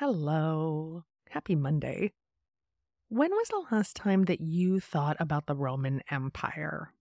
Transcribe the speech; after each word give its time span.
Hello. 0.00 1.04
Happy 1.28 1.54
Monday. 1.54 2.12
When 3.10 3.30
was 3.32 3.48
the 3.48 3.66
last 3.70 3.94
time 3.94 4.24
that 4.24 4.40
you 4.40 4.80
thought 4.80 5.18
about 5.20 5.44
the 5.44 5.54
Roman 5.54 6.00
Empire? 6.10 6.94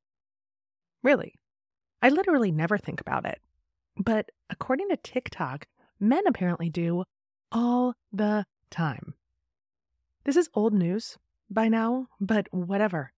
Really? 1.01 1.35
I 2.01 2.09
literally 2.09 2.51
never 2.51 2.77
think 2.77 2.99
about 2.99 3.25
it. 3.25 3.39
But 3.95 4.31
according 4.49 4.89
to 4.89 4.97
TikTok, 4.97 5.67
men 5.97 6.27
apparently 6.27 6.69
do 6.69 7.05
all 7.53 7.93
the 8.11 8.45
time. 8.69 9.13
This 10.25 10.35
is 10.35 10.49
old 10.53 10.73
news 10.73 11.17
by 11.49 11.69
now, 11.69 12.07
but 12.19 12.47
whatever. 12.51 13.13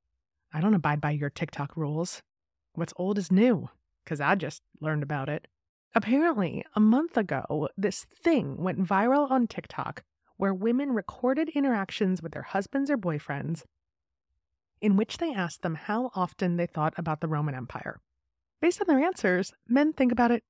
I 0.53 0.61
don't 0.61 0.75
abide 0.75 1.01
by 1.01 1.09
your 1.09 1.31
TikTok 1.31 1.75
rules. 1.75 2.21
What's 2.75 2.93
old 2.97 3.17
is 3.17 3.31
new, 3.31 3.67
because 4.03 4.21
I 4.21 4.35
just 4.35 4.61
learned 4.79 5.01
about 5.01 5.27
it. 5.27 5.47
Apparently, 5.93 6.63
a 6.75 6.79
month 6.79 7.17
ago, 7.17 7.69
this 7.77 8.05
thing 8.05 8.57
went 8.57 8.79
viral 8.79 9.29
on 9.29 9.47
TikTok 9.47 10.03
where 10.37 10.53
women 10.53 10.93
recorded 10.93 11.49
interactions 11.49 12.21
with 12.21 12.31
their 12.31 12.41
husbands 12.41 12.89
or 12.89 12.97
boyfriends 12.97 13.63
in 14.81 14.95
which 14.97 15.17
they 15.17 15.33
asked 15.33 15.61
them 15.61 15.75
how 15.75 16.11
often 16.15 16.57
they 16.57 16.65
thought 16.65 16.93
about 16.97 17.21
the 17.21 17.27
Roman 17.27 17.55
Empire. 17.55 17.99
Based 18.59 18.81
on 18.81 18.87
their 18.87 19.03
answers, 19.03 19.53
men 19.67 19.93
think 19.93 20.11
about 20.11 20.31
it 20.31 20.43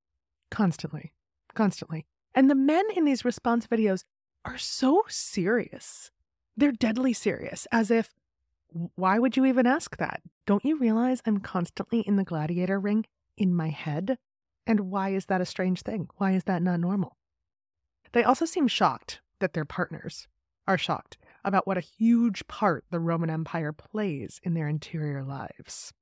constantly, 0.49 1.11
constantly. 1.53 2.05
And 2.33 2.49
the 2.49 2.55
men 2.55 2.85
in 2.95 3.03
these 3.03 3.25
response 3.25 3.67
videos 3.67 4.05
are 4.45 4.57
so 4.57 5.03
serious. 5.09 6.11
They're 6.55 6.71
deadly 6.71 7.13
serious, 7.13 7.67
as 7.71 7.91
if, 7.91 8.13
why 8.95 9.19
would 9.19 9.35
you 9.35 9.45
even 9.45 9.67
ask 9.67 9.97
that? 9.97 10.21
Don't 10.45 10.63
you 10.63 10.77
realize 10.77 11.21
I'm 11.25 11.39
constantly 11.39 11.99
in 12.01 12.15
the 12.15 12.23
gladiator 12.23 12.79
ring 12.79 13.05
in 13.37 13.53
my 13.53 13.69
head? 13.69 14.17
And 14.65 14.91
why 14.91 15.09
is 15.09 15.25
that 15.25 15.41
a 15.41 15.45
strange 15.45 15.81
thing? 15.81 16.07
Why 16.17 16.31
is 16.31 16.43
that 16.45 16.61
not 16.61 16.79
normal? 16.79 17.17
They 18.13 18.23
also 18.23 18.45
seem 18.45 18.67
shocked 18.67 19.21
that 19.39 19.53
their 19.53 19.65
partners 19.65 20.27
are 20.67 20.77
shocked 20.77 21.17
about 21.43 21.65
what 21.65 21.77
a 21.77 21.81
huge 21.81 22.47
part 22.47 22.85
the 22.91 22.99
Roman 22.99 23.29
Empire 23.29 23.73
plays 23.73 24.39
in 24.43 24.53
their 24.53 24.67
interior 24.67 25.23
lives. 25.23 25.93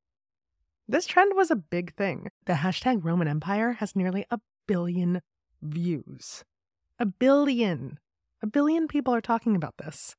This 0.87 1.05
trend 1.05 1.33
was 1.35 1.51
a 1.51 1.55
big 1.55 1.95
thing. 1.95 2.29
The 2.45 2.53
hashtag 2.53 3.03
Roman 3.03 3.27
Empire 3.27 3.73
has 3.73 3.95
nearly 3.95 4.25
a 4.31 4.39
billion 4.67 5.21
views. 5.61 6.43
A 6.97 7.05
billion. 7.05 7.99
A 8.41 8.47
billion 8.47 8.87
people 8.87 9.13
are 9.13 9.21
talking 9.21 9.55
about 9.55 9.75
this. 9.77 10.15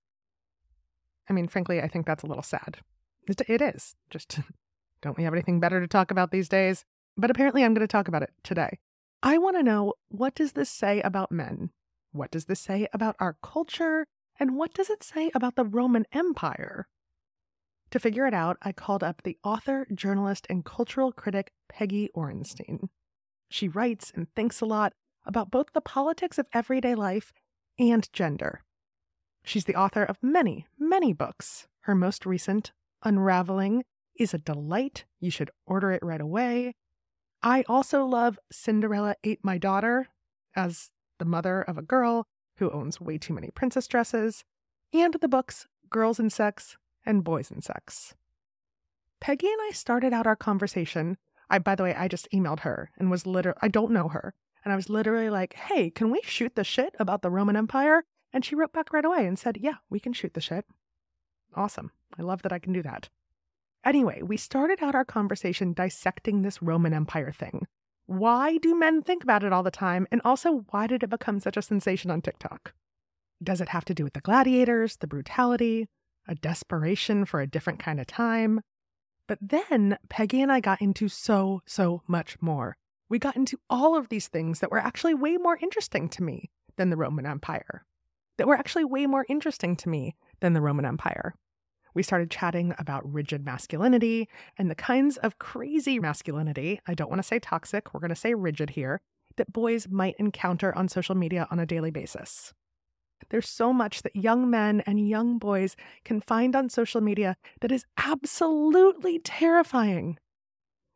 I 1.28 1.32
mean, 1.32 1.48
frankly, 1.48 1.80
I 1.80 1.88
think 1.88 2.06
that's 2.06 2.22
a 2.22 2.26
little 2.26 2.42
sad. 2.42 2.78
It, 3.26 3.60
is. 3.60 3.94
Just 4.10 4.40
don't 5.02 5.16
we 5.16 5.24
have 5.24 5.34
anything 5.34 5.60
better 5.60 5.80
to 5.80 5.86
talk 5.86 6.10
about 6.10 6.30
these 6.30 6.48
days? 6.48 6.84
But 7.16 7.30
apparently 7.30 7.64
I'm 7.64 7.74
going 7.74 7.86
to 7.86 7.90
talk 7.90 8.08
about 8.08 8.22
it 8.22 8.30
today. 8.42 8.78
I 9.22 9.38
want 9.38 9.56
to 9.56 9.62
know 9.62 9.94
what 10.08 10.34
does 10.34 10.52
this 10.52 10.70
say 10.70 11.00
about 11.02 11.30
men? 11.30 11.70
What 12.12 12.30
does 12.30 12.46
this 12.46 12.60
say 12.60 12.88
about 12.92 13.16
our 13.20 13.36
culture? 13.42 14.06
And 14.38 14.56
what 14.56 14.72
does 14.72 14.88
it 14.88 15.02
say 15.02 15.30
about 15.34 15.56
the 15.56 15.64
Roman 15.64 16.06
Empire? 16.12 16.88
To 17.90 17.98
figure 17.98 18.26
it 18.26 18.34
out, 18.34 18.56
I 18.62 18.72
called 18.72 19.02
up 19.02 19.22
the 19.22 19.36
author, 19.44 19.86
journalist, 19.92 20.46
and 20.48 20.64
cultural 20.64 21.12
critic 21.12 21.52
Peggy 21.68 22.08
Orenstein. 22.16 22.88
She 23.50 23.68
writes 23.68 24.12
and 24.14 24.32
thinks 24.34 24.60
a 24.60 24.66
lot 24.66 24.92
about 25.26 25.50
both 25.50 25.72
the 25.74 25.80
politics 25.80 26.38
of 26.38 26.46
everyday 26.52 26.94
life 26.94 27.32
and 27.78 28.10
gender. 28.12 28.62
She's 29.42 29.64
the 29.64 29.74
author 29.74 30.04
of 30.04 30.18
many, 30.22 30.66
many 30.78 31.12
books. 31.12 31.66
Her 31.80 31.94
most 31.94 32.24
recent, 32.24 32.72
Unraveling, 33.04 33.84
is 34.14 34.32
a 34.32 34.38
delight. 34.38 35.04
You 35.18 35.30
should 35.30 35.50
order 35.66 35.90
it 35.92 36.02
right 36.02 36.20
away. 36.20 36.74
I 37.42 37.64
also 37.68 38.04
love 38.04 38.38
Cinderella 38.52 39.16
Ate 39.24 39.42
My 39.42 39.56
Daughter 39.56 40.08
as 40.54 40.90
the 41.18 41.24
mother 41.24 41.62
of 41.62 41.78
a 41.78 41.82
girl 41.82 42.26
who 42.56 42.70
owns 42.70 43.00
way 43.00 43.16
too 43.16 43.32
many 43.32 43.50
princess 43.50 43.86
dresses, 43.86 44.44
and 44.92 45.14
the 45.14 45.28
books 45.28 45.66
Girls 45.88 46.20
and 46.20 46.32
Sex 46.32 46.76
and 47.04 47.24
Boys 47.24 47.50
and 47.50 47.64
Sex. 47.64 48.14
Peggy 49.20 49.48
and 49.48 49.60
I 49.62 49.70
started 49.72 50.12
out 50.12 50.26
our 50.26 50.36
conversation. 50.36 51.16
I, 51.48 51.58
by 51.58 51.74
the 51.74 51.82
way, 51.82 51.94
I 51.94 52.08
just 52.08 52.30
emailed 52.32 52.60
her 52.60 52.90
and 52.98 53.10
was 53.10 53.26
literally, 53.26 53.58
I 53.62 53.68
don't 53.68 53.92
know 53.92 54.08
her. 54.08 54.34
And 54.64 54.72
I 54.72 54.76
was 54.76 54.90
literally 54.90 55.30
like, 55.30 55.54
hey, 55.54 55.90
can 55.90 56.10
we 56.10 56.20
shoot 56.22 56.54
the 56.54 56.64
shit 56.64 56.94
about 56.98 57.22
the 57.22 57.30
Roman 57.30 57.56
Empire? 57.56 58.04
And 58.32 58.44
she 58.44 58.54
wrote 58.54 58.72
back 58.72 58.92
right 58.92 59.04
away 59.04 59.26
and 59.26 59.38
said, 59.38 59.58
yeah, 59.60 59.76
we 59.88 59.98
can 59.98 60.12
shoot 60.12 60.34
the 60.34 60.40
shit. 60.40 60.66
Awesome. 61.54 61.90
I 62.18 62.22
love 62.22 62.42
that 62.42 62.52
I 62.52 62.58
can 62.58 62.72
do 62.72 62.82
that. 62.82 63.08
Anyway, 63.84 64.20
we 64.22 64.36
started 64.36 64.82
out 64.82 64.94
our 64.94 65.04
conversation 65.04 65.72
dissecting 65.72 66.42
this 66.42 66.60
Roman 66.60 66.92
Empire 66.92 67.32
thing. 67.32 67.66
Why 68.06 68.58
do 68.58 68.74
men 68.74 69.02
think 69.02 69.22
about 69.22 69.44
it 69.44 69.52
all 69.52 69.62
the 69.62 69.70
time? 69.70 70.06
And 70.10 70.20
also, 70.24 70.64
why 70.70 70.86
did 70.86 71.02
it 71.02 71.10
become 71.10 71.40
such 71.40 71.56
a 71.56 71.62
sensation 71.62 72.10
on 72.10 72.20
TikTok? 72.20 72.74
Does 73.42 73.60
it 73.60 73.68
have 73.70 73.84
to 73.86 73.94
do 73.94 74.04
with 74.04 74.12
the 74.12 74.20
gladiators, 74.20 74.96
the 74.96 75.06
brutality, 75.06 75.88
a 76.28 76.34
desperation 76.34 77.24
for 77.24 77.40
a 77.40 77.46
different 77.46 77.78
kind 77.78 78.00
of 78.00 78.06
time? 78.06 78.60
But 79.26 79.38
then 79.40 79.96
Peggy 80.08 80.42
and 80.42 80.52
I 80.52 80.60
got 80.60 80.82
into 80.82 81.08
so, 81.08 81.62
so 81.64 82.02
much 82.06 82.36
more. 82.40 82.76
We 83.08 83.18
got 83.18 83.36
into 83.36 83.58
all 83.70 83.96
of 83.96 84.08
these 84.08 84.28
things 84.28 84.60
that 84.60 84.70
were 84.70 84.78
actually 84.78 85.14
way 85.14 85.36
more 85.36 85.56
interesting 85.62 86.08
to 86.10 86.22
me 86.22 86.50
than 86.76 86.90
the 86.90 86.96
Roman 86.96 87.26
Empire, 87.26 87.86
that 88.36 88.46
were 88.46 88.56
actually 88.56 88.84
way 88.84 89.06
more 89.06 89.24
interesting 89.28 89.74
to 89.76 89.88
me 89.88 90.16
than 90.40 90.52
the 90.52 90.60
Roman 90.60 90.84
Empire. 90.84 91.34
We 91.94 92.02
started 92.02 92.30
chatting 92.30 92.74
about 92.78 93.10
rigid 93.10 93.44
masculinity 93.44 94.28
and 94.56 94.70
the 94.70 94.74
kinds 94.74 95.16
of 95.18 95.38
crazy 95.38 95.98
masculinity, 95.98 96.80
I 96.86 96.94
don't 96.94 97.10
want 97.10 97.20
to 97.20 97.26
say 97.26 97.38
toxic, 97.38 97.92
we're 97.92 98.00
going 98.00 98.10
to 98.10 98.16
say 98.16 98.34
rigid 98.34 98.70
here, 98.70 99.00
that 99.36 99.52
boys 99.52 99.88
might 99.88 100.16
encounter 100.18 100.76
on 100.76 100.88
social 100.88 101.14
media 101.14 101.46
on 101.50 101.58
a 101.58 101.66
daily 101.66 101.90
basis. 101.90 102.52
There's 103.28 103.48
so 103.48 103.72
much 103.72 104.02
that 104.02 104.16
young 104.16 104.48
men 104.50 104.80
and 104.86 105.08
young 105.08 105.38
boys 105.38 105.76
can 106.04 106.20
find 106.20 106.56
on 106.56 106.68
social 106.68 107.00
media 107.00 107.36
that 107.60 107.72
is 107.72 107.84
absolutely 107.96 109.18
terrifying. 109.18 110.18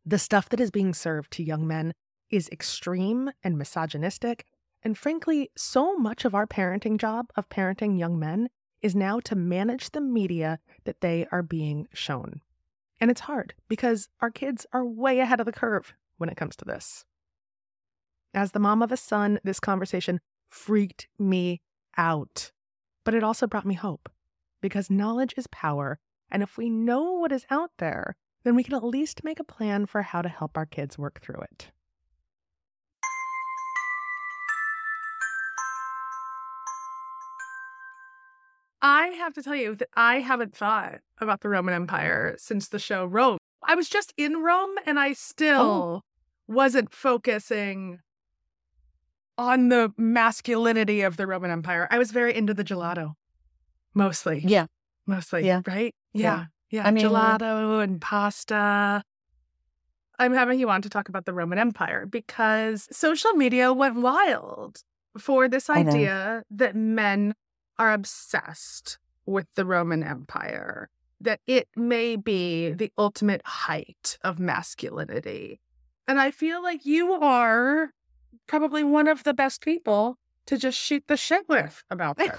The 0.07 0.19
stuff 0.19 0.49
that 0.49 0.61
is 0.61 0.71
being 0.71 0.95
served 0.95 1.33
to 1.33 1.43
young 1.43 1.67
men 1.67 1.93
is 2.31 2.49
extreme 2.51 3.31
and 3.43 3.59
misogynistic. 3.59 4.45
And 4.83 4.99
frankly, 4.99 5.51
so 5.57 5.97
much 5.97 6.25
of 6.25 6.35
our 6.35 6.47
parenting 6.47 6.99
job 6.99 7.31
of 7.37 7.49
parenting 7.49 7.99
young 7.99 8.19
men 8.19 8.49
is 8.85 8.95
now 8.95 9.19
to 9.19 9.35
manage 9.35 9.91
the 9.91 10.01
media 10.01 10.59
that 10.85 11.01
they 11.01 11.27
are 11.33 11.43
being 11.43 11.89
shown. 11.95 12.43
And 13.01 13.11
it's 13.11 13.23
hard 13.23 13.55
because 13.67 14.11
our 14.21 14.31
kids 14.31 14.67
are 14.75 14.85
way 14.85 15.21
ahead 15.21 15.41
of 15.41 15.47
the 15.47 15.53
curve 15.53 15.95
when 16.19 16.29
it 16.29 16.37
comes 16.37 16.55
to 16.57 16.67
this. 16.67 17.07
As 18.35 18.53
the 18.53 18.59
mom 18.59 18.83
of 18.83 18.93
a 18.93 18.99
son, 18.99 19.41
this 19.43 19.59
conversation 19.59 20.21
freaked 20.51 21.09
me 21.19 21.63
out. 21.97 22.53
But 23.05 23.15
it 23.15 23.25
also 23.25 23.47
brought 23.47 23.65
me 23.65 23.75
hope 23.75 24.11
because 24.61 24.91
knowledge 24.91 25.33
is 25.39 25.47
power. 25.47 25.99
And 26.31 26.43
if 26.43 26.59
we 26.59 26.69
know 26.69 27.13
what 27.13 27.33
is 27.33 27.47
out 27.51 27.71
there, 27.79 28.17
then 28.45 28.55
we 28.55 28.65
can 28.65 28.75
at 28.75 28.85
least 28.85 29.25
make 29.25 29.41
a 29.41 29.45
plan 29.45 29.87
for 29.87 30.03
how 30.03 30.21
to 30.21 30.29
help 30.29 30.59
our 30.59 30.67
kids 30.67 30.99
work 30.99 31.23
through 31.23 31.41
it. 31.41 31.71
I 38.85 39.07
have 39.17 39.33
to 39.33 39.43
tell 39.43 39.57
you 39.57 39.75
that 39.77 39.89
I 39.95 40.21
haven't 40.21 40.55
thought 40.55 41.01
about 41.19 41.41
the 41.41 41.49
Roman 41.49 41.73
Empire 41.73 42.35
since 42.37 42.69
the 42.69 42.79
show 42.79 43.07
Rome. 43.07 43.39
I 43.67 43.75
was 43.75 43.89
just 43.89 44.13
in 44.19 44.43
Rome 44.43 44.75
and 44.85 45.01
I 45.01 45.11
oh. 45.11 45.15
still 45.15 45.63
oh. 45.63 46.01
wasn't 46.47 46.93
focusing 46.93 48.01
on 49.39 49.71
the 49.71 49.91
masculinity 49.97 51.01
of 51.01 51.17
the 51.17 51.27
Roman 51.27 51.51
Empire. 51.51 51.89
I 51.91 51.97
was 51.97 52.11
very 52.11 52.37
into 52.37 52.53
the 52.53 52.63
gelato, 52.63 53.15
mostly. 53.95 54.43
Yeah. 54.45 54.67
Mostly. 55.07 55.47
Yeah. 55.47 55.63
Right? 55.67 55.95
Yeah. 56.13 56.21
Yeah. 56.21 56.83
yeah. 56.83 56.87
I 56.87 56.91
mean, 56.91 57.07
gelato 57.07 57.83
and 57.83 58.03
pasta. 58.03 59.03
I'm 60.19 60.35
having 60.35 60.61
you 60.61 60.69
on 60.69 60.83
to 60.83 60.91
talk 60.91 61.09
about 61.09 61.25
the 61.25 61.33
Roman 61.33 61.59
Empire 61.59 62.05
because 62.05 62.87
social 62.95 63.33
media 63.33 63.73
went 63.73 63.97
wild 63.97 64.83
for 65.17 65.49
this 65.49 65.71
idea 65.71 66.43
that 66.51 66.77
men 66.77 67.35
are 67.79 67.93
obsessed 67.93 68.99
with 69.27 69.47
the 69.55 69.65
Roman 69.65 70.03
Empire, 70.03 70.91
that 71.21 71.41
it 71.47 71.69
may 71.77 72.17
be 72.17 72.71
the 72.71 72.93
ultimate 72.99 73.43
height 73.45 74.19
of 74.23 74.39
masculinity. 74.39 75.61
And 76.07 76.21
I 76.21 76.31
feel 76.31 76.63
like 76.63 76.85
you 76.85 77.13
are 77.13 77.91
probably 78.47 78.85
one 78.85 79.09
of 79.09 79.25
the 79.25 79.35
best 79.35 79.61
people 79.61 80.19
to 80.47 80.59
just 80.59 80.79
shoot 80.79 81.05
the 81.07 81.17
shit 81.17 81.49
with 81.49 81.83
about 81.91 82.17
that. 82.19 82.39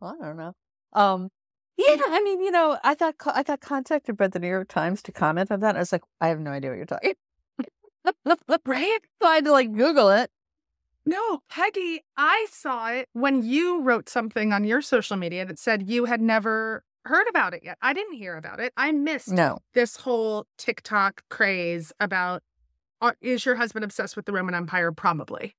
well, 0.00 0.16
I 0.20 0.26
don't 0.26 0.36
know. 0.36 0.54
Um, 0.92 1.30
yeah, 1.76 1.96
I 2.06 2.22
mean, 2.22 2.40
you 2.40 2.50
know, 2.50 2.78
I 2.84 2.94
thought 2.94 3.16
I 3.26 3.42
got 3.42 3.60
contacted 3.60 4.16
by 4.16 4.28
the 4.28 4.38
New 4.38 4.48
York 4.48 4.68
Times 4.68 5.02
to 5.02 5.12
comment 5.12 5.50
on 5.50 5.60
that. 5.60 5.74
I 5.74 5.80
was 5.80 5.90
like, 5.90 6.04
I 6.20 6.28
have 6.28 6.38
no 6.38 6.52
idea 6.52 6.70
what 6.70 6.76
you're 6.76 6.86
talking. 6.86 7.14
right? 8.66 9.00
So 9.20 9.28
I 9.28 9.36
had 9.36 9.44
to 9.46 9.52
like 9.52 9.72
Google 9.72 10.10
it. 10.10 10.30
No, 11.06 11.40
Peggy, 11.50 12.02
I 12.16 12.46
saw 12.50 12.88
it 12.88 13.08
when 13.12 13.42
you 13.42 13.82
wrote 13.82 14.08
something 14.08 14.52
on 14.52 14.64
your 14.64 14.80
social 14.80 15.16
media 15.16 15.44
that 15.44 15.58
said 15.58 15.88
you 15.88 16.06
had 16.06 16.20
never 16.20 16.82
heard 17.04 17.26
about 17.28 17.52
it 17.52 17.62
yet. 17.62 17.76
I 17.82 17.92
didn't 17.92 18.14
hear 18.14 18.36
about 18.36 18.60
it. 18.60 18.72
I 18.76 18.92
missed 18.92 19.28
no. 19.28 19.58
this 19.74 19.96
whole 19.96 20.46
TikTok 20.56 21.22
craze 21.28 21.92
about 22.00 22.42
uh, 23.02 23.12
is 23.20 23.44
your 23.44 23.56
husband 23.56 23.84
obsessed 23.84 24.16
with 24.16 24.24
the 24.24 24.32
Roman 24.32 24.54
Empire? 24.54 24.90
Probably. 24.92 25.54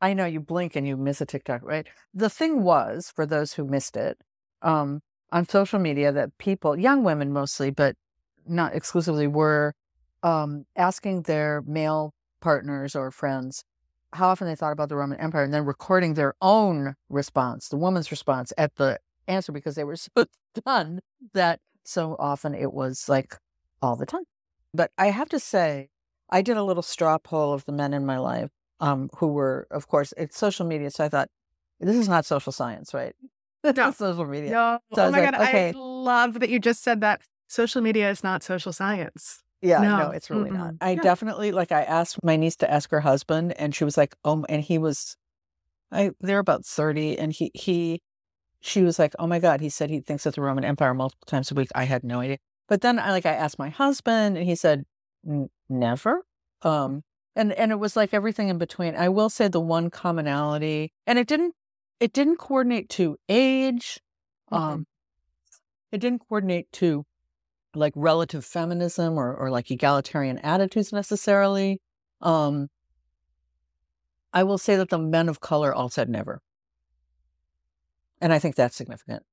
I 0.00 0.14
know 0.14 0.26
you 0.26 0.40
blink 0.40 0.74
and 0.74 0.86
you 0.86 0.96
miss 0.96 1.20
a 1.20 1.26
TikTok, 1.26 1.62
right? 1.62 1.86
The 2.12 2.28
thing 2.28 2.64
was, 2.64 3.12
for 3.14 3.24
those 3.24 3.52
who 3.52 3.64
missed 3.64 3.96
it, 3.96 4.18
um, 4.62 5.00
on 5.30 5.48
social 5.48 5.78
media, 5.78 6.10
that 6.10 6.36
people, 6.38 6.76
young 6.76 7.04
women 7.04 7.32
mostly, 7.32 7.70
but 7.70 7.94
not 8.48 8.74
exclusively, 8.74 9.28
were 9.28 9.74
um, 10.24 10.64
asking 10.74 11.22
their 11.22 11.62
male 11.66 12.14
partners 12.40 12.96
or 12.96 13.12
friends 13.12 13.62
how 14.12 14.28
often 14.28 14.46
they 14.46 14.54
thought 14.54 14.72
about 14.72 14.88
the 14.88 14.96
Roman 14.96 15.18
Empire 15.18 15.42
and 15.42 15.54
then 15.54 15.64
recording 15.64 16.14
their 16.14 16.34
own 16.42 16.96
response, 17.08 17.68
the 17.68 17.76
woman's 17.76 18.10
response 18.10 18.52
at 18.58 18.76
the 18.76 18.98
answer 19.26 19.52
because 19.52 19.74
they 19.74 19.84
were 19.84 19.96
so 19.96 20.10
stunned 20.56 21.00
that 21.32 21.60
so 21.84 22.16
often 22.18 22.54
it 22.54 22.72
was 22.72 23.08
like 23.08 23.36
all 23.80 23.96
the 23.96 24.06
time. 24.06 24.24
But 24.74 24.90
I 24.98 25.06
have 25.06 25.28
to 25.30 25.38
say, 25.38 25.88
I 26.30 26.42
did 26.42 26.56
a 26.56 26.62
little 26.62 26.82
straw 26.82 27.18
poll 27.18 27.52
of 27.52 27.64
the 27.64 27.72
men 27.72 27.92
in 27.92 28.06
my 28.06 28.18
life 28.18 28.50
um, 28.80 29.10
who 29.16 29.28
were, 29.28 29.66
of 29.70 29.86
course, 29.88 30.12
it's 30.16 30.38
social 30.38 30.66
media. 30.66 30.90
So 30.90 31.04
I 31.04 31.08
thought, 31.08 31.28
this 31.80 31.96
is 31.96 32.08
not 32.08 32.24
social 32.24 32.52
science, 32.52 32.94
right? 32.94 33.14
No. 33.64 33.92
social 33.92 34.26
media. 34.26 34.50
No. 34.50 34.78
So 34.92 35.06
oh 35.06 35.10
my 35.12 35.20
like, 35.20 35.30
God. 35.30 35.40
okay. 35.40 35.68
I 35.68 35.72
love 35.76 36.40
that 36.40 36.50
you 36.50 36.58
just 36.58 36.82
said 36.82 37.00
that. 37.02 37.22
Social 37.46 37.80
media 37.80 38.10
is 38.10 38.24
not 38.24 38.42
social 38.42 38.72
science. 38.72 39.44
Yeah, 39.62 39.80
no, 39.82 39.96
No, 39.98 40.10
it's 40.10 40.30
really 40.30 40.50
not. 40.50 40.74
mm-mm. 40.74 40.78
I 40.80 40.94
Yeah. 40.96 41.02
definitely 41.02 41.52
like 41.52 41.72
I 41.72 41.82
asked 41.84 42.18
my 42.24 42.36
niece 42.36 42.56
to 42.56 42.70
ask 42.70 42.90
her 42.90 43.00
husband 43.00 43.52
and 43.58 43.74
she 43.74 43.84
was 43.84 43.96
like, 43.96 44.14
"Oh," 44.24 44.44
and 44.48 44.62
he 44.62 44.78
was 44.78 45.16
I 45.92 46.12
they're 46.20 46.38
about 46.40 46.64
30 46.66 47.18
and 47.18 47.32
he 47.32 47.50
he 47.54 48.02
she 48.62 48.82
was 48.82 48.98
like, 48.98 49.14
"Oh 49.18 49.26
my 49.26 49.38
god, 49.40 49.60
he 49.60 49.68
said 49.70 49.90
he 49.90 50.00
thinks 50.00 50.26
of 50.26 50.34
the 50.34 50.42
Roman 50.42 50.64
Empire 50.64 50.94
multiple 50.94 51.26
times 51.26 51.50
a 51.52 51.54
week." 51.54 51.68
I 51.74 51.84
had 51.84 52.04
no 52.04 52.20
idea. 52.20 52.38
But 52.68 52.80
then 52.82 52.98
I 52.98 53.10
like 53.12 53.26
I 53.26 53.34
asked 53.34 53.58
my 53.58 53.70
husband 53.70 54.36
and 54.38 54.46
he 54.46 54.54
said, 54.56 54.84
"Never." 55.68 56.22
Um 56.62 57.02
and 57.36 57.52
and 57.52 57.72
it 57.72 57.76
was 57.78 57.96
like 57.96 58.14
everything 58.14 58.48
in 58.48 58.58
between. 58.58 58.96
I 58.96 59.08
will 59.08 59.30
say 59.30 59.48
the 59.48 59.60
one 59.60 59.90
commonality 59.90 60.92
and 61.06 61.18
it 61.18 61.26
didn't 61.28 61.54
it 62.00 62.12
didn't 62.12 62.36
coordinate 62.38 62.88
to 62.90 63.16
age. 63.28 64.00
Um 64.50 64.86
it 65.92 65.98
didn't 65.98 66.20
coordinate 66.28 66.70
to 66.72 67.04
like 67.74 67.92
relative 67.96 68.44
feminism 68.44 69.18
or, 69.18 69.34
or 69.34 69.50
like 69.50 69.70
egalitarian 69.70 70.38
attitudes 70.38 70.92
necessarily. 70.92 71.80
Um, 72.20 72.68
I 74.32 74.44
will 74.44 74.58
say 74.58 74.76
that 74.76 74.88
the 74.88 74.98
men 74.98 75.28
of 75.28 75.40
color 75.40 75.74
all 75.74 75.88
said 75.90 76.08
never. 76.08 76.40
And 78.20 78.32
I 78.32 78.38
think 78.38 78.54
that's 78.54 78.76
significant. 78.76 79.24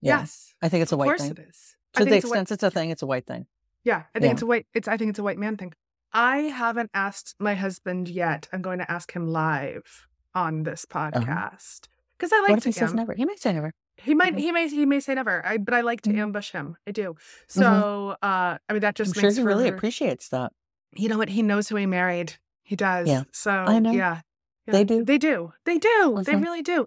Yeah. 0.00 0.20
Yes. 0.20 0.54
I 0.62 0.68
think 0.68 0.82
it's 0.82 0.92
a 0.92 0.96
white 0.96 1.18
thing. 1.18 1.30
Of 1.30 1.36
course 1.36 1.46
it 1.46 1.48
is. 1.50 1.76
To 1.94 2.04
the 2.04 2.16
it's 2.16 2.24
a 2.24 2.28
white- 2.28 2.32
extent 2.40 2.50
it's 2.52 2.62
a 2.62 2.70
thing, 2.70 2.90
it's 2.90 3.02
a 3.02 3.06
white 3.06 3.26
thing. 3.26 3.46
Yeah, 3.84 4.02
I 4.14 4.18
think 4.18 4.24
Yeah. 4.24 4.32
it's 4.32 4.42
a 4.42 4.46
white. 4.46 4.66
It's 4.74 4.88
I 4.88 4.96
think 4.96 5.10
it's 5.10 5.18
a 5.18 5.22
white 5.22 5.38
man 5.38 5.56
thing. 5.56 5.72
I 6.12 6.38
haven't 6.38 6.90
asked 6.94 7.34
my 7.38 7.54
husband 7.54 8.08
yet. 8.08 8.48
I'm 8.52 8.62
going 8.62 8.78
to 8.78 8.90
ask 8.90 9.12
him 9.14 9.26
live 9.28 10.06
on 10.34 10.62
this 10.64 10.84
podcast 10.84 11.86
because 12.18 12.32
I 12.32 12.36
Uh-huh. 12.36 12.42
what 12.42 12.50
like 12.50 12.58
if 12.58 12.64
he 12.64 12.72
to 12.72 12.78
says 12.78 12.94
never? 12.94 13.14
He 13.14 13.24
might 13.24 13.38
say 13.40 13.52
never. 13.52 13.72
He 13.98 14.14
might. 14.14 14.34
Mhm. 14.34 14.38
He 14.40 14.52
may. 14.52 14.68
He 14.68 14.86
may 14.86 15.00
say 15.00 15.14
never. 15.14 15.44
I. 15.44 15.56
But 15.56 15.74
I 15.74 15.80
like 15.80 16.02
to 16.02 16.10
Mhm. 16.10 16.18
ambush 16.18 16.52
him. 16.52 16.76
I 16.86 16.90
do. 16.92 17.16
So. 17.48 18.16
uh 18.22 18.58
I 18.68 18.72
mean, 18.72 18.80
that 18.80 18.88
I'm 18.88 18.94
just 18.94 19.14
sure 19.14 19.22
makes 19.22 19.36
he 19.36 19.42
for. 19.42 19.48
really 19.48 19.68
appreciates 19.68 20.28
that. 20.28 20.52
you 20.94 21.08
know 21.08 21.18
what? 21.18 21.28
He 21.30 21.42
knows 21.42 21.68
who 21.68 21.76
he 21.76 21.86
married. 21.86 22.34
He 22.62 22.76
does. 22.76 23.08
Yeah. 23.08 23.24
So 23.32 23.50
I 23.50 23.78
know. 23.78 23.92
Yeah. 23.92 24.20
yeah. 24.66 24.72
They 24.72 24.84
do. 24.84 25.04
They 25.04 25.18
do. 25.18 25.52
They 25.64 25.78
do. 25.78 26.22
They 26.24 26.36
really 26.36 26.62
do. 26.62 26.86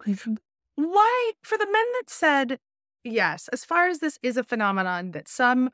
Why, 0.76 1.32
for 1.42 1.58
the 1.58 1.66
men 1.66 1.84
that 1.98 2.08
said 2.08 2.58
yes, 3.04 3.48
as 3.48 3.64
far 3.64 3.86
as 3.88 3.98
this 3.98 4.18
is 4.22 4.36
a 4.36 4.44
phenomenon 4.44 5.12
that 5.12 5.28
some 5.28 5.70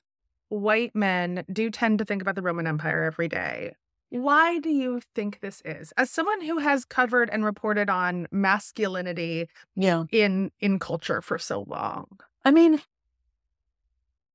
white 0.49 0.95
men 0.95 1.45
do 1.53 1.71
tend 1.71 1.99
to 1.99 2.05
think 2.05 2.23
about 2.23 2.35
the 2.35 2.43
Roman 2.43 2.67
Empire 2.67 3.03
every 3.05 3.29
day, 3.29 3.75
why 4.23 4.59
do 4.59 4.71
you 4.71 5.01
think 5.15 5.41
this 5.41 5.63
is? 5.65 5.93
As 5.97 6.11
someone 6.11 6.41
who 6.41 6.59
has 6.59 6.85
covered 6.85 7.31
and 7.31 7.45
reported 7.45 7.89
on 7.91 8.27
masculinity 8.31 9.49
Yeah. 9.75 10.05
in 10.13 10.51
in 10.61 10.79
culture 10.79 11.21
for 11.23 11.39
so 11.39 11.65
long, 11.69 12.07
I 12.45 12.51
mean, 12.51 12.81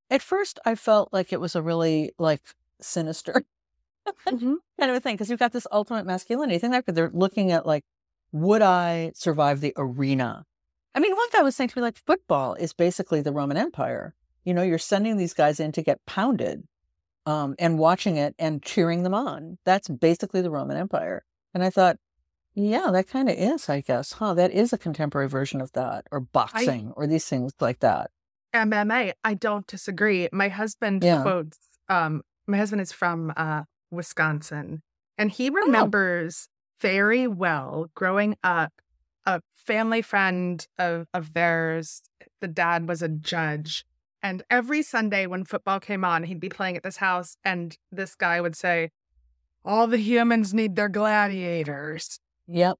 at 0.10 0.22
first 0.22 0.60
I 0.66 0.75
felt 0.75 1.10
like 1.13 1.31
it 1.33 1.39
was 1.39 1.56
a 1.56 1.62
really 1.62 2.12
like 2.19 2.42
sinister 2.81 3.44
mm-hmm. 4.28 4.56
kind 4.80 4.92
of 4.92 4.98
a 4.98 5.00
thing 5.00 5.16
because 5.16 5.30
you've 5.30 5.39
got 5.39 5.54
this 5.54 5.68
ultimate 5.72 6.06
masculinity 6.06 6.57
thing. 6.60 6.72
'cause 6.72 6.95
They're 6.95 7.12
looking 7.13 7.51
at 7.51 7.66
like, 7.66 7.84
would 8.31 8.62
I 8.62 9.12
survive 9.16 9.62
the 9.62 9.74
arena? 9.77 10.45
I 10.95 11.00
mean, 11.00 11.16
one 11.16 11.30
guy 11.31 11.42
was 11.42 11.56
saying 11.56 11.69
to 11.69 11.77
me 11.77 11.81
like, 11.84 11.98
football 11.98 12.56
is 12.56 12.74
basically 12.74 13.22
the 13.22 13.31
Roman 13.31 13.57
Empire. 13.57 14.13
You 14.44 14.54
know, 14.54 14.63
you're 14.63 14.77
sending 14.80 15.18
these 15.18 15.34
guys 15.34 15.60
in 15.60 15.72
to 15.74 15.81
get 15.81 16.04
pounded, 16.06 16.63
um, 17.25 17.56
and 17.59 17.77
watching 17.79 18.18
it 18.18 18.35
and 18.39 18.62
cheering 18.63 19.03
them 19.03 19.13
on. 19.13 19.57
That's 19.65 19.88
basically 19.89 20.41
the 20.41 20.51
Roman 20.51 20.77
Empire. 20.77 21.23
And 21.53 21.63
I 21.63 21.69
thought, 21.69 21.97
yeah, 22.53 22.89
that 22.91 23.07
kind 23.07 23.29
of 23.29 23.35
is, 23.38 23.69
I 23.69 23.81
guess, 23.81 24.13
huh? 24.13 24.33
That 24.33 24.51
is 24.51 24.73
a 24.73 24.77
contemporary 24.77 25.29
version 25.29 25.62
of 25.62 25.71
that, 25.73 26.06
or 26.12 26.19
boxing, 26.19 26.91
or 26.95 27.07
these 27.07 27.25
things 27.25 27.53
like 27.59 27.79
that. 27.79 28.12
MMA, 28.53 29.13
I 29.23 29.33
don't 29.33 29.65
disagree. 29.68 30.27
My 30.33 30.50
husband 30.50 31.03
Yeah. 31.03 31.21
quotes 31.21 31.57
um 31.89 32.21
my 32.47 32.57
husband 32.57 32.81
is 32.81 32.91
from 32.91 33.31
uh 33.38 33.63
Wisconsin 33.91 34.81
and 35.17 35.31
he 35.31 35.50
remembers 35.50 36.47
very 36.79 37.27
well 37.27 37.88
growing 37.95 38.35
up 38.44 38.71
a 39.25 39.41
family 39.56 40.01
friend 40.01 40.65
of 40.77 41.07
of 41.13 41.33
theirs 41.33 42.01
the 42.41 42.47
dad 42.47 42.88
was 42.88 43.01
a 43.01 43.07
judge 43.09 43.85
and 44.23 44.44
every 44.50 44.81
Sunday 44.81 45.25
when 45.25 45.44
football 45.45 45.79
came 45.79 46.03
on 46.06 46.23
he'd 46.23 46.39
be 46.39 46.50
playing 46.50 46.77
at 46.77 46.83
this 46.83 46.97
house 46.97 47.38
and 47.44 47.77
this 47.91 48.15
guy 48.15 48.39
would 48.41 48.56
say 48.56 48.91
all 49.65 49.88
the 49.88 49.97
humans 49.97 50.53
need 50.53 50.75
their 50.75 50.89
gladiators 50.89 52.19
Yep. 52.47 52.77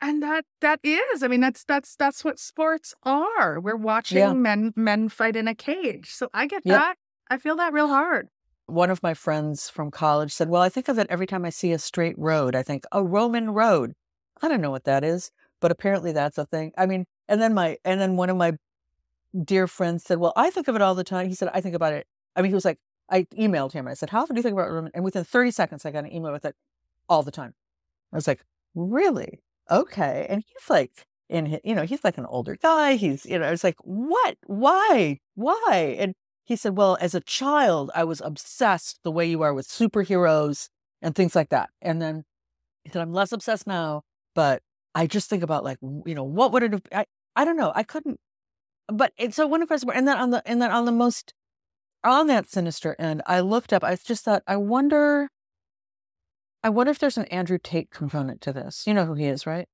and 0.00 0.22
that 0.22 0.44
that 0.60 0.80
is 0.82 1.22
i 1.22 1.28
mean 1.28 1.40
that's 1.40 1.64
that's 1.64 1.96
that's 1.96 2.24
what 2.24 2.38
sports 2.38 2.94
are 3.04 3.58
we're 3.60 3.76
watching 3.76 4.18
Yeah. 4.18 4.32
men 4.32 4.72
men 4.76 5.08
fight 5.08 5.36
in 5.36 5.48
a 5.48 5.54
cage 5.54 6.10
so 6.10 6.28
i 6.34 6.46
get 6.46 6.62
Yep. 6.64 6.76
that 6.78 6.96
i 7.30 7.36
feel 7.38 7.56
that 7.56 7.72
real 7.72 7.88
hard 7.88 8.28
one 8.66 8.90
of 8.90 9.02
my 9.02 9.14
friends 9.14 9.70
from 9.70 9.90
college 9.90 10.30
said, 10.30 10.50
Well, 10.50 10.60
I 10.60 10.68
think 10.68 10.88
of 10.88 10.98
it 10.98 11.06
every 11.08 11.26
time 11.26 11.46
I 11.46 11.48
see 11.48 11.72
a 11.72 11.78
straight 11.78 12.18
road. 12.18 12.54
I 12.54 12.62
think 12.62 12.84
a 12.92 13.02
Roman 13.02 13.48
road. 13.48 13.94
I 14.42 14.48
don't 14.48 14.60
know 14.60 14.70
what 14.70 14.84
that 14.84 15.02
is, 15.02 15.30
but 15.58 15.70
apparently 15.70 16.12
that's 16.12 16.36
a 16.36 16.44
thing. 16.44 16.72
I 16.76 16.84
mean, 16.84 17.06
and 17.30 17.40
then 17.40 17.54
my, 17.54 17.78
and 17.82 17.98
then 17.98 18.16
one 18.16 18.28
of 18.28 18.36
my 18.36 18.58
dear 19.44 19.66
friend 19.66 20.00
said, 20.00 20.18
Well, 20.18 20.32
I 20.36 20.50
think 20.50 20.68
of 20.68 20.76
it 20.76 20.82
all 20.82 20.94
the 20.94 21.04
time. 21.04 21.28
He 21.28 21.34
said, 21.34 21.50
I 21.52 21.60
think 21.60 21.74
about 21.74 21.92
it. 21.92 22.06
I 22.36 22.42
mean, 22.42 22.50
he 22.50 22.54
was 22.54 22.64
like, 22.64 22.78
I 23.10 23.24
emailed 23.36 23.72
him. 23.72 23.88
I 23.88 23.94
said, 23.94 24.10
How 24.10 24.22
often 24.22 24.34
do 24.34 24.38
you 24.40 24.42
think 24.42 24.54
about 24.54 24.70
Roman? 24.70 24.92
And 24.94 25.04
within 25.04 25.24
30 25.24 25.50
seconds, 25.50 25.84
I 25.84 25.90
got 25.90 26.04
an 26.04 26.12
email 26.12 26.32
with 26.32 26.44
it 26.44 26.54
all 27.08 27.22
the 27.22 27.30
time. 27.30 27.54
I 28.12 28.16
was 28.16 28.26
like, 28.26 28.44
Really? 28.74 29.40
Okay. 29.70 30.26
And 30.28 30.42
he's 30.46 30.70
like, 30.70 31.06
in 31.28 31.46
his, 31.46 31.60
you 31.62 31.74
know, 31.74 31.82
he's 31.82 32.04
like 32.04 32.18
an 32.18 32.26
older 32.26 32.56
guy. 32.56 32.94
He's, 32.94 33.26
you 33.26 33.38
know, 33.38 33.46
I 33.46 33.50
was 33.50 33.64
like, 33.64 33.76
what? 33.82 34.36
Why? 34.46 35.18
Why? 35.34 35.96
And 35.98 36.14
he 36.44 36.56
said, 36.56 36.76
Well, 36.76 36.96
as 37.00 37.14
a 37.14 37.20
child, 37.20 37.90
I 37.94 38.04
was 38.04 38.22
obsessed 38.24 39.00
the 39.04 39.10
way 39.10 39.26
you 39.26 39.42
are 39.42 39.54
with 39.54 39.68
superheroes 39.68 40.68
and 41.02 41.14
things 41.14 41.36
like 41.36 41.50
that. 41.50 41.70
And 41.82 42.00
then 42.00 42.24
he 42.84 42.90
said, 42.90 43.02
I'm 43.02 43.12
less 43.12 43.32
obsessed 43.32 43.66
now, 43.66 44.02
but 44.34 44.62
I 44.94 45.06
just 45.06 45.28
think 45.28 45.42
about 45.42 45.64
like, 45.64 45.78
you 45.82 46.14
know, 46.14 46.24
what 46.24 46.52
would 46.52 46.62
it 46.62 46.72
have 46.72 46.82
I, 46.92 47.04
I 47.36 47.44
don't 47.44 47.56
know. 47.56 47.72
I 47.74 47.82
couldn't 47.82 48.18
but 48.92 49.12
it's 49.18 49.36
so 49.36 49.46
one 49.46 49.62
of 49.62 49.70
us 49.70 49.84
and 49.94 50.06
then 50.08 50.16
on 50.16 50.30
the 50.30 50.42
and 50.48 50.60
then 50.60 50.70
on 50.70 50.84
the 50.84 50.92
most 50.92 51.34
on 52.04 52.26
that 52.28 52.48
sinister 52.48 52.94
end, 52.98 53.22
I 53.26 53.40
looked 53.40 53.72
up, 53.72 53.82
I 53.82 53.96
just 53.96 54.24
thought, 54.24 54.42
I 54.46 54.56
wonder 54.56 55.28
I 56.62 56.70
wonder 56.70 56.90
if 56.90 56.98
there's 56.98 57.18
an 57.18 57.24
Andrew 57.26 57.58
Tate 57.62 57.90
component 57.90 58.40
to 58.42 58.52
this. 58.52 58.84
You 58.86 58.94
know 58.94 59.04
who 59.06 59.14
he 59.14 59.26
is, 59.26 59.46
right? 59.46 59.68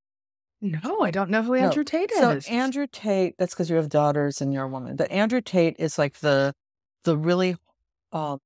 no 0.60 1.00
i 1.02 1.10
don't 1.10 1.28
know 1.28 1.42
who 1.42 1.52
No. 1.54 1.64
andrew 1.66 1.84
tate 1.84 2.10
is. 2.10 2.18
So 2.18 2.40
Andrew 2.50 2.86
Tate, 2.90 3.34
that's 3.38 3.52
because 3.52 3.68
you 3.68 3.76
have 3.76 3.90
daughters 3.90 4.40
and 4.40 4.50
you're 4.50 4.64
a 4.64 4.68
woman. 4.68 4.96
But 4.96 5.10
Andrew 5.10 5.42
Tate 5.42 5.76
is 5.78 5.98
like 5.98 6.20
the 6.20 6.54
the 7.02 7.18
really 7.18 7.56
uh, 8.12 8.38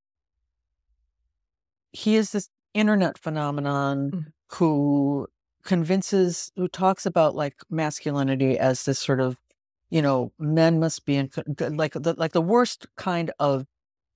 he 1.93 2.17
is 2.17 2.33
this 2.33 2.49
internet 2.75 3.19
phenomenon 3.19 4.11
Mm. 4.11 4.25
who 4.53 5.29
convinces 5.65 6.51
who 6.57 6.67
talks 6.67 7.07
about 7.07 7.37
like 7.37 7.55
masculinity 7.71 8.59
as 8.59 8.85
this 8.85 8.99
sort 8.99 9.21
of 9.21 9.37
you 9.91 10.03
know 10.03 10.33
men 10.39 10.79
must 10.81 11.05
be 11.07 11.17
in 11.17 11.31
like 11.59 11.93
the 11.95 12.15
like 12.17 12.33
the 12.33 12.43
worst 12.43 12.87
kind 12.97 13.31
of 13.39 13.67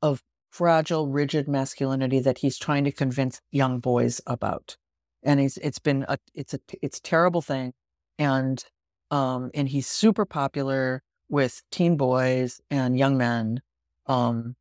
of 0.03 0.23
fragile 0.53 1.09
rigid 1.09 1.49
masculinity 1.49 2.21
that 2.21 2.39
he's 2.39 2.59
trying 2.59 2.85
to 2.85 2.93
convince 2.93 3.41
young 3.51 3.81
boys 3.81 4.21
about. 4.27 4.77
And 5.23 5.41
he's 5.41 5.57
it's 5.59 5.79
been 5.79 6.05
a 6.09 6.19
it's 6.35 6.53
a 6.53 6.61
it's 6.83 6.99
a 6.99 7.03
terrible 7.03 7.41
thing. 7.41 7.73
And 8.19 8.63
um 9.11 9.51
and 9.55 9.69
he's 9.69 9.87
super 9.87 10.27
popular 10.27 11.03
with 11.31 11.63
teen 11.73 11.97
boys 11.97 12.61
and 12.71 12.99
young 12.99 13.17
men. 13.17 13.63
Um 14.07 14.57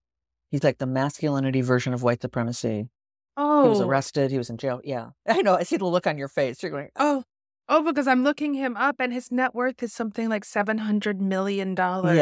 he's 0.50 0.64
like 0.64 0.78
the 0.78 0.88
masculinity 0.88 1.62
version 1.62 1.94
of 1.94 2.04
white 2.04 2.22
supremacy. 2.22 2.90
Oh 3.36 3.64
he 3.64 3.70
was 3.70 3.82
arrested. 3.82 4.32
He 4.32 4.38
was 4.38 4.50
in 4.50 4.58
jail. 4.58 4.80
Yeah. 4.86 5.10
I 5.28 5.42
know. 5.42 5.56
I 5.56 5.64
see 5.64 5.78
the 5.78 5.86
look 5.86 6.08
on 6.08 6.18
your 6.18 6.30
face. 6.30 6.64
You're 6.64 6.72
going 6.72 6.90
oh 6.96 7.24
oh 7.72 7.82
because 7.84 8.08
i'm 8.08 8.24
looking 8.24 8.54
him 8.54 8.78
up 8.78 8.98
and 9.00 9.12
his 9.14 9.32
net 9.32 9.56
worth 9.56 9.82
is 9.82 9.92
something 9.94 10.30
like 10.30 10.46
700 10.46 11.20
million 11.22 11.74
dollars 11.74 12.16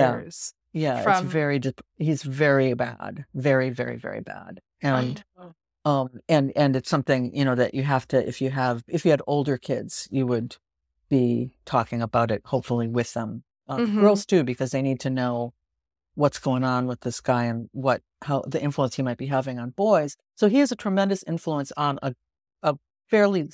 yeah 0.74 1.02
From- 1.04 1.26
it's 1.26 1.34
very 1.34 1.60
he's 1.98 2.24
very 2.24 2.74
bad 2.74 3.26
very 3.34 3.70
very 3.70 3.98
very 3.98 4.22
bad 4.22 4.62
and 4.82 5.24
Oh. 5.38 5.54
Um, 5.86 6.10
and 6.28 6.52
and 6.58 6.76
it's 6.76 6.90
something 6.90 7.34
you 7.34 7.46
know 7.46 7.56
that 7.56 7.74
you 7.74 7.84
have 7.84 8.06
to 8.10 8.18
if 8.28 8.42
you 8.42 8.50
have 8.52 8.84
if 8.88 9.06
you 9.06 9.12
had 9.12 9.22
older 9.26 9.58
kids, 9.58 10.10
you 10.12 10.28
would 10.28 10.58
be 11.10 11.56
talking 11.66 12.02
about 12.02 12.32
it 12.32 12.42
hopefully 12.46 12.88
with 12.88 13.14
them. 13.14 13.44
Uh, 13.68 13.78
Mhm. 13.78 14.02
Girls 14.02 14.26
too, 14.26 14.44
because 14.44 14.72
they 14.72 14.82
need 14.82 15.00
to 15.00 15.10
know 15.10 15.54
what's 16.16 16.38
going 16.38 16.66
on 16.66 16.86
with 16.86 17.00
this 17.02 17.22
guy 17.22 17.46
and 17.46 17.70
what 17.72 18.02
how 18.24 18.42
the 18.46 18.62
influence 18.62 18.96
he 18.96 19.02
might 19.04 19.18
be 19.18 19.28
having 19.28 19.58
on 19.58 19.70
boys. 19.70 20.18
So 20.36 20.50
he 20.50 20.60
has 20.60 20.72
a 20.72 20.76
tremendous 20.76 21.24
influence 21.24 21.72
on 21.78 21.98
a 22.04 22.14
a 22.62 22.76
fairly 23.10 23.50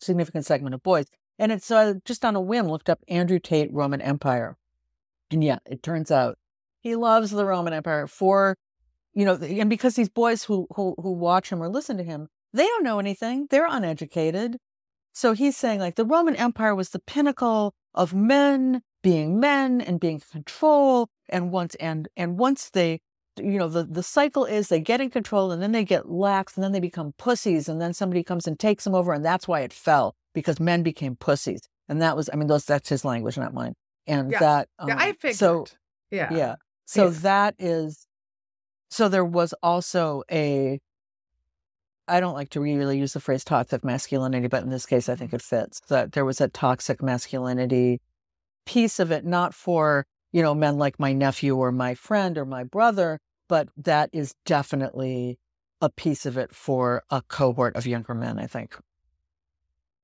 significant 0.00 0.44
segment 0.44 0.74
of 0.74 0.82
boys. 0.82 1.06
And 1.40 1.50
it's 1.50 1.70
uh, 1.70 1.94
just 2.04 2.22
on 2.22 2.36
a 2.36 2.40
whim 2.40 2.68
looked 2.68 2.90
up 2.90 3.02
Andrew 3.08 3.38
Tate 3.38 3.72
Roman 3.72 4.02
Empire, 4.02 4.58
and 5.30 5.42
yeah, 5.42 5.58
it 5.64 5.82
turns 5.82 6.10
out 6.10 6.36
he 6.80 6.94
loves 6.94 7.30
the 7.30 7.46
Roman 7.46 7.72
Empire 7.72 8.06
for 8.06 8.58
you 9.14 9.24
know, 9.24 9.36
and 9.36 9.70
because 9.70 9.94
these 9.94 10.10
boys 10.10 10.44
who 10.44 10.66
who 10.76 10.94
who 11.00 11.12
watch 11.12 11.50
him 11.50 11.62
or 11.62 11.68
listen 11.70 11.96
to 11.96 12.04
him, 12.04 12.28
they 12.52 12.66
don't 12.66 12.84
know 12.84 12.98
anything. 12.98 13.46
They're 13.48 13.66
uneducated. 13.66 14.58
So 15.14 15.32
he's 15.32 15.56
saying 15.56 15.80
like 15.80 15.94
the 15.94 16.04
Roman 16.04 16.36
Empire 16.36 16.74
was 16.74 16.90
the 16.90 16.98
pinnacle 16.98 17.72
of 17.94 18.12
men 18.12 18.82
being 19.02 19.40
men 19.40 19.80
and 19.80 19.98
being 19.98 20.16
in 20.16 20.20
control. 20.20 21.08
And 21.30 21.50
once 21.50 21.74
and 21.76 22.06
and 22.18 22.38
once 22.38 22.68
they 22.68 23.00
you 23.38 23.58
know, 23.58 23.68
the, 23.68 23.84
the 23.84 24.02
cycle 24.02 24.44
is 24.44 24.68
they 24.68 24.80
get 24.80 25.00
in 25.00 25.08
control 25.08 25.50
and 25.52 25.62
then 25.62 25.72
they 25.72 25.84
get 25.84 26.10
lax 26.10 26.54
and 26.54 26.62
then 26.62 26.72
they 26.72 26.80
become 26.80 27.14
pussies 27.16 27.66
and 27.66 27.80
then 27.80 27.94
somebody 27.94 28.22
comes 28.22 28.46
and 28.46 28.58
takes 28.58 28.84
them 28.84 28.94
over 28.94 29.14
and 29.14 29.24
that's 29.24 29.48
why 29.48 29.60
it 29.60 29.72
fell 29.72 30.14
because 30.34 30.60
men 30.60 30.82
became 30.82 31.16
pussies. 31.16 31.60
And 31.88 32.00
that 32.02 32.16
was 32.16 32.30
I 32.32 32.36
mean 32.36 32.48
those 32.48 32.64
that's 32.64 32.88
his 32.88 33.04
language, 33.04 33.36
not 33.36 33.54
mine. 33.54 33.74
And 34.06 34.30
Yes. 34.30 34.40
that 34.40 34.68
yeah, 34.86 34.96
I 34.98 35.10
um, 35.10 35.14
figured. 35.16 35.36
so 35.36 35.66
yeah. 36.10 36.32
yeah. 36.32 36.54
So 36.86 37.04
Yeah. 37.04 37.10
that 37.20 37.54
is 37.58 38.06
so 38.90 39.08
there 39.08 39.24
was 39.24 39.54
also 39.62 40.22
a 40.30 40.80
I 42.08 42.18
don't 42.18 42.34
like 42.34 42.50
to 42.50 42.60
really 42.60 42.98
use 42.98 43.12
the 43.12 43.20
phrase 43.20 43.44
toxic 43.44 43.84
masculinity, 43.84 44.48
but 44.48 44.64
in 44.64 44.70
this 44.70 44.86
case 44.86 45.08
I 45.08 45.14
think 45.14 45.32
it 45.32 45.42
fits. 45.42 45.80
That 45.88 46.12
there 46.12 46.24
was 46.24 46.40
a 46.40 46.48
toxic 46.48 47.02
masculinity 47.02 48.00
piece 48.66 48.98
of 48.98 49.10
it, 49.12 49.24
not 49.24 49.54
for, 49.54 50.06
you 50.32 50.42
know, 50.42 50.54
men 50.54 50.76
like 50.78 50.98
my 50.98 51.12
nephew 51.12 51.56
or 51.56 51.70
my 51.70 51.94
friend 51.94 52.36
or 52.36 52.44
my 52.44 52.64
brother, 52.64 53.20
but 53.48 53.68
that 53.76 54.10
is 54.12 54.34
definitely 54.44 55.38
a 55.80 55.88
piece 55.88 56.26
of 56.26 56.36
it 56.36 56.54
for 56.54 57.02
a 57.10 57.22
cohort 57.22 57.74
of 57.76 57.86
younger 57.86 58.14
men, 58.14 58.38
I 58.38 58.46
think. 58.46 58.76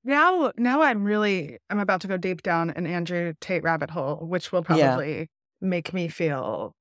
Now, 0.06 0.52
now 0.56 0.82
I'm 0.82 1.02
really 1.04 1.58
I'm 1.68 1.80
about 1.80 2.00
to 2.02 2.06
go 2.06 2.16
deep 2.16 2.42
down 2.42 2.70
an 2.70 2.86
Andrew 2.86 3.34
Tate 3.40 3.64
rabbit 3.64 3.90
hole, 3.90 4.18
which 4.24 4.52
will 4.52 4.64
Yeah. 4.68 4.94
probably 4.94 5.28
make 5.60 5.92
me 5.92 6.06
feel 6.08 6.74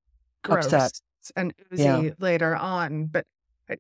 gross 0.44 0.68
Upset. 0.68 1.02
and 1.36 1.54
oozy 1.74 1.84
Yeah. 1.84 2.10
later 2.20 2.56
on. 2.56 3.08
But 3.08 3.26
I, 3.68 3.78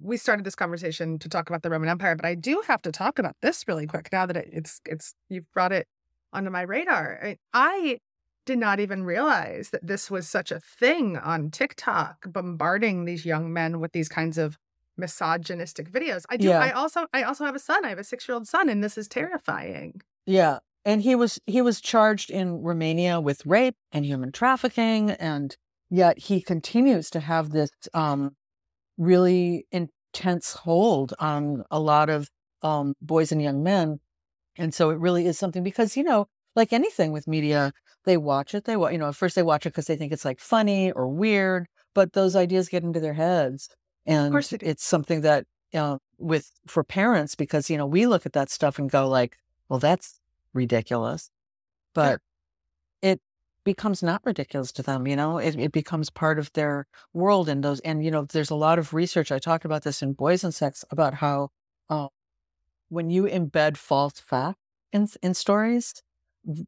we 0.00 0.16
started 0.16 0.44
this 0.44 0.56
conversation 0.56 1.20
to 1.20 1.28
talk 1.28 1.48
about 1.48 1.62
the 1.62 1.70
Roman 1.70 1.88
Empire, 1.88 2.16
but 2.16 2.24
I 2.24 2.34
do 2.34 2.62
have 2.66 2.82
to 2.82 2.90
talk 2.90 3.20
about 3.20 3.36
this 3.42 3.64
really 3.68 3.86
quick 3.86 4.08
now 4.12 4.26
that 4.26 4.36
it, 4.36 4.48
it's 4.52 4.80
it's 4.86 5.14
you've 5.28 5.50
brought 5.52 5.72
it 5.72 5.86
onto 6.32 6.50
my 6.50 6.62
radar. 6.62 7.20
I, 7.22 7.36
I 7.52 7.98
did 8.44 8.58
not 8.58 8.80
even 8.80 9.04
realize 9.04 9.70
that 9.70 9.86
this 9.86 10.10
was 10.10 10.28
such 10.28 10.50
a 10.50 10.58
thing 10.60 11.16
on 11.16 11.50
TikTok, 11.52 12.26
bombarding 12.26 13.04
these 13.04 13.24
young 13.24 13.52
men 13.52 13.78
with 13.80 13.92
these 13.92 14.08
kinds 14.08 14.36
of 14.36 14.58
misogynistic 14.96 15.90
videos. 15.90 16.24
I 16.28 16.36
do. 16.36 16.48
Yeah. 16.48 16.60
I 16.60 16.70
also 16.70 17.06
I 17.12 17.22
also 17.22 17.44
have 17.44 17.54
a 17.54 17.60
son. 17.60 17.84
I 17.84 17.88
have 17.88 17.98
a 17.98 18.04
six 18.04 18.28
year 18.28 18.34
old 18.34 18.46
son, 18.46 18.68
and 18.68 18.82
this 18.82 18.96
is 18.98 19.08
terrifying. 19.08 20.00
Yeah. 20.26 20.58
And 20.84 21.02
he 21.02 21.14
was 21.14 21.40
he 21.46 21.62
was 21.62 21.80
charged 21.80 22.30
in 22.30 22.62
Romania 22.62 23.20
with 23.20 23.44
rape 23.46 23.76
and 23.92 24.04
human 24.04 24.32
trafficking 24.32 25.10
and 25.10 25.56
yet 25.90 26.18
he 26.18 26.40
continues 26.40 27.10
to 27.10 27.20
have 27.20 27.50
this 27.50 27.70
um 27.94 28.36
really 28.98 29.66
intense 29.72 30.52
hold 30.52 31.14
on 31.18 31.64
a 31.70 31.80
lot 31.80 32.10
of 32.10 32.28
um 32.62 32.94
boys 33.00 33.32
and 33.32 33.42
young 33.42 33.62
men. 33.62 34.00
And 34.56 34.72
so 34.74 34.90
it 34.90 34.98
really 34.98 35.26
is 35.26 35.38
something 35.38 35.62
because 35.62 35.96
you 35.96 36.04
know, 36.04 36.26
like 36.54 36.72
anything 36.72 37.12
with 37.12 37.26
media, 37.26 37.72
they 38.04 38.16
watch 38.16 38.54
it, 38.54 38.64
they 38.64 38.74
you 38.74 38.98
know, 38.98 39.08
at 39.08 39.16
first 39.16 39.34
they 39.36 39.42
watch 39.42 39.66
it 39.66 39.70
because 39.70 39.86
they 39.86 39.96
think 39.96 40.12
it's 40.12 40.24
like 40.24 40.40
funny 40.40 40.92
or 40.92 41.08
weird, 41.08 41.66
but 41.94 42.12
those 42.12 42.36
ideas 42.36 42.68
get 42.68 42.82
into 42.82 43.00
their 43.00 43.14
heads. 43.14 43.68
And 44.06 44.32
course 44.32 44.50
they 44.50 44.58
it's 44.60 44.84
something 44.84 45.22
that 45.22 45.46
uh, 45.74 45.98
with 46.18 46.52
for 46.66 46.84
parents 46.84 47.34
because 47.34 47.68
you 47.68 47.76
know 47.76 47.86
we 47.86 48.06
look 48.06 48.26
at 48.26 48.32
that 48.32 48.50
stuff 48.50 48.78
and 48.78 48.90
go 48.90 49.08
like 49.08 49.36
well 49.68 49.78
that's 49.78 50.20
ridiculous 50.52 51.30
but 51.94 52.20
it 53.02 53.20
becomes 53.64 54.02
not 54.02 54.20
ridiculous 54.24 54.70
to 54.72 54.82
them 54.82 55.06
you 55.06 55.16
know? 55.16 55.38
It, 55.38 55.58
it 55.58 55.72
becomes 55.72 56.10
part 56.10 56.38
of 56.38 56.52
their 56.52 56.86
world 57.12 57.48
and 57.48 57.64
those 57.64 57.80
and 57.80 58.04
you 58.04 58.10
know 58.10 58.24
there's 58.24 58.50
a 58.50 58.54
lot 58.54 58.78
of 58.78 58.94
research 58.94 59.32
i 59.32 59.38
talked 59.38 59.64
about 59.64 59.82
this 59.82 60.02
in 60.02 60.12
boys 60.12 60.44
and 60.44 60.54
sex 60.54 60.84
about 60.90 61.14
how 61.14 61.50
uh, 61.88 62.08
when 62.88 63.10
you 63.10 63.24
embed 63.24 63.76
false 63.76 64.20
fact 64.20 64.58
in 64.92 65.08
in 65.22 65.34
stories 65.34 66.02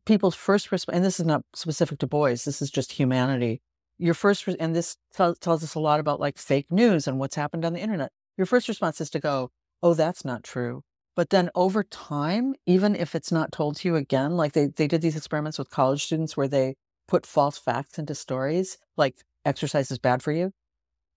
people's 0.05 0.35
first 0.35 0.73
response 0.73 0.97
and 0.97 1.05
this 1.05 1.21
is 1.21 1.27
not 1.27 1.43
specific 1.55 1.99
to 2.01 2.07
boys 2.07 2.45
this 2.45 2.61
is 2.61 2.71
just 2.71 2.93
humanity 2.93 3.61
your 3.99 4.15
first 4.15 4.47
re- 4.47 4.57
and 4.59 4.75
this 4.75 4.97
tell, 5.13 5.35
tells 5.35 5.63
us 5.63 5.75
a 5.75 5.81
lot 5.81 6.01
about 6.01 6.21
like 6.21 6.39
fake 6.39 6.71
news 6.71 7.07
and 7.07 7.19
what's 7.19 7.37
happened 7.37 7.65
on 7.65 7.73
the 7.73 7.81
internet. 7.81 8.13
Your 8.37 8.47
first 8.47 8.69
response 8.69 9.01
is 9.01 9.11
to 9.11 9.21
go 9.21 9.51
oh 9.83 9.95
that's 9.95 10.25
not 10.25 10.45
true. 10.45 10.83
But 11.15 11.31
then 11.31 11.51
over 11.55 11.83
time 11.83 12.55
even 12.67 12.95
if 12.95 13.15
it's 13.15 13.33
not 13.33 13.53
told 13.53 13.77
to 13.77 13.89
you 13.89 13.97
again 13.97 14.37
like 14.37 14.53
they, 14.53 14.67
they 14.67 14.87
did 14.87 15.01
these 15.01 15.17
experiments 15.17 15.59
with 15.59 15.71
college 15.71 16.05
students 16.05 16.37
where 16.37 16.49
they 16.49 16.75
put 17.09 17.27
false 17.27 17.59
facts 17.59 17.99
into 17.99 18.15
stories 18.15 18.79
like 18.97 19.17
exercise 19.45 19.91
is 19.91 19.99
bad 19.99 20.23
for 20.23 20.33
you. 20.33 20.53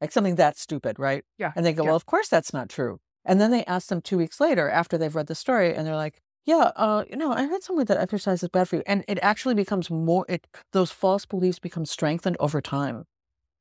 Like 0.02 0.12
something 0.12 0.36
that 0.36 0.58
stupid 0.58 0.98
right? 1.00 1.24
Yeah, 1.38 1.52
and 1.56 1.66
they 1.66 1.74
go 1.74 1.84
yeah. 1.84 1.90
well 1.90 1.96
of 1.96 2.06
course 2.06 2.30
that's 2.30 2.54
not 2.54 2.70
true. 2.70 3.00
And 3.26 3.42
then 3.42 3.52
they 3.52 3.66
ask 3.66 3.90
them 3.90 4.02
two 4.02 4.18
weeks 4.18 4.40
later 4.40 4.70
after 4.70 4.98
they've 4.98 5.16
read 5.16 5.28
the 5.28 5.36
story 5.36 5.76
and 5.76 5.86
they're 5.86 5.96
like 5.96 6.22
yeah 6.46 6.72
uh 6.76 7.04
you 7.10 7.16
know 7.18 7.32
i 7.32 7.46
heard 7.46 7.64
somewhere 7.64 7.86
that 7.86 7.98
exercise 7.98 8.42
is 8.44 8.50
bad 8.50 8.68
for 8.68 8.78
you 8.78 8.84
and 8.88 9.04
it 9.08 9.20
actually 9.22 9.56
becomes 9.56 9.90
more 9.90 10.26
it 10.30 10.48
those 10.72 10.92
false 10.92 11.26
beliefs 11.26 11.60
become 11.60 11.86
strengthened 11.86 12.38
over 12.40 12.62
time 12.62 13.04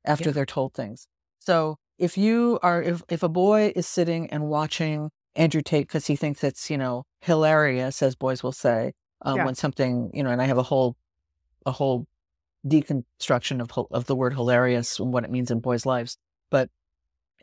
after 0.05 0.27
Yeah. 0.27 0.33
they're 0.33 0.47
told 0.47 0.75
things 0.75 1.07
so 1.39 1.77
if 1.99 2.17
you 2.17 2.59
are 2.63 2.83
if 2.83 3.03
if 3.09 3.23
a 3.23 3.29
boy 3.29 3.73
is 3.75 3.87
sitting 3.87 4.31
and 4.31 4.49
watching 4.49 5.11
andrew 5.35 5.63
tate 5.63 5.87
because 5.89 6.07
he 6.07 6.17
thinks 6.17 6.43
it's 6.45 6.71
you 6.71 6.79
know 6.79 7.05
hilarious 7.21 8.03
as 8.03 8.15
boys 8.15 8.43
will 8.43 8.53
say 8.53 8.93
um, 9.23 9.37
Yeah. 9.37 9.45
when 9.45 9.55
something 9.55 10.11
you 10.15 10.23
know 10.23 10.31
and 10.31 10.41
i 10.41 10.47
have 10.47 10.59
a 10.59 10.63
whole 10.63 10.97
a 11.67 11.73
whole 11.73 12.07
deconstruction 12.67 13.61
of 13.61 13.71
of 13.91 14.07
the 14.07 14.17
word 14.17 14.35
hilarious 14.35 14.99
and 14.99 15.13
what 15.13 15.25
it 15.25 15.31
means 15.31 15.51
in 15.51 15.61
boys 15.61 15.87
lives 15.87 16.17
but 16.51 16.71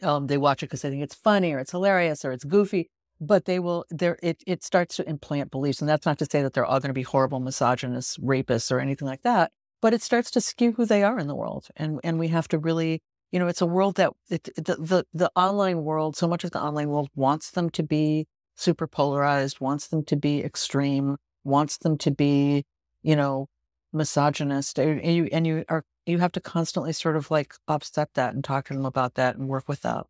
um, 0.02 0.28
they 0.28 0.38
watch 0.38 0.62
it 0.62 0.66
because 0.68 0.82
they 0.82 0.90
think 0.90 1.04
it's 1.04 1.16
funny 1.16 1.54
or 1.54 1.60
it's 1.60 1.72
hilarious 1.72 2.26
or 2.26 2.32
it's 2.32 2.44
goofy 2.44 2.90
but 3.20 3.46
they 3.46 3.60
will 3.60 3.86
there 3.90 4.18
it, 4.22 4.44
it 4.46 4.64
starts 4.64 4.96
to 4.96 5.08
implant 5.10 5.52
beliefs 5.52 5.80
and 5.80 5.90
that's 5.90 6.06
not 6.06 6.18
to 6.20 6.26
say 6.26 6.42
that 6.42 6.54
they're 6.54 6.66
all 6.66 6.80
going 6.80 6.90
to 6.90 6.94
be 6.94 7.04
horrible 7.04 7.40
misogynists 7.40 8.18
rapists 8.18 8.72
or 8.72 8.80
anything 8.80 9.08
like 9.08 9.22
that 9.22 9.52
but 9.82 9.94
it 9.94 10.02
starts 10.02 10.32
to 10.32 10.42
skew 10.42 10.74
who 10.74 10.86
they 10.86 11.04
are 11.04 11.20
in 11.20 11.28
the 11.28 11.36
world 11.36 11.68
and 11.76 12.00
and 12.04 12.20
we 12.20 12.28
have 12.28 12.48
to 12.48 12.58
really 12.58 13.02
you 13.32 13.40
know 13.40 13.48
it's 13.48 13.62
a 13.62 13.66
world 13.66 13.96
that 13.96 14.12
it, 14.30 14.44
the, 14.56 14.76
the 14.76 15.06
the 15.14 15.32
online 15.36 15.84
world 15.84 16.16
so 16.16 16.28
much 16.28 16.44
of 16.44 16.52
the 16.52 16.62
online 16.62 16.90
world 16.90 17.10
wants 17.16 17.52
them 17.52 17.70
to 17.70 17.84
be 17.84 18.28
super 18.56 18.88
polarized 18.88 19.60
wants 19.60 19.88
them 19.88 20.04
to 20.04 20.16
be 20.16 20.44
extreme 20.44 21.18
wants 21.44 21.78
them 21.78 21.98
to 21.98 22.12
be 22.12 22.66
you 23.02 23.16
know 23.16 23.48
misogynist 23.94 24.78
and 24.78 25.04
you 25.06 25.30
and 25.32 25.48
you 25.48 25.64
are 25.70 25.84
you 26.06 26.20
have 26.20 26.32
to 26.32 26.42
constantly 26.42 26.94
sort 26.94 27.16
of 27.16 27.32
like 27.32 27.56
upset 27.68 28.10
that 28.14 28.34
and 28.34 28.44
talk 28.44 28.66
to 28.66 28.74
them 28.74 28.86
about 28.86 29.16
that 29.16 29.36
and 29.36 29.48
work 29.48 29.68
with 29.68 29.82
that 29.82 30.06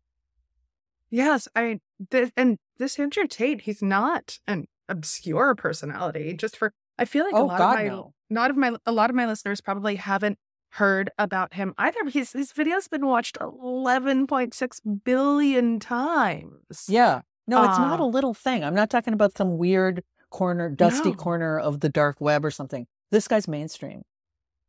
Yes, 1.10 1.48
I 1.54 1.80
th- 2.10 2.32
and 2.36 2.58
this 2.78 2.98
Andrew 2.98 3.26
Tate, 3.26 3.62
he's 3.62 3.82
not 3.82 4.38
an 4.46 4.66
obscure 4.88 5.54
personality. 5.54 6.34
Just 6.34 6.56
for 6.56 6.72
I 6.98 7.04
feel 7.04 7.24
like 7.24 7.34
a 7.34 7.38
Oh, 7.38 7.46
lot 7.46 7.58
God, 7.58 7.72
of 7.78 7.82
my 7.84 7.88
no. 7.88 8.12
not 8.30 8.50
of 8.50 8.56
my 8.56 8.76
a 8.86 8.92
lot 8.92 9.10
of 9.10 9.16
my 9.16 9.26
listeners 9.26 9.60
probably 9.60 9.96
haven't 9.96 10.38
heard 10.72 11.10
about 11.18 11.54
him 11.54 11.74
either. 11.78 11.98
His 12.08 12.32
his 12.32 12.52
video's 12.52 12.88
been 12.88 13.06
watched 13.06 13.38
eleven 13.40 14.26
point 14.26 14.52
six 14.54 14.80
billion 14.80 15.78
times. 15.78 16.86
yeah 16.88 17.20
no 17.46 17.62
it's 17.64 17.78
not 17.78 18.00
Uh, 18.00 18.04
a 18.04 18.06
little 18.06 18.34
thing 18.34 18.64
i'm 18.64 18.74
not 18.74 18.90
talking 18.90 19.14
about 19.14 19.36
some 19.38 19.56
weird 19.56 20.02
corner 20.30 20.68
dusty 20.68 21.10
No. 21.10 21.14
corner 21.14 21.58
of 21.58 21.78
the 21.80 21.88
dark 21.88 22.20
web 22.20 22.44
or 22.44 22.50
something 22.50 22.86
this 23.12 23.28
guy's 23.28 23.46
mainstream 23.46 24.02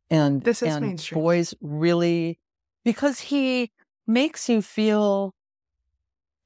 and 0.08 0.42
This 0.42 0.62
is 0.62 0.74
and 0.76 0.86
mainstream. 0.86 1.20
boys 1.20 1.54
really 1.60 2.38
because 2.84 3.18
he 3.20 3.72
makes 4.06 4.48
you 4.48 4.62
feel 4.62 5.34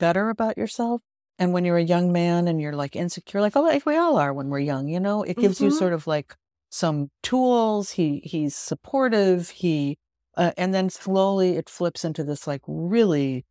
better 0.02 0.28
about 0.34 0.58
yourself 0.62 1.00
and 1.38 1.52
when 1.52 1.64
you're 1.66 1.82
a 1.84 1.90
young 1.94 2.12
man 2.12 2.48
and 2.48 2.60
you're 2.60 2.78
like 2.84 2.94
insecure 2.96 3.40
like 3.44 3.56
oh 3.56 3.62
like 3.62 3.86
we 3.86 3.96
all 3.96 4.16
are 4.24 4.32
when 4.38 4.48
we're 4.52 4.58
young 4.72 4.88
you 4.94 5.00
know 5.06 5.22
it 5.22 5.36
gives 5.44 5.60
you 5.60 5.70
Mhm. 5.70 5.78
sort 5.82 5.92
of 5.98 6.06
like 6.06 6.34
some 6.70 6.98
tools 7.22 7.92
he 7.98 8.08
he's 8.32 8.54
supportive 8.70 9.50
he 9.62 9.98
uh, 10.36 10.52
and 10.56 10.72
then 10.74 10.88
slowly 10.90 11.50
it 11.60 11.68
flips 11.76 12.04
into 12.08 12.24
this 12.24 12.46
like 12.46 12.62
really 12.66 13.44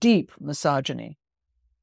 deep 0.00 0.32
misogyny 0.40 1.16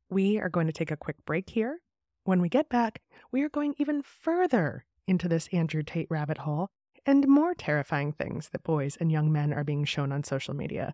We 0.10 0.40
are 0.40 0.50
going 0.50 0.68
to 0.68 0.74
take 0.74 0.92
a 0.92 0.98
quick 1.06 1.18
break 1.26 1.50
here. 1.50 1.80
When 2.24 2.40
we 2.42 2.50
get 2.50 2.70
back, 2.70 3.02
we 3.32 3.42
are 3.44 3.50
going 3.50 3.74
even 3.78 4.02
further 4.02 4.86
into 5.08 5.28
this 5.28 5.48
Andrew 5.52 5.84
Tate 5.84 6.08
rabbit 6.10 6.40
hole 6.40 6.70
and 7.06 7.28
more 7.28 7.54
terrifying 7.54 8.12
things 8.14 8.50
that 8.52 8.64
boys 8.64 8.98
and 9.00 9.12
young 9.12 9.32
men 9.32 9.54
are 9.54 9.64
being 9.64 9.86
shown 9.86 10.12
on 10.12 10.24
social 10.24 10.54
media. 10.54 10.94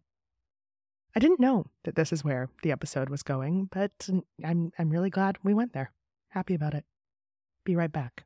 I 1.15 1.20
didn't 1.20 1.39
know 1.39 1.67
that 1.84 1.96
this 1.96 2.12
is 2.12 2.24
where 2.24 2.50
the 2.63 2.72
episode 2.72 3.10
was 3.10 3.22
going, 3.22 3.70
but 3.72 4.10
I'm 4.43 4.72
I'm 4.79 4.89
really 4.89 5.12
glad 5.12 5.38
we 5.43 5.53
went 5.53 5.74
there. 5.74 5.91
Happy 6.29 6.55
about 6.55 6.74
it. 6.74 6.86
Be 7.63 7.75
right 7.75 7.91
back. 7.91 8.25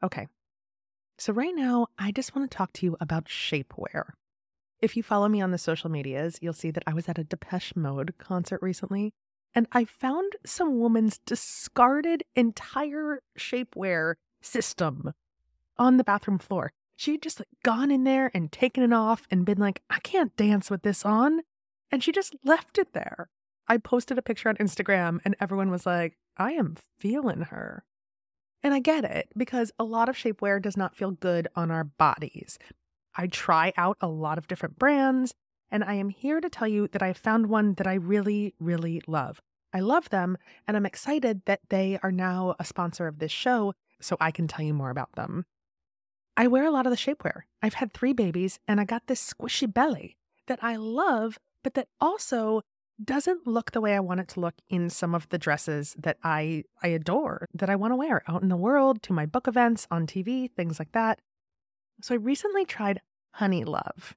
Okay. 0.00 0.28
So 1.18 1.32
right 1.32 1.54
now, 1.54 1.88
I 1.98 2.12
just 2.12 2.36
want 2.36 2.48
to 2.48 2.56
talk 2.56 2.72
to 2.74 2.86
you 2.86 2.96
about 3.00 3.24
shapewear. 3.24 4.10
If 4.80 4.96
you 4.96 5.02
follow 5.02 5.28
me 5.28 5.40
on 5.40 5.50
the 5.50 5.58
social 5.58 5.90
medias, 5.90 6.38
you'll 6.40 6.52
see 6.52 6.70
that 6.70 6.84
I 6.86 6.92
was 6.92 7.08
at 7.08 7.18
a 7.18 7.24
Depeche 7.24 7.74
Mode 7.74 8.14
concert 8.18 8.60
recently, 8.62 9.12
and 9.54 9.66
I 9.72 9.86
found 9.86 10.34
some 10.44 10.78
woman's 10.78 11.18
discarded 11.18 12.22
entire 12.36 13.22
shapewear 13.38 14.14
system 14.42 15.14
on 15.78 15.96
the 15.96 16.04
bathroom 16.04 16.38
floor. 16.38 16.72
She'd 16.96 17.22
just 17.22 17.40
like 17.40 17.48
gone 17.64 17.90
in 17.90 18.04
there 18.04 18.30
and 18.34 18.52
taken 18.52 18.82
it 18.82 18.92
off 18.92 19.26
and 19.30 19.44
been 19.44 19.58
like, 19.58 19.82
I 19.90 19.98
can't 20.00 20.36
dance 20.36 20.70
with 20.70 20.82
this 20.82 21.04
on. 21.04 21.40
And 21.90 22.02
she 22.02 22.12
just 22.12 22.34
left 22.44 22.78
it 22.78 22.92
there. 22.92 23.28
I 23.66 23.78
posted 23.78 24.18
a 24.18 24.22
picture 24.22 24.48
on 24.48 24.56
Instagram 24.56 25.20
and 25.24 25.36
everyone 25.40 25.70
was 25.70 25.86
like, 25.86 26.16
I 26.36 26.52
am 26.52 26.76
feeling 26.98 27.42
her. 27.42 27.84
And 28.62 28.72
I 28.72 28.78
get 28.78 29.04
it 29.04 29.28
because 29.36 29.72
a 29.78 29.84
lot 29.84 30.08
of 30.08 30.16
shapewear 30.16 30.60
does 30.60 30.76
not 30.76 30.96
feel 30.96 31.10
good 31.10 31.48
on 31.54 31.70
our 31.70 31.84
bodies. 31.84 32.58
I 33.14 33.26
try 33.26 33.72
out 33.76 33.96
a 34.00 34.08
lot 34.08 34.38
of 34.38 34.48
different 34.48 34.78
brands, 34.78 35.34
and 35.70 35.84
I 35.84 35.94
am 35.94 36.08
here 36.08 36.40
to 36.40 36.48
tell 36.48 36.66
you 36.66 36.88
that 36.88 37.02
I 37.02 37.12
found 37.12 37.46
one 37.46 37.74
that 37.74 37.86
I 37.86 37.94
really, 37.94 38.54
really 38.58 39.02
love. 39.06 39.40
I 39.72 39.80
love 39.80 40.08
them, 40.10 40.36
and 40.66 40.76
I'm 40.76 40.86
excited 40.86 41.42
that 41.46 41.60
they 41.68 41.98
are 42.02 42.10
now 42.10 42.54
a 42.58 42.64
sponsor 42.64 43.06
of 43.06 43.18
this 43.18 43.30
show 43.30 43.74
so 44.00 44.16
I 44.20 44.30
can 44.30 44.48
tell 44.48 44.64
you 44.64 44.74
more 44.74 44.90
about 44.90 45.12
them. 45.12 45.44
I 46.36 46.48
wear 46.48 46.64
a 46.64 46.70
lot 46.70 46.86
of 46.86 46.90
the 46.90 46.96
shapewear. 46.96 47.42
I've 47.62 47.74
had 47.74 47.92
three 47.92 48.12
babies, 48.12 48.58
and 48.66 48.80
I 48.80 48.84
got 48.84 49.06
this 49.06 49.32
squishy 49.32 49.72
belly 49.72 50.16
that 50.46 50.58
I 50.62 50.76
love, 50.76 51.38
but 51.62 51.74
that 51.74 51.88
also 52.00 52.62
doesn't 53.02 53.46
look 53.46 53.72
the 53.72 53.80
way 53.80 53.94
I 53.94 54.00
want 54.00 54.20
it 54.20 54.28
to 54.28 54.40
look 54.40 54.54
in 54.68 54.88
some 54.90 55.14
of 55.14 55.28
the 55.30 55.38
dresses 55.38 55.96
that 55.98 56.18
I 56.22 56.64
I 56.82 56.88
adore, 56.88 57.46
that 57.54 57.70
I 57.70 57.76
want 57.76 57.92
to 57.92 57.96
wear 57.96 58.22
out 58.28 58.42
in 58.42 58.48
the 58.48 58.56
world, 58.56 59.02
to 59.04 59.12
my 59.12 59.26
book 59.26 59.48
events, 59.48 59.86
on 59.90 60.06
TV, 60.06 60.50
things 60.50 60.78
like 60.78 60.92
that. 60.92 61.20
So 62.02 62.14
I 62.14 62.18
recently 62.18 62.64
tried 62.64 63.00
Honeylove. 63.38 64.12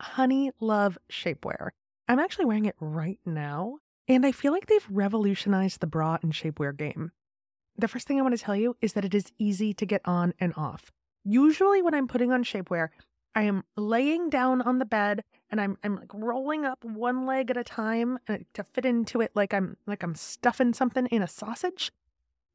Honey 0.00 0.50
Love 0.60 0.98
shapewear. 1.10 1.70
I'm 2.08 2.18
actually 2.18 2.46
wearing 2.46 2.64
it 2.64 2.76
right 2.80 3.18
now, 3.24 3.78
and 4.08 4.24
I 4.26 4.32
feel 4.32 4.52
like 4.52 4.66
they've 4.66 4.86
revolutionized 4.90 5.80
the 5.80 5.86
bra 5.86 6.18
and 6.22 6.32
shapewear 6.32 6.76
game. 6.76 7.12
The 7.76 7.88
first 7.88 8.08
thing 8.08 8.18
I 8.18 8.22
want 8.22 8.36
to 8.36 8.42
tell 8.42 8.56
you 8.56 8.76
is 8.80 8.94
that 8.94 9.04
it 9.04 9.14
is 9.14 9.30
easy 9.38 9.72
to 9.74 9.86
get 9.86 10.00
on 10.04 10.34
and 10.40 10.52
off. 10.56 10.90
Usually 11.24 11.82
when 11.82 11.94
I'm 11.94 12.08
putting 12.08 12.32
on 12.32 12.44
shapewear, 12.44 12.88
I 13.34 13.42
am 13.42 13.64
laying 13.76 14.30
down 14.30 14.62
on 14.62 14.78
the 14.78 14.84
bed 14.84 15.22
and 15.50 15.60
I'm 15.60 15.78
I'm 15.84 15.96
like 15.96 16.12
rolling 16.12 16.64
up 16.64 16.84
one 16.84 17.26
leg 17.26 17.50
at 17.50 17.56
a 17.56 17.64
time 17.64 18.18
uh, 18.28 18.38
to 18.54 18.64
fit 18.64 18.84
into 18.84 19.20
it 19.20 19.30
like 19.34 19.54
I'm 19.54 19.76
like 19.86 20.02
I'm 20.02 20.14
stuffing 20.14 20.72
something 20.72 21.06
in 21.06 21.22
a 21.22 21.28
sausage. 21.28 21.92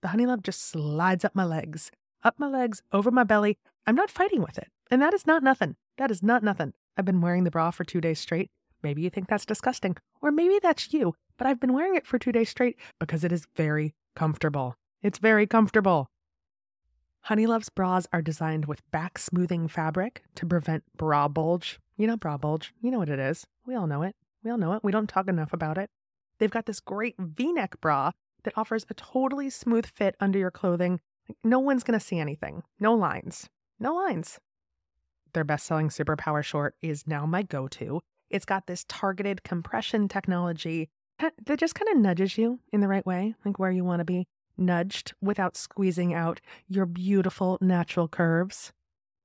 The 0.02 0.10
Honeylove 0.10 0.44
just 0.44 0.64
slides 0.64 1.24
up 1.24 1.36
my 1.36 1.46
legs, 1.46 1.92
up 2.24 2.36
my 2.38 2.48
legs, 2.48 2.82
over 2.92 3.12
my 3.12 3.24
belly. 3.24 3.58
I'm 3.88 3.96
not 3.96 4.12
fighting 4.12 4.42
with 4.42 4.58
it. 4.58 4.68
And 4.92 5.02
that 5.02 5.14
is 5.14 5.26
not 5.26 5.44
nothing. 5.44 5.76
That 5.98 6.12
is 6.12 6.22
not 6.22 6.44
nothing. 6.44 6.74
I've 6.98 7.06
been 7.06 7.22
wearing 7.22 7.44
the 7.44 7.52
bra 7.52 7.72
for 7.72 7.84
2 7.84 8.02
days 8.02 8.20
straight. 8.20 8.50
Maybe 8.84 9.02
you 9.02 9.10
think 9.10 9.28
that's 9.28 9.46
disgusting, 9.46 9.98
or 10.22 10.32
maybe 10.32 10.60
that's 10.62 10.94
you, 10.94 11.16
but 11.38 11.48
I've 11.48 11.60
been 11.60 11.74
wearing 11.74 11.96
it 11.96 12.06
for 12.06 12.20
2 12.20 12.32
days 12.32 12.50
straight 12.50 12.78
because 13.00 13.24
it 13.24 13.32
is 13.32 13.48
very 13.56 13.96
comfortable. 14.16 14.76
It's 15.02 15.18
very 15.18 15.48
comfortable. 15.48 16.08
Honeylove's 17.26 17.70
bras 17.70 18.06
are 18.14 18.22
designed 18.22 18.68
with 18.68 18.84
back 18.92 19.18
smoothing 19.18 19.68
fabric 19.68 20.22
to 20.36 20.46
prevent 20.46 20.84
bra 20.96 21.28
bulge. 21.28 21.80
You 21.98 22.06
know, 22.06 22.18
bra 22.18 22.38
bulge. 22.38 22.72
You 22.84 22.92
know 22.92 23.00
what 23.00 23.10
it 23.10 23.18
is. 23.18 23.48
We 23.66 23.74
all 23.74 23.88
know 23.88 24.04
it. 24.04 24.16
We 24.44 24.52
all 24.52 24.60
know 24.60 24.74
it. 24.74 24.84
We 24.84 24.92
don't 24.92 25.10
talk 25.10 25.28
enough 25.28 25.52
about 25.52 25.80
it. 25.80 25.90
They've 26.38 26.52
got 26.52 26.68
this 26.68 26.80
great 26.80 27.16
v 27.18 27.52
neck 27.52 27.82
bra 27.82 28.12
that 28.44 28.56
offers 28.56 28.86
a 28.92 28.94
totally 28.94 29.50
smooth 29.50 29.88
fit 29.88 30.16
under 30.20 30.38
your 30.38 30.52
clothing. 30.52 31.00
No 31.44 31.58
one's 31.58 31.84
going 31.84 32.00
to 32.00 32.06
see 32.06 32.20
anything. 32.20 32.62
No 32.80 32.94
lines. 32.94 33.50
No 33.80 33.96
lines. 33.96 34.40
Their 35.34 35.44
best 35.44 35.66
selling 35.66 35.90
Superpower 35.90 36.44
short 36.44 36.76
is 36.84 37.08
now 37.08 37.26
my 37.26 37.42
go 37.42 37.68
to. 37.70 38.02
It's 38.30 38.46
got 38.46 38.68
this 38.68 38.86
targeted 38.88 39.42
compression 39.42 40.08
technology 40.08 40.90
that 41.18 41.58
just 41.58 41.74
kind 41.74 41.90
of 41.90 41.98
nudges 41.98 42.38
you 42.38 42.60
in 42.72 42.82
the 42.82 42.88
right 42.88 43.06
way, 43.06 43.34
like 43.44 43.58
where 43.58 43.72
you 43.72 43.84
want 43.84 44.02
to 44.02 44.06
be 44.06 44.28
nudged 44.58 45.14
without 45.22 45.58
squeezing 45.58 46.14
out 46.14 46.42
your 46.68 46.86
beautiful 46.86 47.58
natural 47.62 48.08
curves. 48.08 48.72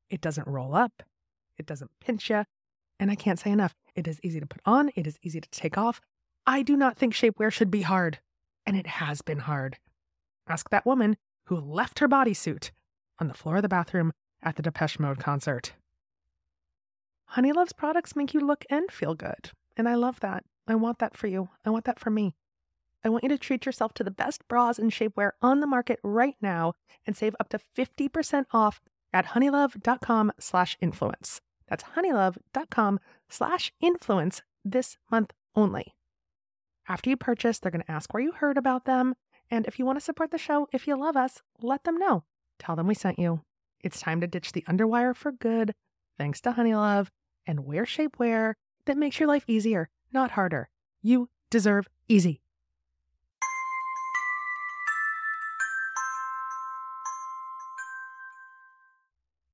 It 0.08 0.20
doesn't 0.20 0.46
roll 0.46 0.74
up, 0.74 1.02
it 1.58 1.66
doesn't 1.66 1.90
pinch 2.00 2.30
you, 2.30 2.44
and 2.98 3.10
I 3.10 3.14
can't 3.14 3.38
say 3.38 3.50
enough. 3.50 3.74
It 3.94 4.08
is 4.08 4.20
easy 4.22 4.40
to 4.40 4.46
put 4.46 4.62
on, 4.64 4.90
it 4.96 5.06
is 5.06 5.18
easy 5.22 5.40
to 5.40 5.50
take 5.50 5.78
off. 5.78 6.00
I 6.46 6.62
do 6.62 6.76
not 6.76 6.96
think 6.96 7.14
shapewear 7.14 7.52
should 7.52 7.70
be 7.70 7.82
hard, 7.82 8.18
and 8.66 8.76
it 8.76 8.86
has 8.86 9.22
been 9.22 9.40
hard. 9.40 9.78
Ask 10.48 10.70
that 10.70 10.86
woman 10.86 11.16
who 11.46 11.56
left 11.60 11.98
her 12.00 12.08
bodysuit 12.08 12.70
on 13.18 13.28
the 13.28 13.34
floor 13.34 13.56
of 13.56 13.62
the 13.62 13.68
bathroom 13.68 14.12
at 14.42 14.56
the 14.56 14.62
Depeche 14.62 14.98
Mode 14.98 15.18
concert. 15.18 15.74
Honeylove's 17.26 17.72
products 17.72 18.16
make 18.16 18.34
you 18.34 18.40
look 18.40 18.64
and 18.70 18.90
feel 18.90 19.14
good, 19.14 19.50
and 19.76 19.88
I 19.88 19.94
love 19.94 20.20
that. 20.20 20.44
I 20.66 20.74
want 20.74 20.98
that 20.98 21.16
for 21.16 21.26
you. 21.26 21.50
I 21.64 21.70
want 21.70 21.84
that 21.84 22.00
for 22.00 22.10
me. 22.10 22.34
I 23.04 23.08
want 23.08 23.24
you 23.24 23.30
to 23.30 23.38
treat 23.38 23.66
yourself 23.66 23.94
to 23.94 24.04
the 24.04 24.10
best 24.10 24.46
bras 24.48 24.78
and 24.78 24.90
shapewear 24.90 25.32
on 25.40 25.60
the 25.60 25.66
market 25.66 25.98
right 26.02 26.36
now 26.40 26.74
and 27.06 27.16
save 27.16 27.34
up 27.40 27.48
to 27.50 27.60
50% 27.76 28.44
off 28.52 28.80
at 29.12 29.26
honeylove.com 29.28 30.32
slash 30.38 30.76
influence. 30.80 31.40
That's 31.68 31.84
honeylove.com 31.96 33.00
slash 33.28 33.72
influence 33.80 34.42
this 34.64 34.98
month 35.10 35.32
only. 35.54 35.94
After 36.88 37.08
you 37.08 37.16
purchase, 37.16 37.58
they're 37.58 37.70
going 37.70 37.84
to 37.84 37.90
ask 37.90 38.12
where 38.12 38.22
you 38.22 38.32
heard 38.32 38.58
about 38.58 38.84
them. 38.84 39.14
And 39.50 39.66
if 39.66 39.78
you 39.78 39.86
want 39.86 39.98
to 39.98 40.04
support 40.04 40.30
the 40.30 40.38
show, 40.38 40.68
if 40.72 40.86
you 40.86 40.98
love 40.98 41.16
us, 41.16 41.40
let 41.60 41.84
them 41.84 41.98
know. 41.98 42.24
Tell 42.58 42.76
them 42.76 42.86
we 42.86 42.94
sent 42.94 43.18
you. 43.18 43.42
It's 43.82 44.00
time 44.00 44.20
to 44.20 44.26
ditch 44.26 44.52
the 44.52 44.62
underwire 44.62 45.16
for 45.16 45.32
good, 45.32 45.74
thanks 46.18 46.40
to 46.42 46.52
Honeylove, 46.52 47.08
and 47.46 47.64
wear 47.64 47.84
shapewear 47.84 48.54
that 48.86 48.98
makes 48.98 49.18
your 49.18 49.28
life 49.28 49.44
easier, 49.46 49.88
not 50.12 50.32
harder. 50.32 50.68
You 51.02 51.30
deserve 51.50 51.88
easy. 52.08 52.42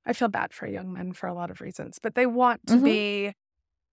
I 0.07 0.13
feel 0.13 0.29
bad 0.29 0.53
for 0.53 0.67
young 0.67 0.93
men 0.93 1.13
for 1.13 1.27
a 1.27 1.35
lot 1.35 1.51
of 1.51 1.61
reasons, 1.61 1.99
but 2.01 2.15
they 2.15 2.27
want 2.27 2.67
to 2.69 2.75
mm-hmm. 2.75 2.85
be 2.85 3.33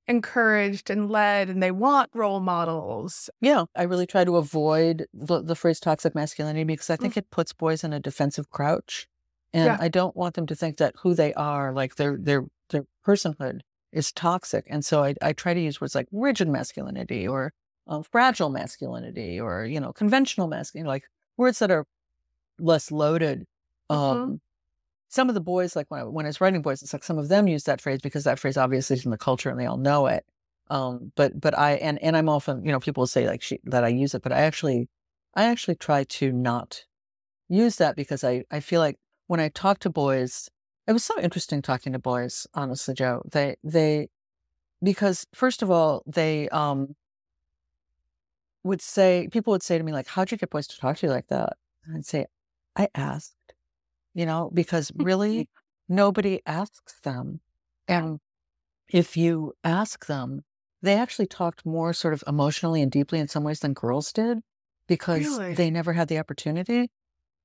encouraged 0.08 0.90
and 0.90 1.10
led 1.10 1.50
and 1.50 1.64
they 1.64 1.72
want 1.72 2.12
role 2.14 2.40
models. 2.40 3.30
Yeah, 3.42 3.66
I 3.76 3.84
really 3.84 4.06
try 4.06 4.24
to 4.24 4.38
avoid 4.38 5.08
the, 5.14 5.42
the 5.42 5.56
phrase 5.56 5.80
toxic 5.80 6.14
masculinity 6.14 6.66
because 6.66 6.90
I 6.90 6.98
think 6.98 7.14
mm-hmm. 7.14 7.20
it 7.20 7.32
puts 7.32 7.54
boys 7.54 7.84
in 7.84 7.94
a 7.94 8.00
defensive 8.00 8.50
crouch. 8.50 9.08
And 9.54 9.66
yeah. 9.66 9.78
I 9.80 9.88
don't 9.88 10.16
want 10.16 10.36
them 10.36 10.48
to 10.48 10.56
think 10.56 10.78
that 10.78 10.96
who 11.02 11.14
they 11.14 11.34
are, 11.36 11.72
like 11.74 11.96
their 11.96 12.18
their 12.18 12.46
their 12.70 12.86
personhood 13.06 13.62
is 13.92 14.12
toxic. 14.12 14.66
And 14.68 14.84
so 14.84 15.04
I, 15.04 15.14
I 15.22 15.34
try 15.34 15.54
to 15.54 15.60
use 15.60 15.80
words 15.80 15.94
like 15.94 16.08
rigid 16.12 16.48
masculinity 16.48 17.28
or 17.28 17.54
uh, 17.88 18.02
fragile 18.02 18.50
masculinity 18.50 19.40
or, 19.40 19.66
you 19.66 19.80
know, 19.80 19.94
conventional 19.94 20.48
masculinity, 20.48 20.88
like 20.88 21.04
words 21.38 21.60
that 21.60 21.70
are 21.70 21.86
less 22.60 22.92
loaded. 22.92 23.46
Mm-hmm. 23.92 24.02
Um, 24.02 24.18
mm-hmm 24.18 24.36
some 25.14 25.30
of 25.30 25.36
the 25.36 25.42
boys, 25.42 25.76
like 25.76 25.92
when 25.92 26.02
I, 26.02 26.04
when 26.06 26.26
I 26.26 26.30
was 26.30 26.42
writing 26.42 26.64
boys, 26.64 26.82
it's 26.82 26.92
like 26.92 27.04
some 27.04 27.20
of 27.20 27.30
them 27.30 27.48
use 27.48 27.66
that 27.66 27.80
phrase 27.80 28.00
because 28.02 28.24
that 28.24 28.40
phrase 28.40 28.58
obviously 28.58 28.96
is 28.96 29.06
in 29.06 29.12
the 29.12 29.18
culture 29.18 29.52
and 29.52 29.60
they 29.60 29.68
all 29.68 29.78
know 29.78 30.08
it. 30.08 30.26
Um, 30.72 31.12
but 31.16 31.40
but 31.40 31.56
I 31.58 31.74
and 31.74 32.02
and 32.02 32.18
I'm 32.18 32.30
often 32.30 32.66
you 32.66 32.72
know 32.72 32.80
people 32.80 33.06
say 33.06 33.28
like 33.28 33.44
she, 33.44 33.60
that 33.66 33.84
I 33.84 33.90
use 33.90 34.16
it, 34.16 34.24
but 34.24 34.32
I 34.32 34.40
actually 34.40 34.90
I 35.36 35.44
actually 35.44 35.76
try 35.76 36.04
to 36.04 36.32
not 36.32 36.86
use 37.48 37.76
that 37.76 37.96
because 37.96 38.24
I 38.24 38.44
I 38.50 38.60
feel 38.60 38.82
like 38.82 38.98
when 39.28 39.40
I 39.40 39.50
talk 39.50 39.78
to 39.80 39.92
boys, 39.92 40.50
it 40.88 40.94
was 40.94 41.04
so 41.04 41.20
interesting 41.22 41.62
talking 41.62 41.94
to 41.94 42.00
boys. 42.00 42.48
Honestly, 42.56 42.96
Jo, 42.96 43.22
they 43.32 43.58
they 43.64 44.08
because 44.82 45.28
first 45.36 45.62
of 45.62 45.70
all 45.70 46.02
they 46.08 46.50
um 46.50 46.96
would 48.64 48.82
say 48.82 49.28
people 49.32 49.52
would 49.52 49.62
say 49.62 49.78
to 49.78 49.84
me 49.84 49.92
like, 49.92 50.08
"How'd 50.08 50.32
you 50.32 50.38
get 50.38 50.50
boys 50.50 50.66
to 50.68 50.80
talk 50.80 50.98
to 50.98 51.06
you 51.06 51.12
like 51.14 51.28
that?" 51.28 51.54
And 51.86 51.98
I'd 51.98 52.06
say, 52.06 52.26
"I 52.76 52.88
asked." 52.96 53.36
You 54.14 54.26
know, 54.26 54.50
because 54.54 54.92
really 54.96 55.50
nobody 55.90 56.42
asks 56.46 57.00
them. 57.02 57.42
And 57.88 58.20
if 58.90 59.18
you 59.18 59.54
ask 59.64 60.06
them, 60.06 60.42
they 60.82 60.96
actually 60.96 61.28
talked 61.28 61.66
more 61.66 61.94
sort 61.94 62.14
of 62.14 62.24
emotionally 62.28 62.82
and 62.82 62.92
deeply 62.92 63.20
in 63.20 63.28
some 63.28 63.44
ways 63.44 63.62
than 63.62 63.74
girls 63.74 64.12
did 64.12 64.40
because 64.88 65.26
really? 65.26 65.54
they 65.54 65.72
never 65.72 65.94
had 65.94 66.08
the 66.08 66.20
opportunity. 66.20 66.90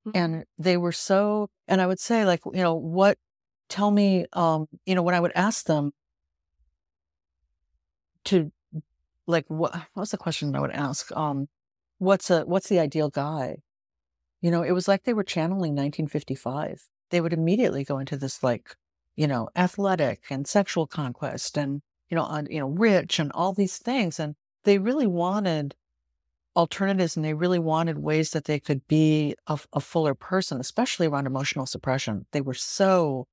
Mm-hmm. 0.06 0.10
And 0.14 0.44
they 0.58 0.76
were 0.76 0.92
so, 0.92 1.48
and 1.66 1.80
I 1.80 1.86
would 1.86 2.00
say, 2.00 2.24
like, 2.24 2.40
you 2.44 2.62
know, 2.62 2.74
what, 2.74 3.16
tell 3.68 3.90
me, 3.90 4.26
um, 4.32 4.66
you 4.86 4.94
know, 4.94 5.02
when 5.02 5.14
I 5.14 5.20
would 5.20 5.32
ask 5.34 5.66
them 5.66 5.92
to, 8.24 8.50
like, 9.26 9.44
what, 9.48 9.74
what's 9.94 10.10
the 10.10 10.16
question 10.16 10.54
I 10.54 10.60
would 10.60 10.72
ask? 10.72 11.14
Um, 11.16 11.48
what's 11.98 12.30
a, 12.30 12.42
what's 12.42 12.68
the 12.68 12.80
ideal 12.80 13.08
guy? 13.08 13.58
You 14.40 14.50
know, 14.50 14.62
it 14.62 14.72
was 14.72 14.88
like 14.88 15.04
they 15.04 15.14
were 15.14 15.24
channeling 15.24 15.74
1955. 15.74 16.88
they 17.10 17.20
would 17.20 17.32
immediately 17.32 17.84
go 17.84 17.98
into 17.98 18.16
this 18.16 18.42
like, 18.42 18.76
you 19.16 19.26
know, 19.26 19.48
athletic 19.56 20.24
and 20.30 20.46
sexual 20.46 20.86
conquest 20.86 21.56
and, 21.56 21.80
you 22.10 22.16
know, 22.16 22.22
on, 22.22 22.46
you 22.50 22.60
know, 22.60 22.68
rich 22.68 23.18
and 23.18 23.32
all 23.32 23.52
these 23.52 23.78
things. 23.78 24.20
And 24.20 24.36
they 24.64 24.78
really 24.78 25.06
wanted 25.06 25.74
alternatives 26.54 27.16
and 27.16 27.24
they 27.24 27.34
really 27.34 27.58
wanted 27.58 27.98
ways 27.98 28.30
that 28.32 28.44
they 28.44 28.60
could 28.60 28.86
be 28.88 29.34
a, 29.46 29.58
a 29.72 29.80
fuller 29.80 30.14
person, 30.14 30.60
especially 30.60 31.06
around 31.06 31.26
emotional 31.26 31.66
suppression. 31.66 32.26
They 32.32 32.40
were 32.40 32.54
so 32.54 33.26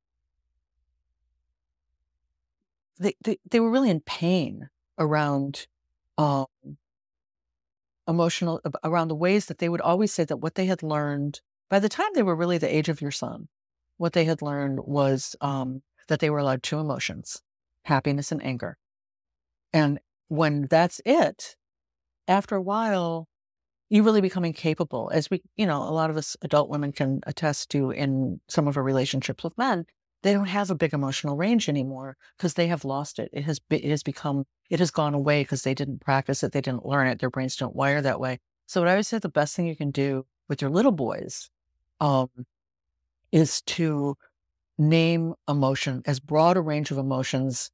they, 2.97 3.15
they, 3.21 3.37
they 3.49 3.59
were 3.59 3.69
really 3.69 3.89
in 3.89 3.99
pain 3.99 4.69
around 4.97 5.67
um, 6.17 6.45
emotional 8.07 8.61
around 8.83 9.07
the 9.07 9.15
ways 9.15 9.47
that 9.47 9.57
they 9.57 9.69
would 9.69 9.81
always 9.81 10.13
say 10.13 10.23
that 10.23 10.37
what 10.37 10.55
they 10.55 10.65
had 10.65 10.83
learned 10.83 11.41
by 11.69 11.79
the 11.79 11.89
time 11.89 12.09
they 12.13 12.23
were 12.23 12.35
really 12.35 12.57
the 12.57 12.75
age 12.75 12.89
of 12.89 13.01
your 13.01 13.11
son 13.11 13.47
what 13.97 14.13
they 14.13 14.25
had 14.25 14.41
learned 14.41 14.79
was 14.83 15.35
um, 15.41 15.81
that 16.07 16.19
they 16.19 16.29
were 16.29 16.39
allowed 16.39 16.63
two 16.63 16.79
emotions 16.79 17.41
happiness 17.85 18.31
and 18.31 18.43
anger. 18.43 18.77
And 19.71 19.99
when 20.27 20.67
that's 20.69 20.99
it 21.05 21.55
after 22.27 22.55
a 22.55 22.61
while 22.61 23.27
you 23.89 24.01
really 24.01 24.21
become 24.21 24.43
incapable 24.43 25.11
as 25.13 25.29
we 25.29 25.43
you 25.55 25.67
know 25.67 25.83
a 25.83 25.93
lot 25.93 26.09
of 26.09 26.17
us 26.17 26.35
adult 26.41 26.69
women 26.69 26.91
can 26.91 27.21
attest 27.27 27.69
to 27.69 27.91
in 27.91 28.41
some 28.47 28.67
of 28.67 28.75
our 28.75 28.81
relationships 28.81 29.43
with 29.43 29.55
men 29.59 29.85
they 30.25 30.33
don't 30.33 30.47
have 30.47 30.71
a 30.71 30.75
big 30.75 30.91
emotional 30.91 31.38
range 31.38 31.69
anymore 31.69 32.17
because 32.35 32.55
they 32.55 32.65
have 32.65 32.83
lost 32.83 33.19
it. 33.19 33.29
It 33.31 33.43
has 33.43 33.61
it 33.69 33.83
has 33.85 34.01
become 34.01 34.45
it 34.71 34.79
has 34.79 34.89
gone 34.89 35.13
away 35.13 35.43
because 35.43 35.61
they 35.61 35.75
didn't 35.75 36.01
practice 36.01 36.41
it, 36.41 36.51
they 36.51 36.61
didn't 36.61 36.83
learn 36.83 37.07
it. 37.07 37.19
Their 37.19 37.29
brains 37.29 37.55
don't 37.55 37.75
wire 37.75 38.01
that 38.01 38.19
way. 38.19 38.39
So 38.65 38.81
what 38.81 38.88
I 38.88 38.95
would 38.95 39.05
say 39.05 39.19
the 39.19 39.29
best 39.29 39.55
thing 39.55 39.67
you 39.67 39.75
can 39.75 39.91
do 39.91 40.25
with 40.49 40.63
your 40.63 40.71
little 40.71 40.91
boys 40.91 41.51
um, 42.01 42.29
is 43.31 43.61
to 43.61 44.15
name 44.79 45.35
emotion 45.47 46.01
as 46.07 46.19
broad 46.19 46.57
a 46.57 46.61
range 46.61 46.89
of 46.89 46.97
emotions 46.97 47.69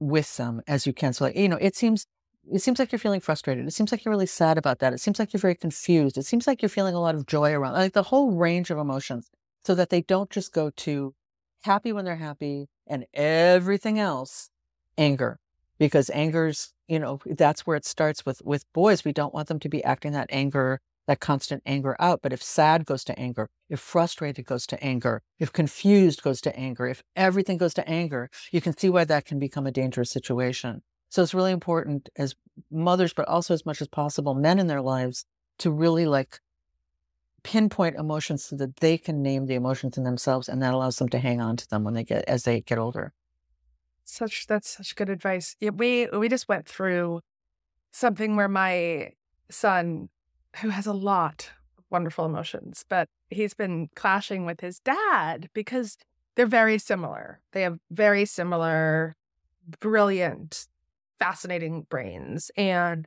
with 0.00 0.38
them 0.38 0.62
as 0.66 0.86
you 0.86 0.94
can. 0.94 1.12
So 1.12 1.24
like, 1.24 1.36
you 1.36 1.50
know, 1.50 1.58
it 1.60 1.76
seems 1.76 2.06
it 2.50 2.60
seems 2.62 2.78
like 2.78 2.92
you're 2.92 2.98
feeling 2.98 3.20
frustrated. 3.20 3.66
It 3.66 3.72
seems 3.72 3.92
like 3.92 4.06
you're 4.06 4.14
really 4.14 4.24
sad 4.24 4.56
about 4.56 4.78
that. 4.78 4.94
It 4.94 5.00
seems 5.02 5.18
like 5.18 5.34
you're 5.34 5.40
very 5.40 5.54
confused. 5.54 6.16
It 6.16 6.24
seems 6.24 6.46
like 6.46 6.62
you're 6.62 6.70
feeling 6.70 6.94
a 6.94 7.00
lot 7.00 7.14
of 7.14 7.26
joy 7.26 7.52
around 7.52 7.74
like 7.74 7.92
the 7.92 8.04
whole 8.04 8.32
range 8.32 8.70
of 8.70 8.78
emotions 8.78 9.28
so 9.66 9.74
that 9.74 9.90
they 9.90 10.00
don't 10.00 10.30
just 10.30 10.54
go 10.54 10.70
to 10.70 11.14
happy 11.62 11.92
when 11.92 12.04
they're 12.04 12.16
happy 12.16 12.68
and 12.86 13.06
everything 13.14 13.98
else 13.98 14.50
anger 14.96 15.38
because 15.78 16.10
anger's 16.10 16.72
you 16.88 16.98
know 16.98 17.20
that's 17.26 17.66
where 17.66 17.76
it 17.76 17.84
starts 17.84 18.24
with 18.24 18.40
with 18.44 18.64
boys 18.72 19.04
we 19.04 19.12
don't 19.12 19.34
want 19.34 19.48
them 19.48 19.60
to 19.60 19.68
be 19.68 19.82
acting 19.84 20.12
that 20.12 20.28
anger 20.30 20.80
that 21.06 21.20
constant 21.20 21.62
anger 21.64 21.96
out 21.98 22.20
but 22.22 22.32
if 22.32 22.42
sad 22.42 22.84
goes 22.84 23.02
to 23.04 23.18
anger 23.18 23.48
if 23.68 23.80
frustrated 23.80 24.44
goes 24.44 24.66
to 24.66 24.82
anger 24.82 25.22
if 25.38 25.52
confused 25.52 26.22
goes 26.22 26.40
to 26.40 26.54
anger 26.56 26.86
if 26.86 27.02
everything 27.16 27.58
goes 27.58 27.74
to 27.74 27.88
anger 27.88 28.30
you 28.50 28.60
can 28.60 28.76
see 28.76 28.88
why 28.88 29.04
that 29.04 29.24
can 29.24 29.38
become 29.38 29.66
a 29.66 29.72
dangerous 29.72 30.10
situation. 30.10 30.82
So 31.10 31.22
it's 31.22 31.34
really 31.34 31.52
important 31.52 32.08
as 32.16 32.34
mothers 32.70 33.14
but 33.14 33.28
also 33.28 33.54
as 33.54 33.64
much 33.64 33.80
as 33.80 33.88
possible 33.88 34.34
men 34.34 34.58
in 34.58 34.66
their 34.66 34.82
lives 34.82 35.24
to 35.58 35.70
really 35.70 36.06
like 36.06 36.40
pinpoint 37.42 37.96
emotions 37.96 38.44
so 38.44 38.56
that 38.56 38.76
they 38.76 38.98
can 38.98 39.22
name 39.22 39.46
the 39.46 39.54
emotions 39.54 39.96
in 39.96 40.04
themselves 40.04 40.48
and 40.48 40.62
that 40.62 40.74
allows 40.74 40.96
them 40.96 41.08
to 41.10 41.18
hang 41.18 41.40
on 41.40 41.56
to 41.56 41.68
them 41.68 41.84
when 41.84 41.94
they 41.94 42.04
get 42.04 42.24
as 42.26 42.44
they 42.44 42.60
get 42.60 42.78
older. 42.78 43.12
Such 44.04 44.46
that's 44.46 44.76
such 44.76 44.96
good 44.96 45.10
advice. 45.10 45.56
Yeah, 45.60 45.70
we 45.70 46.06
we 46.06 46.28
just 46.28 46.48
went 46.48 46.66
through 46.66 47.20
something 47.92 48.36
where 48.36 48.48
my 48.48 49.12
son 49.50 50.08
who 50.60 50.70
has 50.70 50.86
a 50.86 50.92
lot 50.92 51.50
of 51.76 51.84
wonderful 51.90 52.24
emotions 52.24 52.84
but 52.88 53.08
he's 53.30 53.54
been 53.54 53.88
clashing 53.94 54.44
with 54.44 54.60
his 54.60 54.78
dad 54.80 55.48
because 55.52 55.96
they're 56.34 56.46
very 56.46 56.78
similar. 56.78 57.40
They 57.52 57.62
have 57.62 57.78
very 57.90 58.24
similar 58.24 59.16
brilliant 59.80 60.66
fascinating 61.18 61.82
brains 61.90 62.50
and 62.56 63.06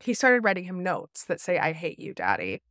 he 0.00 0.14
started 0.14 0.44
writing 0.44 0.64
him 0.64 0.82
notes 0.82 1.24
that 1.24 1.40
say 1.40 1.58
i 1.58 1.72
hate 1.72 1.98
you 1.98 2.12
daddy 2.14 2.62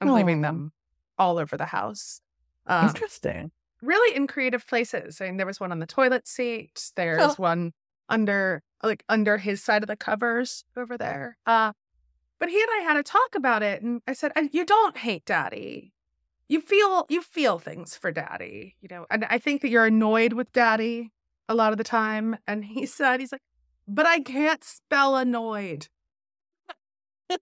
I'm 0.00 0.10
oh. 0.10 0.14
leaving 0.14 0.40
them 0.40 0.72
all 1.18 1.38
over 1.38 1.56
the 1.56 1.66
house. 1.66 2.20
Um, 2.66 2.88
Interesting. 2.88 3.50
Really 3.82 4.16
in 4.16 4.26
creative 4.26 4.66
places. 4.66 5.20
I 5.20 5.26
mean, 5.26 5.36
there 5.36 5.46
was 5.46 5.60
one 5.60 5.72
on 5.72 5.78
the 5.78 5.86
toilet 5.86 6.26
seat. 6.28 6.90
There's 6.96 7.22
oh. 7.22 7.34
one 7.36 7.72
under, 8.08 8.62
like, 8.82 9.04
under 9.08 9.38
his 9.38 9.62
side 9.62 9.82
of 9.82 9.88
the 9.88 9.96
covers 9.96 10.64
over 10.76 10.98
there. 10.98 11.36
Uh, 11.46 11.72
but 12.40 12.48
he 12.48 12.60
and 12.60 12.70
I 12.78 12.82
had 12.82 12.96
a 12.96 13.02
talk 13.02 13.34
about 13.36 13.62
it, 13.62 13.82
and 13.82 14.00
I 14.08 14.14
said, 14.14 14.32
"You 14.50 14.64
don't 14.64 14.96
hate 14.96 15.26
Daddy. 15.26 15.92
You 16.48 16.62
feel 16.62 17.04
you 17.10 17.20
feel 17.22 17.58
things 17.58 17.96
for 17.96 18.10
Daddy, 18.10 18.76
you 18.80 18.88
know. 18.90 19.06
And 19.10 19.26
I 19.26 19.38
think 19.38 19.60
that 19.60 19.68
you're 19.68 19.84
annoyed 19.84 20.32
with 20.32 20.50
Daddy 20.52 21.12
a 21.48 21.54
lot 21.54 21.72
of 21.72 21.78
the 21.78 21.84
time." 21.84 22.38
And 22.46 22.64
he 22.64 22.86
said, 22.96 23.20
"He's 23.20 23.30
like, 23.30 23.42
but 23.86 24.06
I 24.06 24.20
can't 24.20 24.64
spell 24.64 25.16
annoyed." 25.16 25.88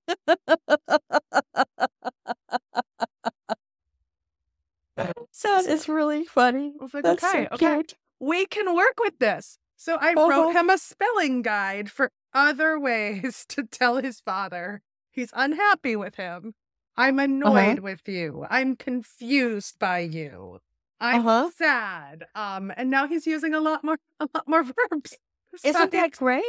so 5.31 5.61
it's 5.65 5.89
really 5.89 6.25
funny. 6.25 6.73
I 6.81 6.83
was 6.83 6.95
like, 6.95 7.05
That's 7.05 7.23
okay, 7.23 7.49
so 7.51 7.55
okay, 7.55 7.83
we 8.21 8.47
can 8.47 8.75
work 8.75 8.99
with 8.99 9.19
this. 9.19 9.59
So 9.77 9.97
I 10.01 10.13
uh-huh. 10.13 10.29
wrote 10.29 10.53
him 10.53 10.71
a 10.71 10.79
spelling 10.79 11.43
guide 11.43 11.91
for 11.91 12.11
other 12.35 12.79
ways 12.89 13.45
to 13.51 13.65
tell 13.65 13.99
his 13.99 14.21
father 14.21 14.83
he's 15.11 15.31
unhappy 15.35 15.97
with 15.97 16.17
him. 16.17 16.55
I'm 16.97 17.19
uh-huh. 17.19 17.25
annoyed 17.25 17.79
uh-huh. 17.79 17.83
with 17.83 18.09
you. 18.09 18.47
I'm 18.49 18.77
confused 18.77 19.79
by 19.79 20.01
you. 20.01 20.59
I'm 21.01 21.27
uh-huh. 21.27 21.51
sad. 21.57 22.25
Um, 22.35 22.73
and 22.77 22.91
now 22.91 23.07
he's 23.07 23.27
using 23.27 23.55
a 23.55 23.61
lot 23.61 23.85
more, 23.85 23.99
a 24.19 24.29
lot 24.35 24.49
more 24.49 24.65
verbs. 24.91 25.17
Isn't 25.65 25.93
that 25.93 26.13
great? 26.13 26.45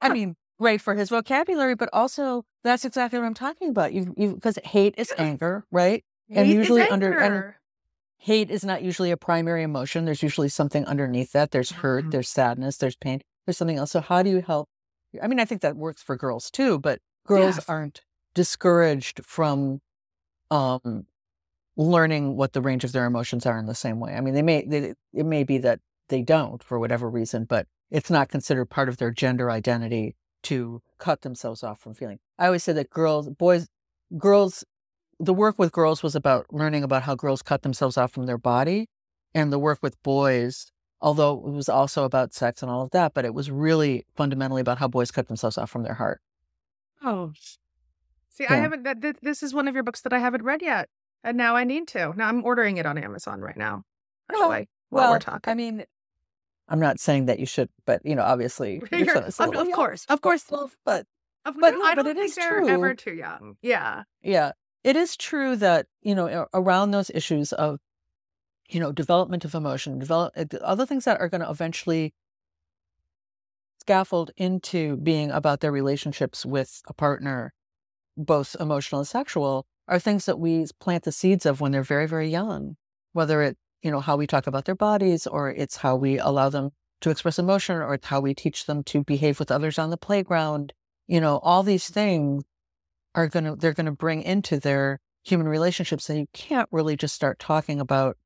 I 0.00 0.08
mean, 0.08 0.34
great 0.58 0.80
for 0.80 0.94
his 0.94 1.10
vocabulary, 1.10 1.74
but 1.74 1.88
also 1.92 2.44
that's 2.64 2.84
exactly 2.84 3.18
what 3.18 3.26
I'm 3.26 3.34
talking 3.34 3.68
about. 3.68 3.92
You, 3.92 4.14
you, 4.16 4.34
because 4.34 4.58
hate 4.64 4.94
is 4.96 5.12
anger, 5.18 5.64
right? 5.70 6.04
Hate 6.28 6.38
and 6.38 6.50
usually 6.50 6.82
under 6.82 7.18
and 7.18 7.54
hate 8.22 8.52
is 8.52 8.64
not 8.64 8.82
usually 8.82 9.10
a 9.10 9.16
primary 9.16 9.64
emotion. 9.64 10.04
There's 10.04 10.22
usually 10.22 10.48
something 10.48 10.84
underneath 10.86 11.32
that. 11.32 11.50
There's 11.50 11.72
hurt, 11.72 12.02
mm-hmm. 12.02 12.10
there's 12.10 12.28
sadness, 12.28 12.76
there's 12.76 12.94
pain, 12.94 13.20
there's 13.44 13.56
something 13.56 13.76
else. 13.76 13.90
So 13.90 14.00
how 14.00 14.22
do 14.22 14.30
you 14.30 14.42
help? 14.42 14.68
I 15.20 15.26
mean, 15.26 15.40
I 15.40 15.44
think 15.44 15.60
that 15.62 15.76
works 15.76 16.02
for 16.02 16.16
girls 16.16 16.48
too, 16.48 16.78
but 16.78 17.00
girls 17.26 17.56
yes. 17.56 17.68
aren't 17.68 18.02
discouraged 18.32 19.24
from 19.24 19.80
um, 20.52 21.06
learning 21.76 22.36
what 22.36 22.52
the 22.52 22.60
range 22.60 22.84
of 22.84 22.92
their 22.92 23.06
emotions 23.06 23.44
are 23.44 23.58
in 23.58 23.66
the 23.66 23.74
same 23.74 23.98
way. 23.98 24.14
I 24.14 24.20
mean, 24.20 24.34
they 24.34 24.42
may 24.42 24.64
they, 24.64 24.94
it 25.12 25.26
may 25.26 25.42
be 25.42 25.58
that 25.58 25.80
they 26.08 26.22
don't 26.22 26.62
for 26.62 26.78
whatever 26.78 27.10
reason, 27.10 27.44
but 27.44 27.66
it's 27.90 28.10
not 28.10 28.28
considered 28.28 28.66
part 28.66 28.88
of 28.88 28.98
their 28.98 29.10
gender 29.10 29.50
identity 29.50 30.14
to 30.44 30.80
cut 30.98 31.22
themselves 31.22 31.64
off 31.64 31.80
from 31.80 31.94
feeling. 31.94 32.20
I 32.38 32.46
always 32.46 32.62
say 32.62 32.72
that 32.74 32.88
girls, 32.88 33.28
boys, 33.30 33.66
girls, 34.16 34.64
the 35.22 35.32
work 35.32 35.56
with 35.56 35.70
girls 35.70 36.02
was 36.02 36.16
about 36.16 36.46
learning 36.52 36.82
about 36.82 37.04
how 37.04 37.14
girls 37.14 37.42
cut 37.42 37.62
themselves 37.62 37.96
off 37.96 38.10
from 38.10 38.26
their 38.26 38.38
body. 38.38 38.88
And 39.34 39.52
the 39.52 39.58
work 39.58 39.78
with 39.80 40.02
boys, 40.02 40.70
although 41.00 41.34
it 41.34 41.52
was 41.52 41.68
also 41.68 42.04
about 42.04 42.34
sex 42.34 42.60
and 42.60 42.70
all 42.70 42.82
of 42.82 42.90
that, 42.90 43.14
but 43.14 43.24
it 43.24 43.32
was 43.32 43.50
really 43.50 44.04
fundamentally 44.14 44.60
about 44.60 44.78
how 44.78 44.88
boys 44.88 45.10
cut 45.10 45.28
themselves 45.28 45.56
off 45.56 45.70
from 45.70 45.84
their 45.84 45.94
heart. 45.94 46.20
Oh, 47.02 47.32
see, 48.28 48.44
yeah. 48.44 48.52
I 48.52 48.56
haven't, 48.56 48.82
that, 48.82 49.00
this 49.22 49.42
is 49.42 49.54
one 49.54 49.68
of 49.68 49.74
your 49.74 49.84
books 49.84 50.02
that 50.02 50.12
I 50.12 50.18
haven't 50.18 50.42
read 50.42 50.60
yet. 50.60 50.90
And 51.24 51.36
now 51.36 51.54
I 51.54 51.64
need 51.64 51.86
to. 51.88 52.12
Now 52.16 52.28
I'm 52.28 52.44
ordering 52.44 52.76
it 52.76 52.84
on 52.84 52.98
Amazon 52.98 53.40
right 53.40 53.56
now. 53.56 53.84
Oh, 54.32 54.50
actually, 54.50 54.64
oh, 54.64 54.66
well, 54.90 55.12
we're 55.12 55.18
talking. 55.20 55.50
I 55.50 55.54
mean, 55.54 55.84
I'm 56.68 56.80
not 56.80 56.98
saying 56.98 57.26
that 57.26 57.38
you 57.38 57.46
should, 57.46 57.68
but 57.86 58.04
you 58.04 58.16
know, 58.16 58.22
obviously, 58.22 58.82
of, 58.92 59.38
of 59.38 59.70
course, 59.70 60.04
of 60.08 60.20
course, 60.20 60.44
but 60.84 61.06
of, 61.44 61.54
but 61.60 61.74
no, 61.74 61.82
I 61.84 61.94
don't 61.94 62.04
but 62.04 62.16
think 62.16 62.34
they're 62.34 62.58
true. 62.58 62.68
ever 62.68 62.94
too 62.94 63.14
young. 63.14 63.56
Yeah, 63.62 64.02
yeah, 64.20 64.52
it 64.84 64.96
is 64.96 65.16
true 65.16 65.56
that 65.56 65.86
you 66.02 66.14
know 66.14 66.46
around 66.54 66.90
those 66.90 67.10
issues 67.14 67.52
of 67.52 67.78
you 68.68 68.80
know 68.80 68.92
development 68.92 69.44
of 69.44 69.54
emotion, 69.54 69.98
develop 69.98 70.32
uh, 70.36 70.44
other 70.62 70.86
things 70.86 71.04
that 71.04 71.20
are 71.20 71.28
going 71.28 71.40
to 71.42 71.50
eventually 71.50 72.14
scaffold 73.80 74.30
into 74.36 74.96
being 74.98 75.30
about 75.30 75.60
their 75.60 75.72
relationships 75.72 76.46
with 76.46 76.82
a 76.86 76.94
partner, 76.94 77.52
both 78.16 78.54
emotional 78.60 79.00
and 79.00 79.08
sexual, 79.08 79.66
are 79.88 79.98
things 79.98 80.26
that 80.26 80.38
we 80.38 80.66
plant 80.80 81.04
the 81.04 81.12
seeds 81.12 81.44
of 81.46 81.60
when 81.60 81.72
they're 81.72 81.82
very, 81.82 82.06
very 82.06 82.28
young. 82.28 82.76
Whether 83.12 83.42
it 83.42 83.58
you 83.82 83.90
know, 83.90 84.00
how 84.00 84.16
we 84.16 84.26
talk 84.26 84.46
about 84.46 84.64
their 84.64 84.74
bodies, 84.74 85.26
or 85.26 85.50
it's 85.50 85.78
how 85.78 85.96
we 85.96 86.18
allow 86.18 86.48
them 86.48 86.70
to 87.00 87.10
express 87.10 87.38
emotion, 87.38 87.76
or 87.76 87.94
it's 87.94 88.06
how 88.06 88.20
we 88.20 88.34
teach 88.34 88.66
them 88.66 88.82
to 88.84 89.02
behave 89.02 89.38
with 89.38 89.50
others 89.50 89.78
on 89.78 89.90
the 89.90 89.96
playground. 89.96 90.72
You 91.08 91.20
know, 91.20 91.38
all 91.38 91.62
these 91.62 91.88
things 91.88 92.44
are 93.14 93.28
going 93.28 93.44
to, 93.44 93.56
they're 93.56 93.72
going 93.72 93.86
to 93.86 93.92
bring 93.92 94.22
into 94.22 94.58
their 94.58 95.00
human 95.22 95.48
relationships. 95.48 96.08
And 96.08 96.18
you 96.18 96.26
can't 96.32 96.68
really 96.72 96.96
just 96.96 97.14
start 97.14 97.38
talking 97.38 97.80
about 97.80 98.16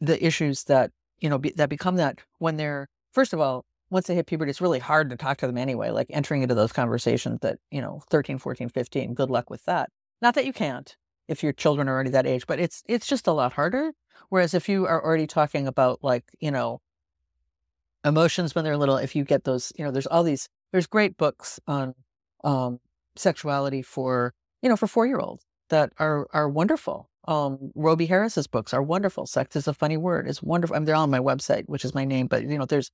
the 0.00 0.24
issues 0.24 0.64
that, 0.64 0.90
you 1.20 1.28
know, 1.28 1.38
be, 1.38 1.52
that 1.56 1.68
become 1.68 1.96
that 1.96 2.18
when 2.38 2.56
they're, 2.56 2.88
first 3.12 3.32
of 3.32 3.40
all, 3.40 3.64
once 3.90 4.06
they 4.06 4.14
hit 4.14 4.26
puberty, 4.26 4.50
it's 4.50 4.60
really 4.60 4.78
hard 4.78 5.10
to 5.10 5.16
talk 5.16 5.36
to 5.38 5.46
them 5.46 5.58
anyway, 5.58 5.90
like 5.90 6.06
entering 6.10 6.42
into 6.42 6.54
those 6.54 6.72
conversations 6.72 7.38
that, 7.42 7.58
you 7.70 7.80
know, 7.80 8.02
13, 8.10 8.38
14, 8.38 8.70
15, 8.70 9.14
good 9.14 9.30
luck 9.30 9.50
with 9.50 9.64
that. 9.66 9.90
Not 10.20 10.34
that 10.34 10.46
you 10.46 10.52
can't 10.52 10.96
if 11.28 11.42
your 11.42 11.52
children 11.52 11.88
are 11.88 11.92
already 11.92 12.10
that 12.10 12.26
age, 12.26 12.46
but 12.46 12.58
it's, 12.58 12.82
it's 12.88 13.06
just 13.06 13.26
a 13.26 13.32
lot 13.32 13.52
harder. 13.52 13.92
Whereas 14.30 14.54
if 14.54 14.68
you 14.68 14.86
are 14.86 15.04
already 15.04 15.26
talking 15.26 15.66
about 15.68 16.02
like, 16.02 16.24
you 16.40 16.50
know, 16.50 16.80
emotions 18.04 18.54
when 18.54 18.64
they're 18.64 18.78
little, 18.78 18.96
if 18.96 19.14
you 19.14 19.24
get 19.24 19.44
those, 19.44 19.72
you 19.76 19.84
know, 19.84 19.90
there's 19.90 20.06
all 20.06 20.22
these, 20.22 20.48
there's 20.72 20.86
great 20.86 21.16
books 21.16 21.60
on 21.66 21.94
um, 22.44 22.80
sexuality 23.16 23.82
for, 23.82 24.34
you 24.62 24.68
know, 24.68 24.76
for 24.76 24.86
four 24.86 25.06
year 25.06 25.18
olds 25.18 25.44
that 25.70 25.92
are 25.98 26.26
are 26.32 26.48
wonderful. 26.48 27.08
Um, 27.28 27.70
Robie 27.74 28.06
Harris's 28.06 28.46
books 28.46 28.74
are 28.74 28.82
wonderful. 28.82 29.26
Sex 29.26 29.54
is 29.54 29.68
a 29.68 29.74
funny 29.74 29.96
word. 29.96 30.28
It's 30.28 30.42
wonderful. 30.42 30.74
I 30.74 30.80
mean, 30.80 30.86
they're 30.86 30.96
on 30.96 31.10
my 31.10 31.20
website, 31.20 31.64
which 31.66 31.84
is 31.84 31.94
my 31.94 32.04
name, 32.04 32.26
but 32.26 32.42
you 32.42 32.58
know, 32.58 32.66
there's 32.66 32.90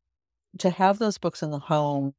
to 0.59 0.71
have 0.71 0.99
those 0.99 1.19
books 1.19 1.43
in 1.43 1.51
the 1.51 1.59
home 1.59 2.15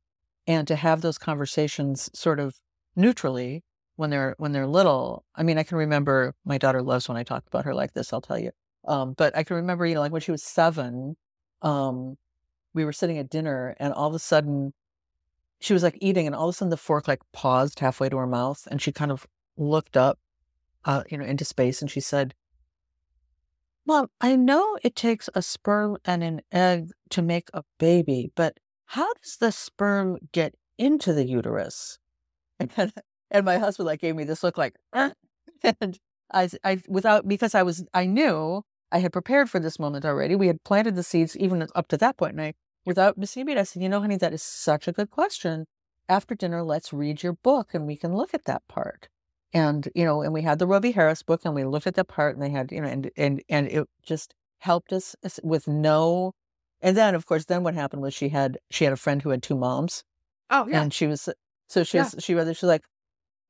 and 0.48 0.68
to 0.68 0.76
have 0.76 1.02
those 1.02 1.18
conversations 1.18 2.10
sort 2.14 2.40
of 2.40 2.56
neutrally 2.96 3.64
when 3.96 4.10
they're 4.10 4.36
when 4.38 4.52
they're 4.52 4.68
little. 4.68 5.26
I 5.36 5.44
mean, 5.44 5.58
I 5.58 5.64
can 5.64 5.78
remember 5.78 6.34
my 6.46 6.58
daughter 6.58 6.82
loves 6.82 7.08
when 7.08 7.18
I 7.18 7.24
talk 7.24 7.44
about 7.48 7.66
her 7.66 7.74
like 7.76 7.94
this. 7.94 8.14
I'll 8.14 8.22
tell 8.22 8.40
you. 8.40 8.52
Um, 8.88 9.14
but 9.18 9.38
I 9.38 9.44
can 9.44 9.58
remember, 9.58 9.86
you 9.86 9.96
know, 9.96 10.02
like 10.02 10.12
when 10.12 10.22
she 10.22 10.32
was 10.32 10.44
seven, 10.44 11.16
um, 11.62 12.16
we 12.74 12.86
were 12.86 12.94
sitting 12.94 13.18
at 13.18 13.30
dinner, 13.30 13.76
and 13.80 13.94
all 13.94 14.08
of 14.08 14.16
a 14.16 14.20
sudden, 14.20 14.74
she 15.60 15.74
was 15.74 15.84
like 15.84 15.98
eating, 16.02 16.26
and 16.26 16.36
all 16.36 16.50
of 16.50 16.56
a 16.56 16.58
sudden 16.58 16.70
the 16.70 16.78
fork 16.78 17.08
like 17.08 17.22
paused 17.34 17.80
halfway 17.80 18.10
to 18.10 18.18
her 18.18 18.28
mouth, 18.28 18.68
and 18.72 18.82
she 18.82 18.92
kind 18.92 19.12
of 19.12 19.28
looked 19.58 19.98
up, 19.98 20.20
uh, 20.86 21.04
you 21.10 21.18
know, 21.18 21.26
into 21.26 21.46
space, 21.46 21.82
and 21.82 21.92
she 21.92 22.00
said, 22.00 22.34
"Mom, 23.86 24.08
I 24.22 24.36
know 24.36 24.78
it 24.84 24.96
takes 24.96 25.30
a 25.36 25.42
sperm 25.42 25.98
and 26.06 26.24
an 26.24 26.42
egg 26.52 26.92
to 27.10 27.22
make 27.22 27.50
a 27.54 27.64
baby, 27.78 28.32
but 28.36 28.58
how 28.86 29.14
does 29.16 29.38
the 29.38 29.52
sperm 29.52 30.18
get 30.32 30.56
into 30.78 31.14
the 31.14 31.26
uterus?" 31.26 32.00
And, 32.60 32.94
and 33.32 33.46
my 33.46 33.58
husband 33.58 33.88
like 33.88 34.02
gave 34.02 34.16
me 34.16 34.24
this 34.24 34.44
look 34.44 34.58
like, 34.58 34.76
and 34.94 36.00
I, 36.32 36.50
I 36.64 36.82
without 36.88 37.28
because 37.28 37.56
I 37.56 37.64
was 37.64 37.86
I 37.94 38.06
knew 38.06 38.64
I 38.92 39.00
had 39.00 39.14
prepared 39.14 39.50
for 39.50 39.60
this 39.60 39.80
moment 39.80 40.06
already. 40.06 40.36
We 40.36 40.48
had 40.48 40.64
planted 40.64 40.96
the 40.96 41.04
seeds 41.04 41.38
even 41.38 41.68
up 41.76 41.88
to 41.90 41.98
that 41.98 42.18
point, 42.18 42.34
and 42.34 42.42
I 42.42 42.54
without 42.90 43.18
missing 43.18 43.44
a 43.44 43.46
beat, 43.46 43.58
I 43.58 43.64
said, 43.64 43.82
"You 43.82 43.90
know, 43.90 44.02
honey, 44.02 44.18
that 44.18 44.34
is 44.34 44.44
such 44.44 44.88
a 44.88 44.92
good 44.92 45.10
question. 45.10 45.66
After 46.10 46.36
dinner, 46.36 46.64
let's 46.64 46.92
read 46.92 47.24
your 47.24 47.34
book, 47.34 47.74
and 47.74 47.88
we 47.88 47.96
can 47.96 48.14
look 48.14 48.34
at 48.34 48.46
that 48.46 48.68
part." 48.68 49.08
And 49.54 49.88
you 49.96 50.04
know, 50.04 50.22
and 50.22 50.34
we 50.34 50.42
had 50.42 50.60
the 50.60 50.68
Robie 50.68 50.92
Harris 50.92 51.24
book, 51.24 51.42
and 51.46 51.56
we 51.56 51.64
looked 51.64 51.88
at 51.88 51.96
that 51.96 52.08
part, 52.08 52.36
and 52.36 52.44
they 52.44 52.50
had 52.50 52.72
you 52.72 52.82
know, 52.82 52.88
and 52.88 53.10
and 53.16 53.42
and 53.48 53.68
it 53.68 53.88
just 54.04 54.34
helped 54.60 54.92
us 54.92 55.16
with 55.44 55.68
no. 55.68 56.34
And 56.82 56.96
then, 56.96 57.16
of 57.16 57.26
course, 57.26 57.46
then 57.46 57.64
what 57.64 57.74
happened 57.74 58.02
was 58.02 58.14
she 58.14 58.30
had 58.30 58.58
she 58.70 58.84
had 58.84 58.94
a 58.94 58.98
friend 58.98 59.22
who 59.22 59.30
had 59.30 59.44
two 59.44 59.56
moms. 59.56 60.04
Oh 60.50 60.68
yeah, 60.68 60.82
and 60.82 60.94
she 60.94 61.08
was 61.08 61.30
so 61.68 61.84
she 61.84 61.98
was 62.00 62.16
she 62.20 62.34
rather 62.34 62.54
she's 62.54 62.64
like, 62.64 62.84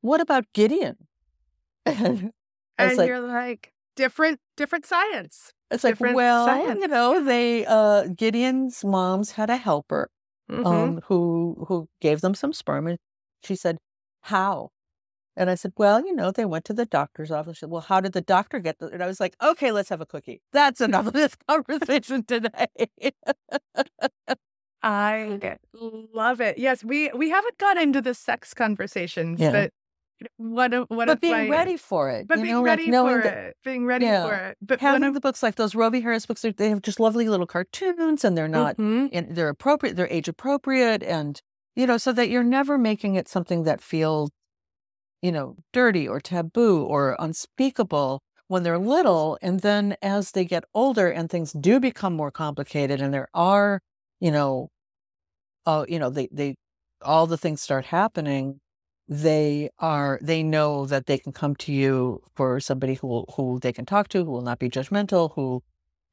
"What 0.01 0.21
about 0.21 0.45
Gideon?" 0.53 1.07
and, 1.85 2.31
and 2.77 2.97
like, 2.97 3.07
you're 3.07 3.19
like 3.19 3.73
different 4.03 4.39
different 4.57 4.85
science. 4.85 5.51
It's 5.71 5.83
like, 5.83 5.93
different 5.93 6.15
well, 6.15 6.45
science. 6.45 6.79
you 6.81 6.87
know, 6.87 7.23
they 7.23 7.65
uh 7.65 8.07
Gideon's 8.21 8.83
moms 8.83 9.31
had 9.39 9.49
a 9.49 9.57
helper 9.57 10.09
Mhm. 10.49 10.65
um 10.65 11.01
who 11.07 11.21
who 11.67 11.87
gave 12.01 12.21
them 12.21 12.35
some 12.35 12.53
sperm 12.53 12.87
and 12.87 12.97
she 13.43 13.55
said, 13.55 13.77
How? 14.33 14.69
And 15.37 15.49
I 15.49 15.55
said, 15.55 15.73
Well, 15.77 15.97
you 16.05 16.13
know, 16.15 16.31
they 16.31 16.45
went 16.45 16.65
to 16.65 16.73
the 16.73 16.85
doctor's 16.85 17.31
office. 17.31 17.57
She 17.57 17.61
said, 17.61 17.69
Well, 17.71 17.81
how 17.91 18.01
did 18.01 18.13
the 18.13 18.21
doctor 18.35 18.59
get 18.59 18.79
the 18.79 18.87
and 18.87 19.01
I 19.03 19.07
was 19.07 19.19
like, 19.19 19.35
Okay, 19.51 19.71
let's 19.71 19.89
have 19.89 20.01
a 20.01 20.05
cookie. 20.05 20.41
That's 20.53 20.81
enough 20.81 21.07
of 21.07 21.13
this 21.13 21.35
conversation 21.49 22.23
today. 22.25 22.67
I 24.81 25.57
love 26.13 26.39
it. 26.41 26.57
Yes, 26.57 26.83
we 26.83 27.09
we 27.13 27.29
haven't 27.29 27.57
got 27.57 27.77
into 27.77 28.01
the 28.01 28.13
sex 28.13 28.53
conversations, 28.53 29.39
Yeah. 29.41 29.51
but 29.51 29.71
one 30.37 30.73
of 30.73 30.87
one 30.89 31.07
but 31.07 31.13
of 31.17 31.21
being 31.21 31.33
my 31.33 31.49
ready 31.49 31.77
for 31.77 32.09
it. 32.09 32.27
but 32.27 32.37
you 32.39 32.43
being 32.43 32.55
know, 32.55 32.61
ready 32.63 32.87
knowing 32.89 33.17
for 33.17 33.23
that 33.23 33.37
it, 33.37 33.57
being 33.63 33.85
ready 33.85 34.05
Yeah. 34.05 34.27
for 34.27 34.33
it. 34.35 34.57
But 34.61 34.81
one 34.81 34.91
having 34.93 35.07
of 35.07 35.13
the 35.13 35.19
books 35.21 35.41
like 35.43 35.55
those 35.55 35.75
Robie 35.75 36.01
Harris 36.01 36.25
books, 36.25 36.41
they- 36.41 36.69
have 36.69 36.81
just 36.81 36.99
lovely 36.99 37.29
little 37.29 37.47
cartoons 37.47 38.23
and 38.25 38.37
they're 38.37 38.47
not 38.47 38.77
Mhm. 38.77 39.09
and 39.13 39.35
they're 39.35 39.49
appropriate, 39.49 39.95
they're 39.95 40.07
age 40.11 40.27
appropriate, 40.27 41.03
and 41.03 41.41
you 41.75 41.87
know, 41.87 41.97
so 41.97 42.11
that 42.11 42.29
you're 42.29 42.43
never 42.43 42.77
making 42.77 43.15
it 43.15 43.27
something 43.29 43.63
that 43.63 43.79
feels, 43.81 44.29
you 45.21 45.31
know, 45.31 45.55
dirty 45.71 46.07
or 46.07 46.19
taboo 46.19 46.83
or 46.83 47.15
unspeakable 47.19 48.21
when 48.47 48.63
they're 48.63 48.77
little. 48.79 49.37
And 49.41 49.61
then 49.61 49.95
as 50.01 50.31
they 50.31 50.43
get 50.45 50.63
older 50.73 51.09
and 51.09 51.29
things 51.29 51.53
do 51.53 51.79
become 51.79 52.13
more 52.15 52.31
complicated, 52.31 52.99
and 53.01 53.13
there 53.13 53.29
are, 53.33 53.79
you 54.19 54.31
know, 54.31 54.69
uh, 55.65 55.85
you 55.87 55.99
know, 55.99 56.09
they 56.09 56.27
they 56.31 56.55
all 57.01 57.27
the 57.27 57.37
things 57.37 57.61
start 57.61 57.85
happening. 57.85 58.59
They 59.11 59.71
are 59.79 60.19
they 60.21 60.43
know 60.43 60.85
that 60.85 61.07
they 61.07 61.17
can 61.17 61.31
come 61.33 61.55
to 61.57 61.73
you 61.73 62.21
for 62.35 62.59
somebody 62.59 62.93
who 62.93 63.25
who 63.35 63.59
they 63.59 63.73
can 63.73 63.85
talk 63.85 64.07
to, 64.09 64.23
who 64.23 64.31
will 64.31 64.43
not 64.43 64.59
be 64.59 64.69
judgmental, 64.69 65.33
who 65.33 65.63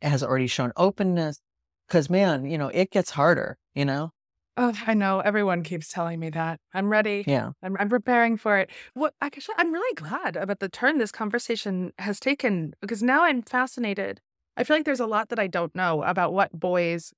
has 0.01 0.23
already 0.23 0.47
shown 0.47 0.73
openness. 0.77 1.41
Because 1.87 2.09
man, 2.09 2.47
you 2.47 2.57
know, 2.57 2.69
it 2.69 2.91
gets 2.91 3.11
harder. 3.11 3.59
You 3.75 3.85
know, 3.85 4.13
Oh, 4.57 4.73
I 4.87 4.95
know. 4.95 5.21
Everyone 5.21 5.63
keeps 5.63 5.93
telling 5.93 6.19
me 6.19 6.31
that. 6.31 6.59
I'm 6.73 6.89
ready. 6.89 7.25
yeah. 7.27 7.51
I'm, 7.63 7.77
I'm 7.79 7.91
preparing 7.91 8.39
for 8.39 8.57
it. 8.57 8.71
What 8.95 9.13
actually, 9.21 9.57
I'm 9.59 9.71
really 9.71 9.95
glad 9.95 10.35
about 10.37 10.61
the 10.61 10.71
turn 10.71 10.97
this 10.97 11.13
conversation 11.13 11.93
has 11.99 12.19
taken 12.19 12.73
because 12.81 13.03
now 13.03 13.25
I'm 13.25 13.43
fascinated. 13.43 14.23
I 14.57 14.65
feel 14.65 14.75
like 14.79 14.87
there's 14.87 15.01
a 15.01 15.07
lot 15.07 15.29
that 15.29 15.39
I 15.39 15.47
don't 15.49 15.75
know 15.75 16.03
about 16.03 16.33
what 16.33 16.59
boys 16.59 17.13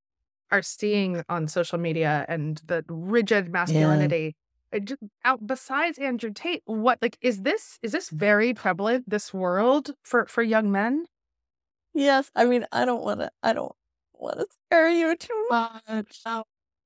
are 0.50 0.62
seeing 0.62 1.22
on 1.28 1.46
social 1.46 1.78
media 1.78 2.26
and 2.28 2.60
the 2.66 2.84
rigid 2.88 3.52
masculinity. 3.52 4.30
Ju- 4.30 4.34
Uh, 4.72 4.81
out 5.24 5.46
besides 5.46 5.98
Andrew 5.98 6.33
Tate, 6.33 6.62
what 6.66 6.98
like 7.00 7.18
is 7.20 7.42
this? 7.42 7.78
Is 7.83 7.92
this 7.92 8.11
very 8.11 8.54
prevalent? 8.54 9.09
This 9.09 9.33
world 9.33 9.92
for 10.02 10.26
for 10.26 10.42
young 10.42 10.70
men? 10.70 11.07
Yes, 11.94 12.31
I 12.35 12.44
mean, 12.44 12.66
I 12.72 12.85
don't 12.85 13.02
want 13.02 13.20
to. 13.20 13.31
I 13.42 13.52
don't 13.52 13.72
want 14.12 14.38
to 14.38 14.46
scare 14.66 14.90
you 14.90 15.16
too 15.16 15.46
much. 15.50 16.22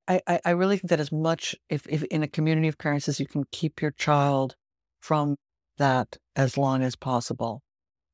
I, 0.07 0.21
I, 0.27 0.39
I 0.45 0.49
really 0.51 0.77
think 0.77 0.89
that 0.89 0.99
as 0.99 1.11
much 1.11 1.55
if, 1.69 1.87
if 1.87 2.03
in 2.03 2.23
a 2.23 2.27
community 2.27 2.67
of 2.67 2.77
parents 2.77 3.07
as 3.07 3.19
you 3.19 3.25
can 3.25 3.45
keep 3.51 3.81
your 3.81 3.91
child 3.91 4.55
from 4.99 5.37
that 5.77 6.17
as 6.35 6.57
long 6.57 6.83
as 6.83 6.95
possible, 6.95 7.61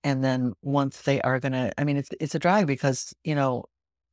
and 0.03 0.23
then 0.23 0.53
once 0.61 1.01
they 1.01 1.21
are 1.21 1.39
gonna, 1.39 1.71
I 1.77 1.83
mean, 1.83 1.97
it's 1.97 2.09
it's 2.19 2.35
a 2.35 2.39
drag 2.39 2.67
because 2.67 3.13
you 3.23 3.35
know 3.35 3.65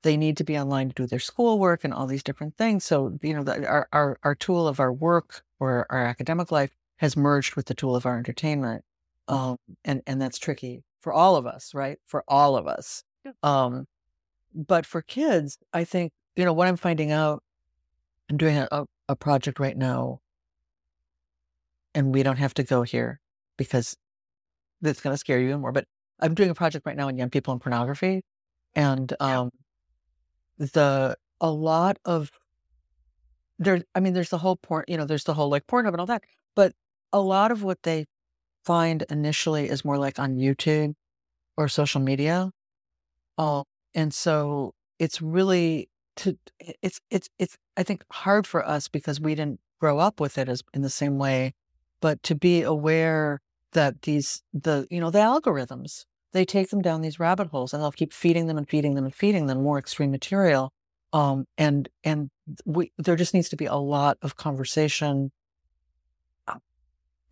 they 0.03 0.17
need 0.17 0.37
to 0.37 0.45
be 0.45 0.59
online 0.59 0.89
to 0.89 0.95
do 0.95 1.07
their 1.07 1.19
schoolwork 1.19 1.85
and 1.85 1.93
all 1.93 2.07
these 2.07 2.23
different 2.23 2.57
things. 2.57 2.85
So 2.85 3.19
you 3.23 3.35
know, 3.35 3.43
the, 3.43 3.67
our 3.67 3.89
our 3.93 4.19
our 4.23 4.35
tool 4.35 4.69
of 4.69 4.81
our 4.81 4.93
work 4.93 5.43
or 5.59 5.87
our 5.91 6.05
academic 6.05 6.51
life 6.53 6.71
has 6.99 7.17
merged 7.17 7.57
with 7.57 7.67
the 7.67 7.75
tool 7.75 7.97
of 7.97 8.07
our 8.07 8.19
entertainment, 8.19 8.85
um, 9.29 9.57
and 9.85 10.03
and 10.07 10.21
that's 10.21 10.39
tricky 10.39 10.85
for 11.01 11.13
all 11.13 11.37
of 11.37 11.47
us, 11.47 11.75
right? 11.75 11.99
For 12.05 12.25
all 12.29 12.57
of 12.57 12.67
us. 12.67 13.05
Um, 13.43 13.87
but 14.55 14.87
for 14.87 15.03
kids, 15.03 15.59
I 15.73 15.85
think 15.85 16.13
you 16.37 16.45
know 16.45 16.53
what 16.53 16.69
I'm 16.69 16.77
finding 16.77 17.11
out. 17.11 17.43
I'm 18.31 18.37
doing 18.37 18.57
a, 18.57 18.87
a, 19.09 19.15
project 19.15 19.61
right 19.61 19.77
now, 19.77 20.21
and 21.95 22.13
we 22.13 22.25
don't 22.25 22.39
have 22.39 22.55
to 22.55 22.65
go 22.65 22.83
here 22.83 23.21
because 23.57 23.97
that's 24.81 25.01
going 25.01 25.15
to 25.15 25.19
scare 25.19 25.39
you 25.39 25.49
even 25.49 25.61
more. 25.61 25.71
But 25.73 25.87
I'm 26.19 26.35
doing 26.35 26.51
a 26.51 26.55
project 26.55 26.87
right 26.87 26.97
now 26.97 27.07
on 27.07 27.17
young 27.17 27.31
people 27.31 27.53
and 27.53 27.61
pornography, 27.61 28.25
and 28.75 29.15
Yeah. 29.21 29.49
Um, 30.61 30.69
the 30.73 31.17
a 31.41 31.51
lot 31.51 31.99
of 32.05 32.31
there. 33.59 33.83
I 33.95 34.01
mean, 34.01 34.15
there's 34.15 34.31
the 34.31 34.39
whole 34.39 34.57
porn. 34.57 34.85
You 34.89 34.97
know, 34.97 35.05
there's 35.05 35.25
the 35.25 35.35
whole 35.35 35.49
like 35.49 35.67
Pornhub 35.67 35.89
and 35.89 36.01
all 36.01 36.07
that. 36.07 36.25
But 36.55 36.73
a 37.13 37.21
lot 37.21 37.51
of 37.51 37.63
what 37.63 37.83
they 37.83 38.07
find 38.65 39.05
initially 39.11 39.69
is 39.69 39.85
more 39.85 39.99
like 39.99 40.19
on 40.19 40.37
YouTube 40.37 40.95
or 41.57 41.69
social 41.69 42.01
media. 42.01 42.51
Uh, 43.39 43.63
and 43.95 44.13
so 44.13 44.75
it's 44.99 45.23
really 45.23 45.89
to 46.17 46.39
it's 46.59 47.01
it's 47.11 47.29
it's 47.39 47.57
I 47.77 47.83
think 47.83 48.05
hard 48.11 48.47
for 48.47 48.67
us 48.67 48.89
because 48.89 49.21
we 49.21 49.35
didn't 49.35 49.61
grow 49.81 49.99
up 49.99 50.21
with 50.21 50.39
it 50.39 50.49
as 50.49 50.63
in 50.75 50.83
the 50.83 50.91
same 50.91 51.19
way, 51.19 51.55
but 52.01 52.23
to 52.25 52.35
be 52.35 52.63
aware 52.63 53.41
that 53.73 54.03
these 54.03 54.43
the 54.53 54.87
you 54.91 55.01
know 55.01 55.11
the 55.11 55.19
algorithms 55.19 56.05
they 56.37 56.45
take 56.45 56.71
them 56.71 56.83
down 56.83 57.03
these 57.03 57.21
rabbit 57.21 57.49
holes 57.49 57.73
and 57.73 57.83
they'll 57.83 57.93
keep 57.93 58.13
feeding 58.13 58.47
them 58.47 58.59
and 58.59 58.69
feeding 58.69 58.95
them 58.95 59.05
and 59.05 59.15
feeding 59.15 59.47
them 59.47 59.63
more 59.63 59.79
extreme 59.79 60.11
material. 60.11 60.73
Um, 61.13 61.47
and 61.57 61.89
and 62.05 62.31
we 62.65 62.93
there 62.99 63.17
just 63.17 63.35
needs 63.35 63.49
to 63.51 63.57
be 63.57 63.67
a 63.67 63.77
lot 63.77 64.19
of 64.23 64.37
conversation, 64.37 65.33
uh, 66.49 66.59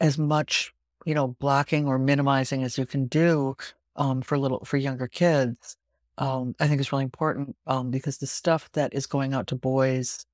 as 0.00 0.18
much 0.18 0.72
you 1.04 1.14
know 1.14 1.28
blocking 1.28 1.86
or 1.86 1.98
minimizing 1.98 2.62
as 2.62 2.78
you 2.78 2.86
can 2.86 3.06
do 3.06 3.56
um, 3.96 4.22
for 4.22 4.38
little 4.38 4.64
for 4.64 4.76
younger 4.76 5.06
kids 5.08 5.76
um, 6.18 6.54
I 6.60 6.68
think 6.68 6.80
is 6.80 6.92
really 6.92 7.04
important 7.04 7.56
um, 7.66 7.90
because 7.90 8.18
the 8.18 8.26
stuff 8.26 8.70
that 8.72 8.94
is 8.94 9.06
going 9.06 9.34
out 9.34 9.46
to 9.48 9.56
boys 9.56 10.26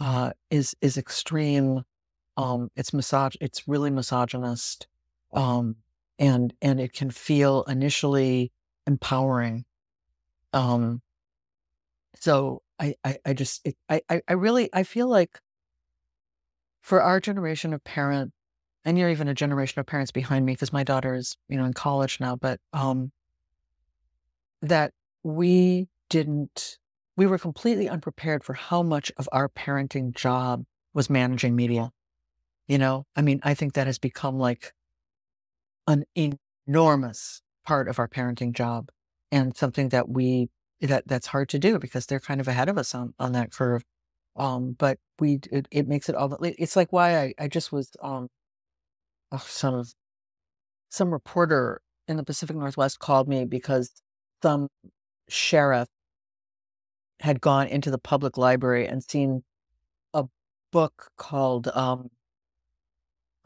uh, 0.00 0.32
is 0.50 0.74
is 0.80 0.98
extreme. 0.98 1.84
Um, 2.36 2.70
it's 2.76 2.90
misog- 2.90 3.36
It's 3.40 3.66
really 3.68 3.90
misogynist, 3.90 4.86
um, 5.32 5.76
and 6.18 6.54
and 6.62 6.80
it 6.80 6.92
can 6.92 7.10
feel 7.10 7.64
initially 7.64 8.52
empowering. 8.86 9.64
Um, 10.52 11.02
so 12.16 12.62
I 12.78 12.94
I, 13.04 13.18
I 13.26 13.32
just 13.32 13.66
it, 13.66 13.76
I 13.88 14.02
I 14.08 14.32
really 14.32 14.70
I 14.72 14.82
feel 14.82 15.08
like 15.08 15.40
for 16.80 17.00
our 17.02 17.18
generation 17.18 17.72
of 17.72 17.82
parent, 17.82 18.32
and 18.84 18.98
you're 18.98 19.10
even 19.10 19.28
a 19.28 19.34
generation 19.34 19.80
of 19.80 19.86
parents 19.86 20.12
behind 20.12 20.44
me 20.44 20.52
because 20.52 20.72
my 20.72 20.84
daughter 20.84 21.14
is 21.14 21.36
you 21.48 21.56
know 21.56 21.64
in 21.64 21.72
college 21.72 22.20
now, 22.20 22.36
but 22.36 22.60
um, 22.72 23.10
that 24.60 24.92
we 25.22 25.88
didn't, 26.10 26.78
we 27.16 27.26
were 27.26 27.38
completely 27.38 27.88
unprepared 27.88 28.44
for 28.44 28.54
how 28.54 28.82
much 28.82 29.12
of 29.16 29.28
our 29.32 29.48
parenting 29.48 30.14
job 30.14 30.64
was 30.92 31.10
managing 31.10 31.56
media. 31.56 31.90
You 32.66 32.78
know, 32.78 33.04
I 33.14 33.22
mean, 33.22 33.40
I 33.42 33.54
think 33.54 33.74
that 33.74 33.86
has 33.86 33.98
become 33.98 34.38
like 34.38 34.72
an 35.86 36.04
enormous 36.66 37.42
part 37.66 37.88
of 37.88 37.98
our 37.98 38.08
parenting 38.08 38.52
job 38.52 38.90
and 39.32 39.56
something 39.56 39.88
that 39.90 40.08
we 40.08 40.48
that 40.80 41.06
that's 41.06 41.28
hard 41.28 41.48
to 41.48 41.58
do 41.58 41.78
because 41.78 42.06
they're 42.06 42.20
kind 42.20 42.40
of 42.40 42.48
ahead 42.48 42.68
of 42.68 42.78
us 42.78 42.94
on 42.94 43.14
on 43.18 43.32
that 43.32 43.52
curve. 43.52 43.82
Um 44.36 44.74
but 44.78 44.98
we 45.18 45.40
it, 45.50 45.68
it 45.70 45.88
makes 45.88 46.08
it 46.08 46.14
all 46.14 46.36
it's 46.42 46.76
like 46.76 46.92
why 46.92 47.18
i 47.18 47.34
i 47.38 47.48
just 47.48 47.72
was 47.72 47.90
um 48.02 48.28
oh, 49.32 49.44
some 49.46 49.84
some 50.90 51.10
reporter 51.12 51.80
in 52.08 52.16
the 52.16 52.24
pacific 52.24 52.56
northwest 52.56 52.98
called 52.98 53.28
me 53.28 53.44
because 53.44 53.90
some 54.42 54.68
sheriff 55.28 55.88
had 57.20 57.40
gone 57.40 57.66
into 57.68 57.90
the 57.90 57.98
public 57.98 58.36
library 58.36 58.86
and 58.86 59.02
seen 59.02 59.42
a 60.14 60.24
book 60.72 61.10
called 61.16 61.68
um 61.68 62.10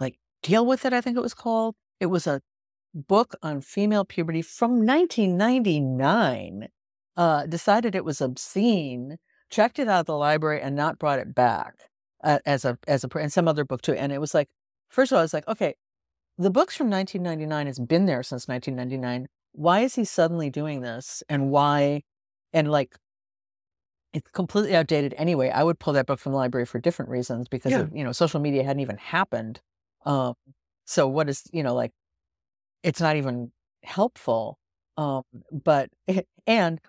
like 0.01 0.19
deal 0.43 0.67
with 0.67 0.85
it 0.85 0.93
i 0.93 1.01
think 1.01 1.17
it 1.17 1.23
was 1.23 1.35
called 1.35 1.75
it 2.01 2.07
was 2.07 2.27
a 2.27 2.41
book 2.95 3.35
on 3.43 3.61
female 3.61 4.05
puberty 4.05 4.43
from 4.43 4.85
1999 4.87 6.69
uh, 7.17 7.47
decided 7.47 7.95
it 7.95 8.05
was 8.05 8.21
obscene, 8.21 9.19
checked 9.51 9.79
it 9.79 9.89
out 9.89 10.01
of 10.01 10.07
the 10.07 10.17
library, 10.17 10.61
and 10.61 10.77
not 10.77 10.99
brought 10.99 11.19
it 11.19 11.35
back 11.35 11.75
uh, 12.23 12.39
as 12.47 12.65
a 12.65 12.79
as 12.87 13.05
a 13.05 13.19
and 13.19 13.33
some 13.33 13.49
other 13.49 13.65
book 13.65 13.83
too. 13.83 13.95
And 13.95 14.13
it 14.13 14.21
was 14.21 14.35
like, 14.35 14.49
first 14.89 15.11
of 15.11 15.17
all, 15.17 15.21
I 15.21 15.23
was 15.23 15.35
like, 15.35 15.49
okay, 15.49 15.75
the 16.39 16.51
books 16.51 16.77
from 16.77 16.89
1999 16.89 17.67
has 17.67 17.81
been 17.81 18.07
there 18.07 18.23
since 18.23 18.47
1999. 18.47 19.27
Why 19.53 19.81
is 19.81 19.97
he 19.97 20.05
suddenly 20.05 20.49
doing 20.49 20.83
this? 20.83 21.25
And 21.29 21.51
why? 21.51 22.03
And 22.53 22.71
like, 22.71 22.97
it's 24.13 24.31
completely 24.31 24.77
outdated 24.77 25.13
anyway. 25.19 25.51
I 25.51 25.65
would 25.65 25.81
pull 25.81 25.95
that 25.95 26.07
book 26.07 26.21
from 26.21 26.33
the 26.33 26.39
library 26.39 26.67
for 26.67 26.79
different 26.79 27.11
reasons 27.11 27.49
because 27.49 27.73
yeah. 27.73 27.87
you 27.93 28.05
know 28.05 28.13
social 28.13 28.39
media 28.41 28.63
hadn't 28.63 28.81
even 28.81 28.97
happened. 28.97 29.61
Um, 30.07 30.35
so 30.89 31.07
what 31.07 31.29
is 31.29 31.43
you 31.53 31.63
know 31.63 31.75
like, 31.75 31.93
it's 32.83 33.01
not 33.01 33.17
even 33.17 33.53
helpful. 33.85 34.59
Um, 34.97 35.23
but 35.53 35.91
and 36.47 36.81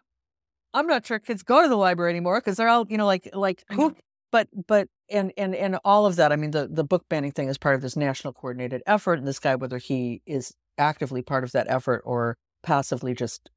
I'm 0.73 0.87
not 0.87 1.05
sure 1.05 1.19
kids 1.19 1.43
go 1.43 1.61
to 1.61 1.67
the 1.67 1.75
library 1.75 2.11
anymore 2.11 2.39
because 2.39 2.57
they're 2.57 2.69
all, 2.69 2.87
you 2.89 2.97
know, 2.97 3.05
like 3.05 3.29
like 3.33 3.63
who 3.71 3.95
but 4.31 4.47
but 4.67 4.87
and 5.09 5.33
and 5.37 5.53
and 5.53 5.77
all 5.83 6.05
of 6.05 6.15
that, 6.15 6.31
I 6.31 6.37
mean 6.37 6.51
the 6.51 6.67
the 6.67 6.85
book 6.85 7.05
banning 7.09 7.31
thing 7.31 7.49
is 7.49 7.57
part 7.57 7.75
of 7.75 7.81
this 7.81 7.97
national 7.97 8.33
coordinated 8.33 8.81
effort 8.87 9.19
and 9.19 9.27
this 9.27 9.39
guy 9.39 9.55
whether 9.55 9.77
he 9.77 10.21
is 10.25 10.53
actively 10.77 11.21
part 11.21 11.43
of 11.43 11.51
that 11.51 11.67
effort 11.69 12.01
or 12.05 12.37
passively 12.63 13.13
just 13.13 13.49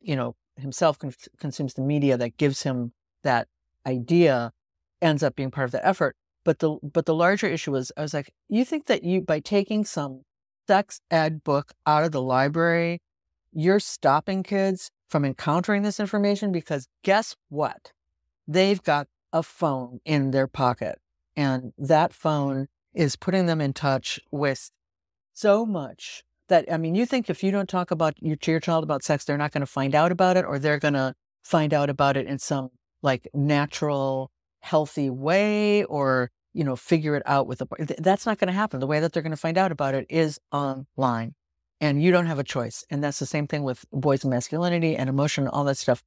you 0.00 0.16
know 0.16 0.34
himself 0.56 0.98
con- 0.98 1.12
consumes 1.38 1.74
the 1.74 1.82
media 1.82 2.16
that 2.16 2.38
gives 2.38 2.62
him 2.62 2.92
that 3.22 3.48
idea 3.86 4.52
ends 5.02 5.22
up 5.22 5.36
being 5.36 5.50
part 5.50 5.66
of 5.66 5.72
the 5.72 5.86
effort 5.86 6.16
but 6.50 6.58
the 6.58 6.78
but 6.82 7.06
the 7.06 7.14
larger 7.14 7.46
issue 7.46 7.70
was 7.70 7.92
I 7.96 8.02
was 8.02 8.12
like 8.12 8.32
you 8.48 8.64
think 8.64 8.86
that 8.86 9.04
you 9.04 9.20
by 9.20 9.38
taking 9.38 9.84
some 9.84 10.22
sex 10.66 11.00
ed 11.10 11.44
book 11.44 11.72
out 11.86 12.02
of 12.02 12.12
the 12.12 12.22
library 12.22 13.00
you're 13.52 13.80
stopping 13.80 14.42
kids 14.42 14.90
from 15.08 15.24
encountering 15.24 15.82
this 15.82 16.00
information 16.00 16.52
because 16.52 16.86
guess 17.02 17.36
what? 17.48 17.92
They've 18.46 18.82
got 18.82 19.08
a 19.32 19.42
phone 19.42 20.00
in 20.04 20.30
their 20.30 20.46
pocket, 20.46 20.98
and 21.36 21.72
that 21.78 22.12
phone 22.12 22.68
is 22.94 23.16
putting 23.16 23.46
them 23.46 23.60
in 23.60 23.72
touch 23.72 24.20
with 24.30 24.70
so 25.32 25.64
much 25.64 26.22
that 26.48 26.72
I 26.72 26.76
mean, 26.76 26.94
you 26.94 27.06
think 27.06 27.30
if 27.30 27.42
you 27.42 27.50
don't 27.50 27.68
talk 27.68 27.90
about 27.90 28.14
your 28.20 28.36
to 28.36 28.50
your 28.50 28.60
child 28.60 28.84
about 28.84 29.02
sex, 29.02 29.24
they're 29.24 29.38
not 29.38 29.52
going 29.52 29.60
to 29.60 29.66
find 29.66 29.94
out 29.94 30.12
about 30.12 30.36
it, 30.36 30.44
or 30.44 30.58
they're 30.58 30.78
going 30.78 30.94
to 30.94 31.14
find 31.42 31.74
out 31.74 31.90
about 31.90 32.16
it 32.16 32.26
in 32.26 32.38
some 32.38 32.70
like 33.02 33.28
natural, 33.34 34.30
healthy 34.60 35.10
way, 35.10 35.84
or 35.84 36.30
you 36.52 36.64
know, 36.64 36.76
figure 36.76 37.16
it 37.16 37.22
out 37.26 37.46
with 37.46 37.60
a. 37.62 37.66
That's 37.98 38.26
not 38.26 38.38
going 38.38 38.48
to 38.48 38.52
happen. 38.52 38.80
The 38.80 38.86
way 38.86 39.00
that 39.00 39.12
they're 39.12 39.22
going 39.22 39.30
to 39.30 39.36
find 39.36 39.58
out 39.58 39.72
about 39.72 39.94
it 39.94 40.06
is 40.08 40.38
online 40.52 41.34
and 41.80 42.02
you 42.02 42.12
don't 42.12 42.26
have 42.26 42.38
a 42.38 42.44
choice. 42.44 42.84
And 42.90 43.02
that's 43.02 43.18
the 43.18 43.26
same 43.26 43.46
thing 43.46 43.62
with 43.62 43.84
boys 43.92 44.22
and 44.22 44.30
masculinity 44.30 44.96
and 44.96 45.08
emotion, 45.08 45.44
and 45.44 45.52
all 45.52 45.64
that 45.64 45.78
stuff. 45.78 46.02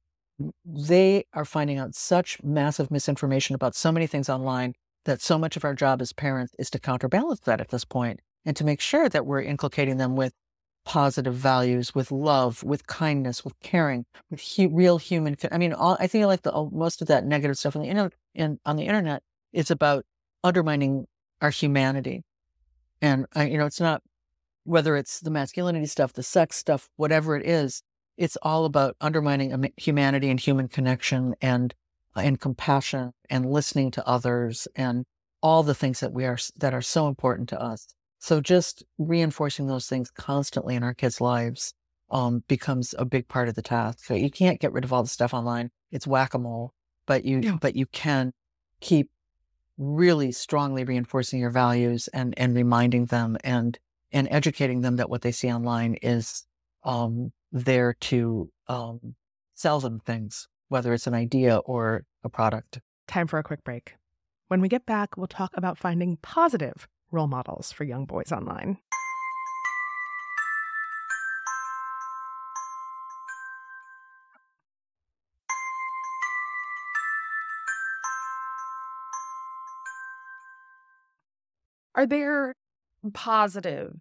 They 0.64 1.24
are 1.32 1.44
finding 1.44 1.78
out 1.78 1.94
such 1.94 2.42
massive 2.42 2.90
misinformation 2.90 3.54
about 3.54 3.74
so 3.74 3.92
many 3.92 4.06
things 4.06 4.28
online 4.28 4.74
that 5.04 5.20
so 5.20 5.38
much 5.38 5.56
of 5.56 5.64
our 5.64 5.74
job 5.74 6.00
as 6.00 6.12
parents 6.12 6.54
is 6.58 6.70
to 6.70 6.78
counterbalance 6.78 7.40
that 7.40 7.60
at 7.60 7.68
this 7.68 7.84
point 7.84 8.20
and 8.44 8.56
to 8.56 8.64
make 8.64 8.80
sure 8.80 9.08
that 9.08 9.26
we're 9.26 9.42
inculcating 9.42 9.96
them 9.98 10.16
with 10.16 10.32
positive 10.84 11.34
values, 11.34 11.94
with 11.94 12.10
love, 12.10 12.62
with 12.62 12.86
kindness, 12.86 13.44
with 13.44 13.58
caring, 13.60 14.04
with 14.30 14.40
hu- 14.56 14.74
real 14.74 14.98
human. 14.98 15.36
I 15.50 15.58
mean, 15.58 15.72
all, 15.72 15.96
I 16.00 16.08
feel 16.08 16.28
like 16.28 16.42
the, 16.42 16.68
most 16.72 17.00
of 17.00 17.08
that 17.08 17.24
negative 17.24 17.56
stuff 17.56 17.76
on 17.76 17.82
the 17.82 17.88
internet, 17.88 18.12
in, 18.34 18.58
on 18.66 18.76
the 18.76 18.84
internet 18.84 19.22
is 19.52 19.70
about 19.70 20.04
undermining 20.44 21.06
our 21.40 21.50
humanity. 21.50 22.22
And 23.02 23.26
I, 23.34 23.46
you 23.46 23.58
know, 23.58 23.66
it's 23.66 23.80
not 23.80 24.02
whether 24.64 24.96
it's 24.96 25.20
the 25.20 25.30
masculinity 25.30 25.86
stuff, 25.86 26.12
the 26.12 26.22
sex 26.22 26.56
stuff, 26.56 26.88
whatever 26.96 27.36
it 27.36 27.46
is, 27.46 27.82
it's 28.16 28.36
all 28.42 28.64
about 28.64 28.96
undermining 29.00 29.72
humanity 29.76 30.30
and 30.30 30.38
human 30.38 30.68
connection 30.68 31.34
and 31.40 31.74
uh, 32.16 32.20
and 32.20 32.40
compassion 32.40 33.12
and 33.28 33.50
listening 33.50 33.90
to 33.90 34.06
others 34.06 34.68
and 34.76 35.04
all 35.42 35.62
the 35.62 35.74
things 35.74 36.00
that 36.00 36.12
we 36.12 36.24
are 36.24 36.38
that 36.56 36.72
are 36.72 36.82
so 36.82 37.08
important 37.08 37.48
to 37.48 37.60
us. 37.60 37.86
So 38.20 38.40
just 38.40 38.84
reinforcing 38.98 39.66
those 39.66 39.86
things 39.86 40.10
constantly 40.10 40.76
in 40.76 40.82
our 40.82 40.94
kids' 40.94 41.20
lives 41.20 41.74
um, 42.10 42.44
becomes 42.48 42.94
a 42.98 43.04
big 43.04 43.28
part 43.28 43.48
of 43.48 43.54
the 43.54 43.62
task. 43.62 44.04
So 44.04 44.14
you 44.14 44.30
can't 44.30 44.60
get 44.60 44.72
rid 44.72 44.84
of 44.84 44.92
all 44.92 45.02
the 45.02 45.08
stuff 45.08 45.34
online; 45.34 45.70
it's 45.90 46.06
whack 46.06 46.34
a 46.34 46.38
mole. 46.38 46.72
But 47.06 47.24
you 47.24 47.40
yeah. 47.42 47.56
but 47.60 47.74
you 47.74 47.86
can 47.86 48.32
keep 48.80 49.10
really 49.76 50.32
strongly 50.32 50.84
reinforcing 50.84 51.40
your 51.40 51.50
values 51.50 52.08
and 52.08 52.34
and 52.36 52.54
reminding 52.54 53.06
them 53.06 53.36
and 53.42 53.78
and 54.12 54.28
educating 54.30 54.80
them 54.80 54.96
that 54.96 55.10
what 55.10 55.22
they 55.22 55.32
see 55.32 55.52
online 55.52 55.94
is 55.94 56.44
um, 56.84 57.32
there 57.50 57.94
to 58.00 58.50
um, 58.68 59.16
sell 59.54 59.80
them 59.80 60.00
things, 60.00 60.48
whether 60.68 60.92
it's 60.92 61.06
an 61.06 61.14
idea 61.14 61.56
or 61.58 62.04
a 62.22 62.28
product. 62.28 62.80
Time 63.08 63.26
for 63.26 63.38
a 63.38 63.42
quick 63.42 63.64
break. 63.64 63.94
When 64.48 64.60
we 64.60 64.68
get 64.68 64.86
back, 64.86 65.16
we'll 65.16 65.26
talk 65.26 65.50
about 65.54 65.78
finding 65.78 66.18
positive 66.18 66.86
role 67.10 67.26
models 67.26 67.72
for 67.72 67.84
young 67.84 68.04
boys 68.04 68.30
online. 68.30 68.78
Are 81.94 82.06
there 82.06 82.54
positive 83.12 83.96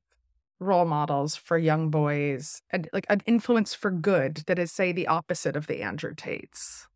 role 0.63 0.85
models 0.85 1.35
for 1.35 1.57
young 1.57 1.89
boys 1.89 2.61
and 2.69 2.89
like 2.93 3.05
an 3.09 3.21
influence 3.25 3.73
for 3.73 3.91
good 3.91 4.43
that 4.47 4.59
is 4.59 4.71
say 4.71 4.91
the 4.91 5.07
opposite 5.07 5.55
of 5.55 5.67
the 5.67 5.81
Andrew 5.81 6.13
Tates. 6.15 6.87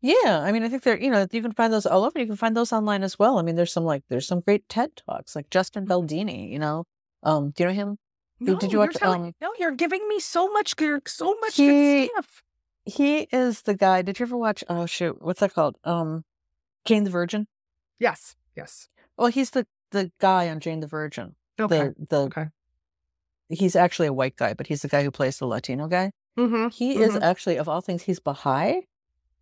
Yeah, 0.00 0.40
I 0.40 0.50
mean, 0.50 0.64
I 0.64 0.68
think 0.68 0.82
there, 0.82 0.98
you 0.98 1.10
know, 1.10 1.28
you 1.30 1.40
can 1.40 1.52
find 1.52 1.72
those 1.72 1.86
all 1.86 2.04
over. 2.04 2.18
You 2.18 2.26
can 2.26 2.36
find 2.36 2.56
those 2.56 2.72
online 2.72 3.04
as 3.04 3.20
well. 3.20 3.38
I 3.38 3.42
mean, 3.42 3.54
there's 3.54 3.72
some 3.72 3.84
like 3.84 4.02
there's 4.08 4.26
some 4.26 4.40
great 4.40 4.68
TED 4.68 4.90
talks, 5.06 5.36
like 5.36 5.48
Justin 5.50 5.84
mm-hmm. 5.84 5.92
Baldoni. 5.92 6.50
You 6.50 6.58
know, 6.58 6.84
um, 7.22 7.50
do 7.50 7.62
you 7.62 7.68
know 7.68 7.74
him? 7.74 7.98
No, 8.40 8.56
Did 8.56 8.72
you 8.72 8.80
watch? 8.80 8.94
Telling, 8.94 9.26
um, 9.26 9.34
no, 9.40 9.52
you're 9.60 9.70
giving 9.70 10.06
me 10.08 10.18
so 10.18 10.48
much, 10.48 10.74
so 11.06 11.36
much 11.40 11.54
he, 11.54 11.66
good 11.66 12.10
stuff. 12.10 12.42
He 12.84 13.28
is 13.30 13.62
the 13.62 13.74
guy. 13.74 14.02
Did 14.02 14.18
you 14.18 14.26
ever 14.26 14.36
watch? 14.36 14.64
Oh 14.68 14.86
shoot, 14.86 15.22
what's 15.22 15.38
that 15.38 15.54
called? 15.54 15.76
Um, 15.84 16.24
Jane 16.84 17.04
the 17.04 17.10
Virgin. 17.10 17.46
Yes, 18.00 18.34
yes. 18.56 18.88
Well, 19.16 19.28
he's 19.28 19.50
the 19.50 19.68
the 19.92 20.10
guy 20.20 20.48
on 20.48 20.60
Jane 20.60 20.80
the 20.80 20.86
Virgin. 20.86 21.36
Okay. 21.60 21.90
The 21.98 22.06
the 22.08 22.16
okay 22.22 22.46
he's 23.52 23.76
actually 23.76 24.08
a 24.08 24.12
white 24.12 24.36
guy, 24.36 24.54
but 24.54 24.66
he's 24.66 24.82
the 24.82 24.88
guy 24.88 25.02
who 25.02 25.10
plays 25.10 25.38
the 25.38 25.46
Latino 25.46 25.86
guy. 25.86 26.12
Mm-hmm. 26.38 26.68
He 26.68 26.94
mm-hmm. 26.94 27.02
is 27.02 27.16
actually, 27.16 27.56
of 27.56 27.68
all 27.68 27.80
things, 27.80 28.02
he's 28.02 28.20
Baha'i. 28.20 28.82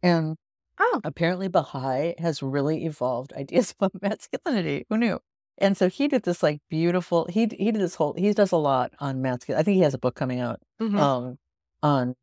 And 0.02 0.36
oh. 0.78 1.00
apparently, 1.04 1.48
Baha'i 1.48 2.14
has 2.18 2.42
really 2.42 2.84
evolved 2.84 3.32
ideas 3.36 3.74
about 3.78 3.92
masculinity. 4.02 4.86
Who 4.88 4.98
knew? 4.98 5.20
And 5.58 5.76
so 5.76 5.88
he 5.88 6.08
did 6.08 6.22
this 6.22 6.42
like 6.42 6.60
beautiful. 6.70 7.26
He 7.28 7.40
he 7.58 7.70
did 7.70 7.82
this 7.82 7.94
whole. 7.94 8.14
He 8.14 8.32
does 8.32 8.50
a 8.50 8.56
lot 8.56 8.92
on 8.98 9.20
masculinity. 9.20 9.60
I 9.60 9.62
think 9.62 9.74
he 9.76 9.82
has 9.82 9.92
a 9.92 9.98
book 9.98 10.14
coming 10.14 10.40
out 10.40 10.58
mm-hmm. 10.80 10.98
um, 10.98 11.38
on 11.82 12.14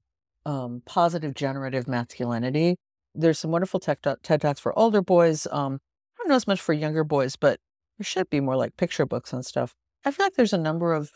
um, 0.43 0.81
positive 0.87 1.35
generative 1.35 1.87
masculinity. 1.87 2.77
There's 3.13 3.37
some 3.37 3.51
wonderful 3.51 3.79
tech, 3.79 3.99
TED 4.01 4.41
talks 4.41 4.59
for 4.59 4.77
older 4.77 5.03
boys. 5.03 5.45
Um, 5.51 5.79
I 6.15 6.23
don't 6.23 6.29
know 6.29 6.35
as 6.35 6.47
much 6.47 6.59
for 6.59 6.73
younger 6.73 7.03
boys, 7.03 7.35
but 7.35 7.59
there 7.97 8.05
should 8.05 8.29
be 8.29 8.39
more 8.39 8.55
like 8.55 8.77
picture 8.77 9.05
books 9.05 9.33
and 9.33 9.45
stuff. 9.45 9.75
I 10.05 10.11
feel 10.11 10.25
like 10.25 10.35
there's 10.35 10.53
a 10.53 10.57
number 10.57 10.93
of 10.93 11.11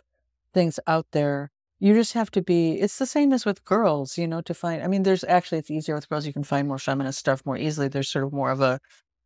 things 0.53 0.79
out 0.87 1.07
there. 1.11 1.51
You 1.79 1.93
just 1.93 2.13
have 2.13 2.29
to 2.31 2.41
be, 2.41 2.73
it's 2.73 2.97
the 2.99 3.05
same 3.05 3.33
as 3.33 3.45
with 3.45 3.63
girls, 3.63 4.17
you 4.17 4.27
know, 4.27 4.41
to 4.41 4.53
find, 4.53 4.83
I 4.83 4.87
mean, 4.87 5.03
there's 5.03 5.23
actually, 5.23 5.59
it's 5.59 5.71
easier 5.71 5.95
with 5.95 6.09
girls. 6.09 6.27
You 6.27 6.33
can 6.33 6.43
find 6.43 6.67
more 6.67 6.77
feminist 6.77 7.19
stuff 7.19 7.43
more 7.45 7.57
easily. 7.57 7.87
There's 7.87 8.09
sort 8.09 8.25
of 8.25 8.33
more 8.33 8.51
of 8.51 8.61
a, 8.61 8.79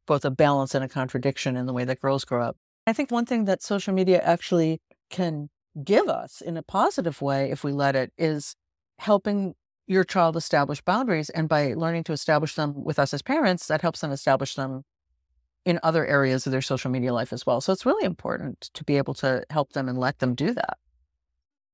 both 0.07 0.23
a 0.23 0.31
balance 0.31 0.75
and 0.75 0.83
a 0.83 0.87
contradiction 0.87 1.57
in 1.57 1.65
the 1.65 1.73
way 1.73 1.83
that 1.83 1.99
girls 1.99 2.23
grow 2.23 2.43
up. 2.43 2.57
I 2.87 2.93
think 2.93 3.11
one 3.11 3.25
thing 3.25 3.45
that 3.45 3.63
social 3.63 3.93
media 3.93 4.21
actually 4.21 4.79
can 5.09 5.49
give 5.83 6.07
us 6.07 6.41
in 6.41 6.55
a 6.55 6.63
positive 6.63 7.21
way, 7.21 7.51
if 7.51 7.63
we 7.63 7.71
let 7.71 7.95
it, 7.95 8.13
is 8.17 8.55
helping 8.99 9.55
your 9.87 10.03
child 10.03 10.37
establish 10.37 10.81
boundaries. 10.81 11.29
And 11.31 11.49
by 11.49 11.73
learning 11.73 12.05
to 12.05 12.13
establish 12.13 12.55
them 12.55 12.83
with 12.83 12.99
us 12.99 13.13
as 13.13 13.21
parents, 13.21 13.67
that 13.67 13.81
helps 13.81 14.01
them 14.01 14.11
establish 14.11 14.55
them 14.55 14.83
in 15.65 15.79
other 15.81 16.05
areas 16.05 16.45
of 16.45 16.51
their 16.51 16.61
social 16.61 16.91
media 16.91 17.13
life 17.13 17.33
as 17.33 17.45
well. 17.45 17.59
So 17.59 17.73
it's 17.73 17.85
really 17.85 18.05
important 18.05 18.69
to 18.73 18.83
be 18.83 18.97
able 18.97 19.15
to 19.15 19.43
help 19.49 19.73
them 19.73 19.89
and 19.89 19.97
let 19.97 20.19
them 20.19 20.35
do 20.35 20.53
that. 20.53 20.77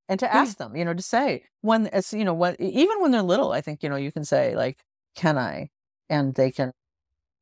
And 0.08 0.20
to 0.20 0.34
ask 0.34 0.58
them, 0.58 0.76
you 0.76 0.84
know, 0.84 0.94
to 0.94 1.02
say 1.02 1.44
when 1.62 1.88
as 1.88 2.14
you 2.14 2.26
know, 2.26 2.34
what 2.34 2.60
even 2.60 3.02
when 3.02 3.12
they're 3.12 3.22
little, 3.22 3.52
I 3.52 3.62
think, 3.62 3.84
you 3.84 3.90
know, 3.90 3.96
you 3.96 4.12
can 4.12 4.26
say, 4.26 4.56
like, 4.56 4.84
can 5.16 5.38
I? 5.38 5.70
And 6.10 6.36
they 6.36 6.52
can 6.52 6.74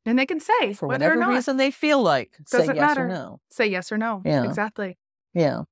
and 0.05 0.17
they 0.17 0.25
can 0.25 0.39
say 0.39 0.73
for 0.73 0.87
whatever 0.87 1.15
or 1.15 1.21
not. 1.21 1.29
reason 1.29 1.57
they 1.57 1.71
feel 1.71 2.01
like 2.01 2.37
Doesn't 2.51 2.67
say 2.67 2.73
yes 2.75 2.81
matter. 2.81 3.05
or 3.05 3.09
no. 3.09 3.39
Say 3.49 3.67
yes 3.67 3.91
or 3.91 3.97
no. 3.97 4.21
Yeah. 4.25 4.43
Exactly. 4.43 4.97
Yeah. 5.33 5.63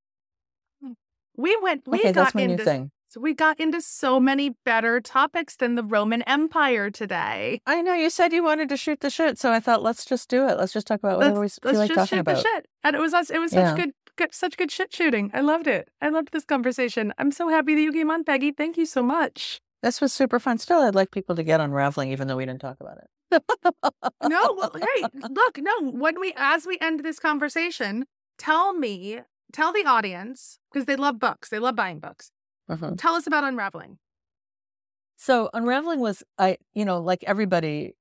Hmm. 0.81 0.93
We 1.35 1.57
went 1.61 1.87
we 1.87 1.99
okay, 1.99 2.11
got 2.13 2.25
that's 2.25 2.35
my 2.35 2.41
into 2.41 2.57
new 2.57 2.63
thing. 2.63 2.91
So 3.09 3.19
we 3.21 3.33
got 3.33 3.59
into 3.59 3.81
so 3.81 4.19
many 4.19 4.51
better 4.65 4.99
topics 4.99 5.55
than 5.55 5.75
the 5.75 5.83
Roman 5.83 6.21
Empire 6.23 6.89
today. 6.89 7.61
I 7.65 7.81
know 7.81 7.93
you 7.93 8.09
said 8.09 8.33
you 8.33 8.43
wanted 8.43 8.69
to 8.69 8.77
shoot 8.77 8.99
the 8.99 9.09
shit, 9.09 9.37
so 9.39 9.51
I 9.51 9.59
thought 9.59 9.81
let's 9.83 10.05
just 10.05 10.29
do 10.29 10.47
it. 10.47 10.57
Let's 10.57 10.73
just 10.73 10.87
talk 10.87 10.99
about 10.99 11.17
whatever 11.17 11.41
Let's, 11.41 11.59
we 11.63 11.69
feel 11.71 11.79
let's 11.79 11.89
like 11.89 11.95
just 11.95 12.09
talking 12.09 12.17
shoot 12.17 12.21
about. 12.21 12.35
the 12.35 12.41
shit. 12.41 12.67
And 12.83 12.95
it 12.95 12.99
was 12.99 13.13
us 13.13 13.29
it 13.29 13.39
was 13.39 13.51
such 13.51 13.59
Yeah. 13.59 13.75
good 13.75 13.91
good 14.17 14.33
such 14.33 14.57
good 14.57 14.71
shit 14.71 14.93
shooting. 14.93 15.31
I 15.33 15.41
loved 15.41 15.67
it. 15.67 15.89
I 16.01 16.09
loved 16.09 16.29
this 16.31 16.45
conversation. 16.45 17.13
I'm 17.17 17.31
so 17.31 17.49
happy 17.49 17.75
that 17.75 17.81
you 17.81 17.91
came 17.93 18.11
on, 18.11 18.23
Peggy. 18.23 18.51
Thank 18.51 18.77
you 18.77 18.85
so 18.85 19.01
much. 19.03 19.59
This 19.83 20.01
was 20.01 20.11
super 20.11 20.39
fun. 20.39 20.57
Still, 20.57 20.79
I'd 20.81 20.95
like 20.95 21.11
people 21.11 21.35
to 21.35 21.43
get 21.43 21.59
unraveling, 21.61 22.11
even 22.11 22.27
though 22.27 22.35
we 22.37 22.45
didn't 22.45 22.61
talk 22.61 22.77
about 22.81 22.97
it. 22.97 23.41
No, 24.23 24.53
well, 24.57 24.71
hey, 24.95 25.03
look, 25.29 25.59
no. 25.59 25.91
When 25.91 26.19
we, 26.19 26.33
as 26.35 26.65
we 26.65 26.77
end 26.81 27.01
this 27.03 27.19
conversation, 27.19 28.05
tell 28.39 28.73
me, 28.73 29.19
tell 29.53 29.71
the 29.71 29.85
audience 29.85 30.57
because 30.71 30.85
they 30.87 30.95
love 30.95 31.19
books, 31.19 31.49
they 31.49 31.59
love 31.59 31.75
buying 31.75 31.99
books. 31.99 32.31
Mhm. 32.69 32.97
Tell 32.97 33.13
us 33.15 33.27
about 33.27 33.43
Unraveling. 33.43 33.97
So 35.15 35.49
unraveling 35.53 35.99
was 35.99 36.23
I, 36.37 36.57
you 36.73 36.85
know, 36.85 36.99
like 37.01 37.23
everybody, 37.25 37.95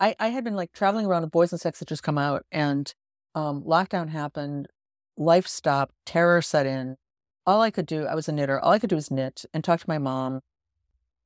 I 0.00 0.14
I 0.18 0.28
had 0.28 0.44
been 0.44 0.56
like 0.56 0.72
traveling 0.72 1.06
around 1.06 1.22
with 1.22 1.30
Boys 1.30 1.52
and 1.52 1.60
Sex 1.60 1.78
that 1.78 1.88
just 1.88 2.02
come 2.02 2.16
out, 2.18 2.44
and 2.50 2.92
um, 3.34 3.62
lockdown 3.64 4.08
happened, 4.08 4.68
life 5.16 5.46
stopped, 5.46 5.94
terror 6.06 6.40
set 6.40 6.66
in. 6.66 6.96
All 7.46 7.60
I 7.60 7.70
could 7.70 7.86
do, 7.86 8.06
I 8.06 8.14
was 8.14 8.28
a 8.28 8.32
knitter. 8.32 8.58
All 8.58 8.72
I 8.72 8.78
could 8.78 8.88
do 8.88 8.96
was 8.96 9.10
knit 9.10 9.44
and 9.52 9.62
talk 9.62 9.80
to 9.80 9.88
my 9.88 9.98
mom, 9.98 10.40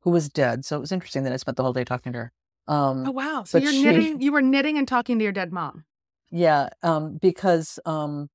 who 0.01 0.11
was 0.11 0.29
dead. 0.29 0.65
So 0.65 0.77
it 0.77 0.81
was 0.81 0.91
interesting 0.91 1.23
that 1.23 1.33
I 1.33 1.37
spent 1.37 1.57
the 1.57 1.63
whole 1.63 1.73
day 1.73 1.85
talking 1.85 2.13
to 2.15 2.19
her. 2.19 2.33
Um, 2.67 3.07
Oh 3.07 3.13
wow! 3.13 3.45
So 3.45 3.59
you're 3.59 3.73
she- 3.73 3.85
knitting, 3.85 4.21
you 4.21 4.33
were 4.33 4.43
knitting 4.43 4.77
and 4.77 4.89
talking 4.89 5.19
to 5.19 5.23
your 5.23 5.33
dead 5.33 5.53
mom. 5.53 5.85
Yeah, 6.31 6.71
um, 6.83 7.17
because 7.19 7.79
um, 7.87 8.29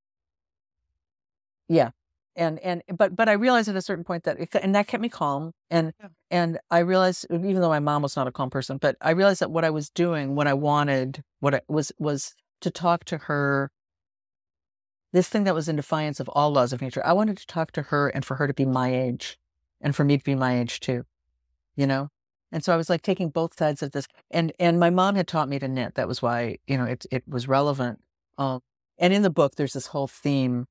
yeah, 1.68 1.89
and 2.36 2.60
and 2.60 2.82
but 2.96 3.16
but 3.16 3.30
I 3.30 3.34
realized 3.34 3.70
at 3.70 3.76
a 3.76 3.82
certain 3.82 4.04
point 4.04 4.24
that 4.24 4.40
it, 4.40 4.50
and 4.56 4.74
that 4.76 4.88
kept 4.88 5.02
me 5.02 5.10
calm, 5.10 5.54
and 5.70 5.94
Yeah. 6.00 6.10
and 6.32 6.60
I 6.72 6.80
realized 6.80 7.26
even 7.30 7.62
though 7.62 7.70
my 7.70 7.80
mom 7.80 8.02
was 8.02 8.16
not 8.16 8.28
a 8.28 8.32
calm 8.32 8.50
person, 8.50 8.78
but 8.78 8.96
I 9.02 9.12
realized 9.12 9.42
that 9.42 9.52
what 9.52 9.66
I 9.66 9.70
was 9.70 9.90
doing, 9.90 10.36
what 10.36 10.48
I 10.48 10.54
wanted, 10.54 11.24
what 11.40 11.56
I 11.56 11.62
was 11.68 11.92
was 12.00 12.36
to 12.62 12.72
talk 12.72 13.06
to 13.06 13.18
her. 13.18 13.72
This 15.12 15.30
thing 15.30 15.44
that 15.44 15.54
was 15.54 15.70
in 15.70 15.76
defiance 15.76 16.20
of 16.20 16.28
all 16.30 16.52
laws 16.52 16.74
of 16.74 16.82
nature. 16.82 17.06
I 17.06 17.14
wanted 17.14 17.38
to 17.38 17.46
talk 17.46 17.72
to 17.74 17.84
her 17.84 18.10
and 18.10 18.26
for 18.26 18.36
her 18.36 18.48
to 18.48 18.54
be 18.54 18.66
my 18.66 18.94
age, 18.94 19.38
and 19.80 19.96
for 19.96 20.04
me 20.04 20.18
to 20.18 20.24
be 20.24 20.36
my 20.36 20.60
age 20.60 20.80
too, 20.80 21.06
you 21.76 21.86
know. 21.86 22.10
And 22.52 22.64
so 22.64 22.74
I 22.74 22.78
was 22.78 22.90
like 22.90 23.02
taking 23.02 23.30
both 23.30 23.58
sides 23.58 23.84
of 23.84 23.92
this, 23.92 24.08
and 24.32 24.54
and 24.60 24.80
my 24.80 24.90
mom 24.90 25.16
had 25.16 25.28
taught 25.28 25.50
me 25.50 25.60
to 25.60 25.68
knit. 25.68 25.96
That 25.96 26.08
was 26.08 26.22
why 26.22 26.58
you 26.68 26.78
know 26.78 26.86
it 26.86 27.06
it 27.12 27.28
was 27.28 27.48
relevant. 27.48 28.00
Um, 28.38 28.62
and 28.98 29.14
in 29.14 29.22
the 29.22 29.30
book, 29.30 29.56
there's 29.56 29.74
this 29.74 29.88
whole 29.88 30.08
theme 30.08 30.68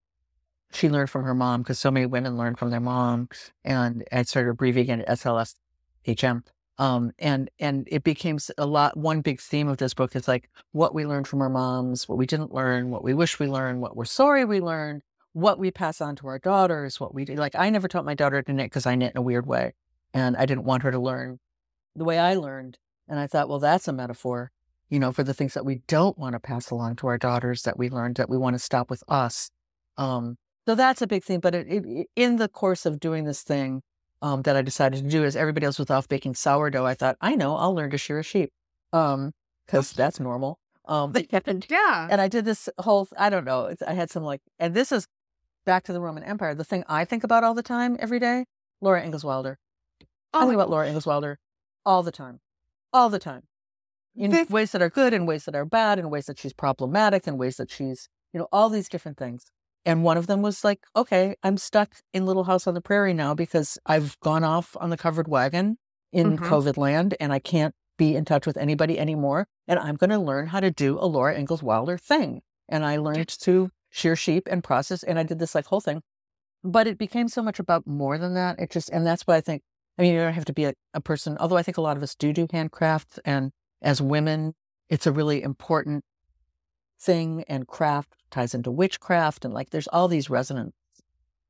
she 0.75 0.89
learned 0.89 1.11
from 1.11 1.25
her 1.25 1.35
mom 1.35 1.63
because 1.63 1.79
so 1.79 1.91
many 1.91 2.07
women 2.07 2.37
learn 2.37 2.55
from 2.55 2.71
their 2.71 2.81
mom, 2.81 3.29
and 3.65 4.05
I 4.13 4.23
started 4.23 4.51
abbreviating 4.51 5.01
it 5.01 5.09
SLSHM. 5.09 6.43
Um, 6.79 7.13
and 7.19 7.51
and 7.59 7.87
it 7.91 8.03
became 8.03 8.39
a 8.57 8.67
lot. 8.67 8.97
One 8.97 9.21
big 9.21 9.41
theme 9.41 9.69
of 9.69 9.77
this 9.77 9.95
book 9.95 10.17
is 10.17 10.27
like 10.27 10.49
what 10.73 10.95
we 10.95 11.07
learned 11.07 11.29
from 11.29 11.43
our 11.43 11.51
moms, 11.51 12.09
what 12.09 12.19
we 12.19 12.27
didn't 12.27 12.53
learn, 12.53 12.91
what 12.91 13.05
we 13.05 13.15
wish 13.15 13.39
we 13.39 13.47
learned, 13.47 13.81
what 13.81 13.97
we're 13.97 14.05
sorry 14.05 14.45
we 14.45 14.61
learned, 14.61 15.03
what 15.33 15.59
we 15.59 15.71
pass 15.71 16.01
on 16.01 16.17
to 16.17 16.27
our 16.27 16.39
daughters, 16.39 16.99
what 16.99 17.15
we 17.15 17.25
do. 17.25 17.35
Like 17.35 17.55
I 17.55 17.71
never 17.71 17.89
taught 17.89 18.05
my 18.05 18.15
daughter 18.15 18.43
to 18.43 18.53
knit 18.53 18.67
because 18.67 18.87
I 18.87 18.95
knit 18.95 19.13
in 19.15 19.19
a 19.19 19.23
weird 19.23 19.47
way, 19.47 19.75
and 20.15 20.37
I 20.37 20.47
didn't 20.47 20.65
want 20.65 20.83
her 20.83 20.91
to 20.91 20.99
learn 20.99 21.39
the 21.95 22.05
way 22.05 22.19
I 22.19 22.35
learned. 22.35 22.79
And 23.09 23.21
I 23.21 23.27
thought, 23.27 23.49
well, 23.49 23.59
that's 23.59 23.89
a 23.89 23.93
metaphor, 23.93 24.51
you 24.89 24.99
know, 24.99 25.13
for 25.13 25.23
the 25.23 25.35
things 25.35 25.55
that 25.55 25.67
we 25.67 25.83
don't 25.87 26.19
want 26.19 26.33
to 26.35 26.41
pass 26.41 26.71
along 26.71 26.97
to 26.97 27.07
our 27.07 27.19
daughters 27.19 27.63
that 27.63 27.79
we 27.79 27.91
learned 27.91 28.17
that 28.17 28.31
we 28.31 28.39
want 28.39 28.55
to 28.55 28.59
stop 28.59 28.89
with 28.89 29.05
us. 29.09 29.51
Um, 29.99 30.39
so 30.67 30.75
that's 30.75 31.03
a 31.03 31.07
big 31.07 31.25
thing. 31.25 31.41
But 31.41 31.55
it, 31.55 31.67
it, 31.69 32.07
in 32.17 32.37
the 32.37 32.49
course 32.49 32.87
of 32.87 33.01
doing 33.01 33.25
this 33.25 33.43
thing 33.43 33.83
um, 34.21 34.43
that 34.43 34.57
I 34.57 34.63
decided 34.63 35.03
to 35.05 35.09
do, 35.11 35.25
as 35.25 35.37
everybody 35.37 35.67
else 35.67 35.79
was 35.79 35.91
off 35.91 36.09
baking 36.09 36.35
sourdough, 36.35 36.87
I 36.87 36.95
thought, 36.95 37.17
I 37.21 37.35
know, 37.35 37.57
I'll 37.57 37.75
learn 37.75 37.91
to 37.91 37.99
shear 37.99 38.19
a 38.19 38.23
sheep 38.23 38.51
because 38.91 39.93
that's 39.97 40.21
normal. 40.21 40.59
Um, 40.87 41.13
and, 41.45 41.67
Yeah. 41.71 42.09
and 42.11 42.21
I 42.21 42.29
did 42.29 42.45
this 42.45 42.69
whole, 42.79 43.09
I 43.17 43.31
don't 43.31 43.45
know, 43.45 43.73
I 43.87 43.93
had 43.95 44.11
some 44.11 44.25
like, 44.25 44.41
and 44.59 44.75
this 44.75 44.91
is 44.93 45.07
back 45.65 45.85
to 45.85 45.93
the 45.93 46.01
Roman 46.01 46.25
Empire. 46.25 46.55
The 46.55 46.65
thing 46.65 46.83
I 46.89 47.05
think 47.05 47.23
about 47.25 47.45
all 47.45 47.55
the 47.55 47.63
time, 47.63 47.97
every 48.01 48.19
day, 48.19 48.47
Laura 48.81 49.03
Ingalls 49.03 49.25
Wilder. 49.25 49.59
I 50.35 50.39
Oh 50.39 50.41
think 50.41 50.49
my 50.49 50.55
about 50.55 50.71
Laura 50.71 50.87
Ingalls 50.87 51.07
Wilder 51.07 51.39
all 51.87 52.03
the 52.03 52.11
time, 52.13 52.41
all 52.93 53.09
the 53.11 53.19
time, 53.21 53.43
in 54.17 54.31
This- 54.33 54.51
ways 54.51 54.73
that 54.73 54.83
are 54.83 54.91
good, 54.91 55.13
in 55.15 55.25
ways 55.27 55.45
that 55.45 55.55
are 55.55 55.65
bad, 55.65 55.99
in 56.01 56.11
ways 56.11 56.27
that 56.27 56.39
she's 56.39 56.53
problematic, 56.53 57.27
in 57.29 57.39
ways 57.39 57.57
that 57.59 57.71
she's, 57.71 58.09
you 58.33 58.41
know, 58.41 58.49
all 58.53 58.69
these 58.69 58.89
different 58.89 59.19
things. 59.19 59.47
And 59.85 60.05
one 60.05 60.17
of 60.17 60.27
them 60.27 60.43
was 60.43 60.63
like, 60.65 60.81
okay, 60.95 61.35
I'm 61.43 61.57
stuck 61.57 61.97
in 62.13 62.25
Little 62.25 62.45
House 62.45 62.67
on 62.67 62.75
the 62.75 62.81
Prairie 62.81 63.15
now 63.15 63.35
because 63.35 63.79
I've 63.85 64.19
gone 64.21 64.45
off 64.45 64.77
on 64.81 64.91
the 64.91 64.97
covered 64.97 65.29
wagon 65.29 65.79
in 66.13 66.37
Mhm. 66.39 66.49
COVID 66.49 66.77
land 66.77 67.15
and 67.19 67.33
I 67.33 67.39
can't 67.39 67.75
be 67.99 68.15
in 68.15 68.25
touch 68.25 68.47
with 68.47 68.57
anybody 68.57 68.99
anymore. 68.99 69.49
And 69.67 69.79
I'm 69.79 69.97
going 69.97 70.11
to 70.11 70.19
learn 70.19 70.49
how 70.49 70.61
to 70.61 70.71
do 70.71 70.99
a 70.99 71.07
Laura 71.07 71.37
Ingalls 71.37 71.63
Wilder 71.63 71.99
thing. 71.99 72.43
And 72.69 72.85
I 72.85 72.97
learned 72.97 73.29
to 73.29 73.71
shear 73.91 74.17
sheep 74.17 74.49
and 74.51 74.65
process, 74.65 75.03
and 75.03 75.19
I 75.19 75.23
did 75.25 75.39
this 75.39 75.55
like 75.55 75.67
whole 75.67 75.81
thing. 75.81 76.03
But 76.65 76.87
it 76.87 76.97
became 76.97 77.29
so 77.29 77.43
much 77.43 77.59
about 77.59 77.87
more 77.87 78.19
than 78.19 78.35
that. 78.35 78.59
It 78.59 78.71
just, 78.71 78.89
and 78.91 79.07
that's 79.07 79.23
why 79.27 79.37
I 79.37 79.41
think 79.41 79.63
I 79.99 80.03
mean, 80.03 80.15
you 80.15 80.21
don't 80.21 80.33
have 80.33 80.47
to 80.47 80.55
be 80.55 80.65
a, 80.65 80.73
a 80.95 81.01
person, 81.01 81.37
although 81.39 81.59
I 81.59 81.63
think 81.63 81.77
a 81.77 81.83
lot 81.83 81.97
of 81.97 82.03
us 82.03 82.15
do 82.15 82.33
do 82.33 82.47
handcrafts. 82.47 83.19
And 83.25 83.53
as 83.83 84.01
women, 84.01 84.55
it's 84.89 85.07
a 85.07 85.13
really 85.13 85.43
important 85.43 86.05
thing. 87.03 87.45
And 87.49 87.67
craft 87.67 88.15
ties 88.31 88.55
into 88.55 88.71
witchcraft. 88.71 89.45
And 89.45 89.53
like, 89.53 89.71
there's 89.71 89.89
all 89.89 90.09
these 90.09 90.31
resonance 90.31 90.75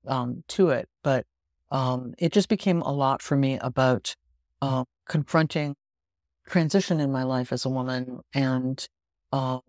um, 0.07 0.45
to 0.49 0.71
it. 0.71 0.89
But 1.05 1.27
um, 1.71 2.15
it 2.19 2.33
just 2.33 2.49
became 2.49 2.83
a 2.83 2.93
lot 2.93 3.23
for 3.23 3.37
me 3.37 3.59
about 3.59 4.17
uh, 4.61 4.85
confronting 5.09 5.77
transition 6.49 7.01
in 7.01 7.13
my 7.13 7.23
life 7.23 7.53
as 7.53 7.65
a 7.65 7.71
woman. 7.71 8.21
And 8.35 8.87
um, 9.33 9.61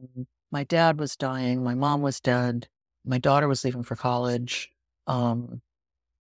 my 0.52 0.64
dad 0.64 1.00
was 1.00 1.16
dying. 1.16 1.64
My 1.64 1.76
mom 1.76 2.02
was 2.02 2.20
dead. 2.20 2.68
My 3.06 3.18
daughter 3.18 3.48
was 3.48 3.64
leaving 3.64 3.84
for 3.84 3.96
college. 3.96 4.72
Um, 5.08 5.62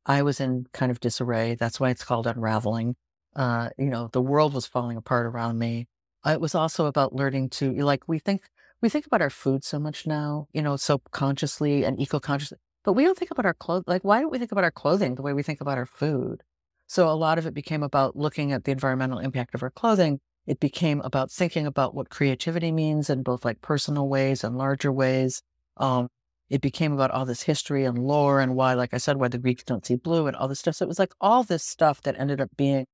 I 0.05 0.21
was 0.21 0.39
in 0.39 0.67
kind 0.73 0.91
of 0.91 0.99
disarray. 0.99 1.55
That's 1.55 1.79
why 1.79 1.89
it's 1.89 2.03
called 2.03 2.27
unraveling. 2.27 2.95
Uh, 3.35 3.69
you 3.77 3.85
know, 3.85 4.09
the 4.11 4.21
world 4.21 4.53
was 4.53 4.65
falling 4.65 4.97
apart 4.97 5.25
around 5.25 5.57
me. 5.59 5.87
It 6.25 6.41
was 6.41 6.55
also 6.55 6.85
about 6.85 7.15
learning 7.15 7.49
to 7.51 7.73
like 7.73 8.07
we 8.07 8.19
think 8.19 8.43
we 8.83 8.89
think 8.89 9.05
about 9.05 9.21
our 9.21 9.29
food 9.29 9.63
so 9.63 9.79
much 9.79 10.05
now, 10.05 10.47
you 10.51 10.61
know, 10.61 10.75
so 10.75 11.01
consciously 11.11 11.85
and 11.85 11.97
eco-consciously, 11.99 12.57
but 12.83 12.93
we 12.93 13.05
don't 13.05 13.17
think 13.17 13.31
about 13.31 13.45
our 13.45 13.53
clothes. 13.53 13.85
Like, 13.87 14.03
why 14.03 14.19
don't 14.19 14.29
we 14.29 14.37
think 14.37 14.51
about 14.51 14.65
our 14.65 14.71
clothing 14.71 15.15
the 15.15 15.21
way 15.21 15.31
we 15.31 15.41
think 15.41 15.61
about 15.61 15.77
our 15.77 15.85
food? 15.85 16.43
So 16.87 17.09
a 17.09 17.15
lot 17.15 17.37
of 17.37 17.45
it 17.45 17.53
became 17.53 17.81
about 17.81 18.17
looking 18.17 18.51
at 18.51 18.65
the 18.65 18.71
environmental 18.71 19.19
impact 19.19 19.55
of 19.55 19.63
our 19.63 19.69
clothing. 19.69 20.19
It 20.45 20.59
became 20.59 20.99
about 20.99 21.31
thinking 21.31 21.65
about 21.65 21.95
what 21.95 22.09
creativity 22.09 22.73
means 22.73 23.09
in 23.09 23.23
both 23.23 23.45
like 23.45 23.61
personal 23.61 24.09
ways 24.09 24.43
and 24.43 24.57
larger 24.57 24.91
ways. 24.91 25.41
Um, 25.77 26.09
it 26.49 26.59
became 26.59 26.91
about 26.91 27.11
all 27.11 27.25
this 27.25 27.43
history 27.43 27.85
and 27.85 27.97
lore 27.97 28.41
and 28.41 28.53
why, 28.53 28.73
like 28.73 28.93
I 28.93 28.97
said, 28.97 29.15
why 29.15 29.29
the 29.29 29.37
Greeks 29.37 29.63
don't 29.63 29.85
see 29.85 29.95
blue 29.95 30.27
and 30.27 30.35
all 30.35 30.49
this 30.49 30.59
stuff. 30.59 30.75
So 30.75 30.83
it 30.83 30.89
was 30.89 30.99
like 30.99 31.13
all 31.21 31.43
this 31.43 31.63
stuff 31.63 32.01
that 32.01 32.19
ended 32.19 32.41
up 32.41 32.49
being 32.57 32.85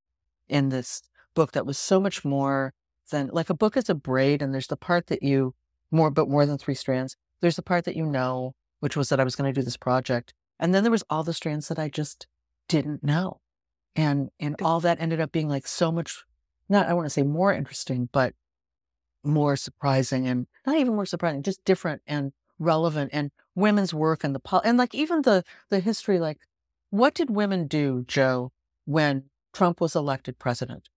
in 0.48 0.70
this 0.70 1.02
book 1.34 1.54
that 1.54 1.66
was 1.66 1.80
so 1.80 2.00
much 2.00 2.24
more 2.24 2.74
than 3.10 3.32
like 3.34 3.50
a 3.50 3.56
book 3.56 3.76
is 3.76 3.90
a 3.90 3.96
braid, 3.96 4.44
and 4.44 4.54
there's 4.54 4.68
the 4.68 4.78
part 4.78 5.08
that 5.08 5.24
you 5.24 5.56
more, 5.92 6.12
but 6.12 6.30
more 6.30 6.46
than 6.46 6.58
three 6.58 6.76
strands. 6.76 7.16
There's 7.42 7.56
the 7.56 7.62
part 7.62 7.86
that 7.86 7.96
you 7.96 8.06
know, 8.06 8.54
which 8.80 8.96
was 8.98 9.10
that 9.10 9.20
I 9.20 9.24
was 9.24 9.36
going 9.36 9.54
to 9.54 9.60
do 9.60 9.64
this 9.64 9.78
project, 9.78 10.34
and 10.60 10.74
then 10.74 10.84
there 10.84 10.92
was 10.92 11.04
all 11.10 11.24
the 11.24 11.34
strands 11.34 11.68
that 11.70 11.80
I 11.80 11.90
just 11.90 12.28
didn't 12.68 13.04
know, 13.04 13.40
and 13.96 14.30
and 14.40 14.56
all 14.62 14.80
that 14.82 15.00
ended 15.02 15.22
up 15.22 15.32
being 15.32 15.50
like 15.50 15.68
so 15.68 15.92
much. 15.92 16.24
Not 16.68 16.88
I 16.88 16.94
want 16.94 17.06
to 17.06 17.10
say 17.10 17.24
more 17.24 17.54
interesting, 17.54 18.10
but 18.12 18.34
more 19.24 19.56
surprising 19.56 20.28
and 20.28 20.48
not 20.66 20.78
even 20.78 20.96
more 20.96 21.06
surprising, 21.06 21.44
just 21.44 21.64
different 21.66 22.02
and 22.08 22.32
relevant 22.60 23.10
and 23.14 23.32
women's 23.56 23.94
work 23.94 24.24
and 24.24 24.36
the 24.36 24.40
pol- 24.40 24.62
and 24.64 24.78
like 24.78 24.94
even 24.94 25.22
the 25.24 25.44
the 25.70 25.80
history 25.80 26.20
like 26.20 26.38
what 26.90 27.14
did 27.14 27.30
women 27.30 27.68
do 27.68 28.04
Jo 28.08 28.52
when 28.86 29.24
trump 29.54 29.80
was 29.82 29.96
elected 29.96 30.38
president 30.40 30.90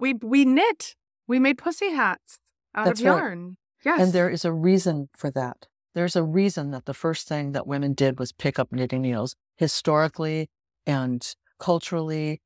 We 0.00 0.14
we 0.14 0.44
knit. 0.44 0.94
We 1.26 1.38
made 1.38 1.58
pussy 1.58 1.90
hats 1.90 2.38
out 2.74 2.86
That's 2.86 3.00
of 3.00 3.06
yarn. 3.06 3.56
Yes. 3.84 4.00
and 4.00 4.12
there 4.12 4.28
is 4.28 4.44
a 4.44 4.52
reason 4.52 5.08
for 5.16 5.30
that. 5.30 5.66
There's 5.94 6.16
a 6.16 6.22
reason 6.22 6.70
that 6.72 6.84
the 6.84 6.94
first 6.94 7.26
thing 7.28 7.52
that 7.52 7.66
women 7.66 7.92
did 7.94 8.18
was 8.18 8.32
pick 8.32 8.58
up 8.58 8.72
knitting 8.72 9.02
needles 9.02 9.34
historically 9.56 10.48
and 10.86 11.26
culturally 11.58 12.40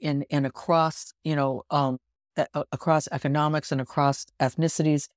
in 0.00 0.24
and 0.30 0.44
across 0.46 1.12
you 1.22 1.36
know 1.36 1.62
um 1.70 1.98
across 2.72 3.08
economics 3.12 3.70
and 3.70 3.80
across 3.80 4.26
ethnicities. 4.40 5.08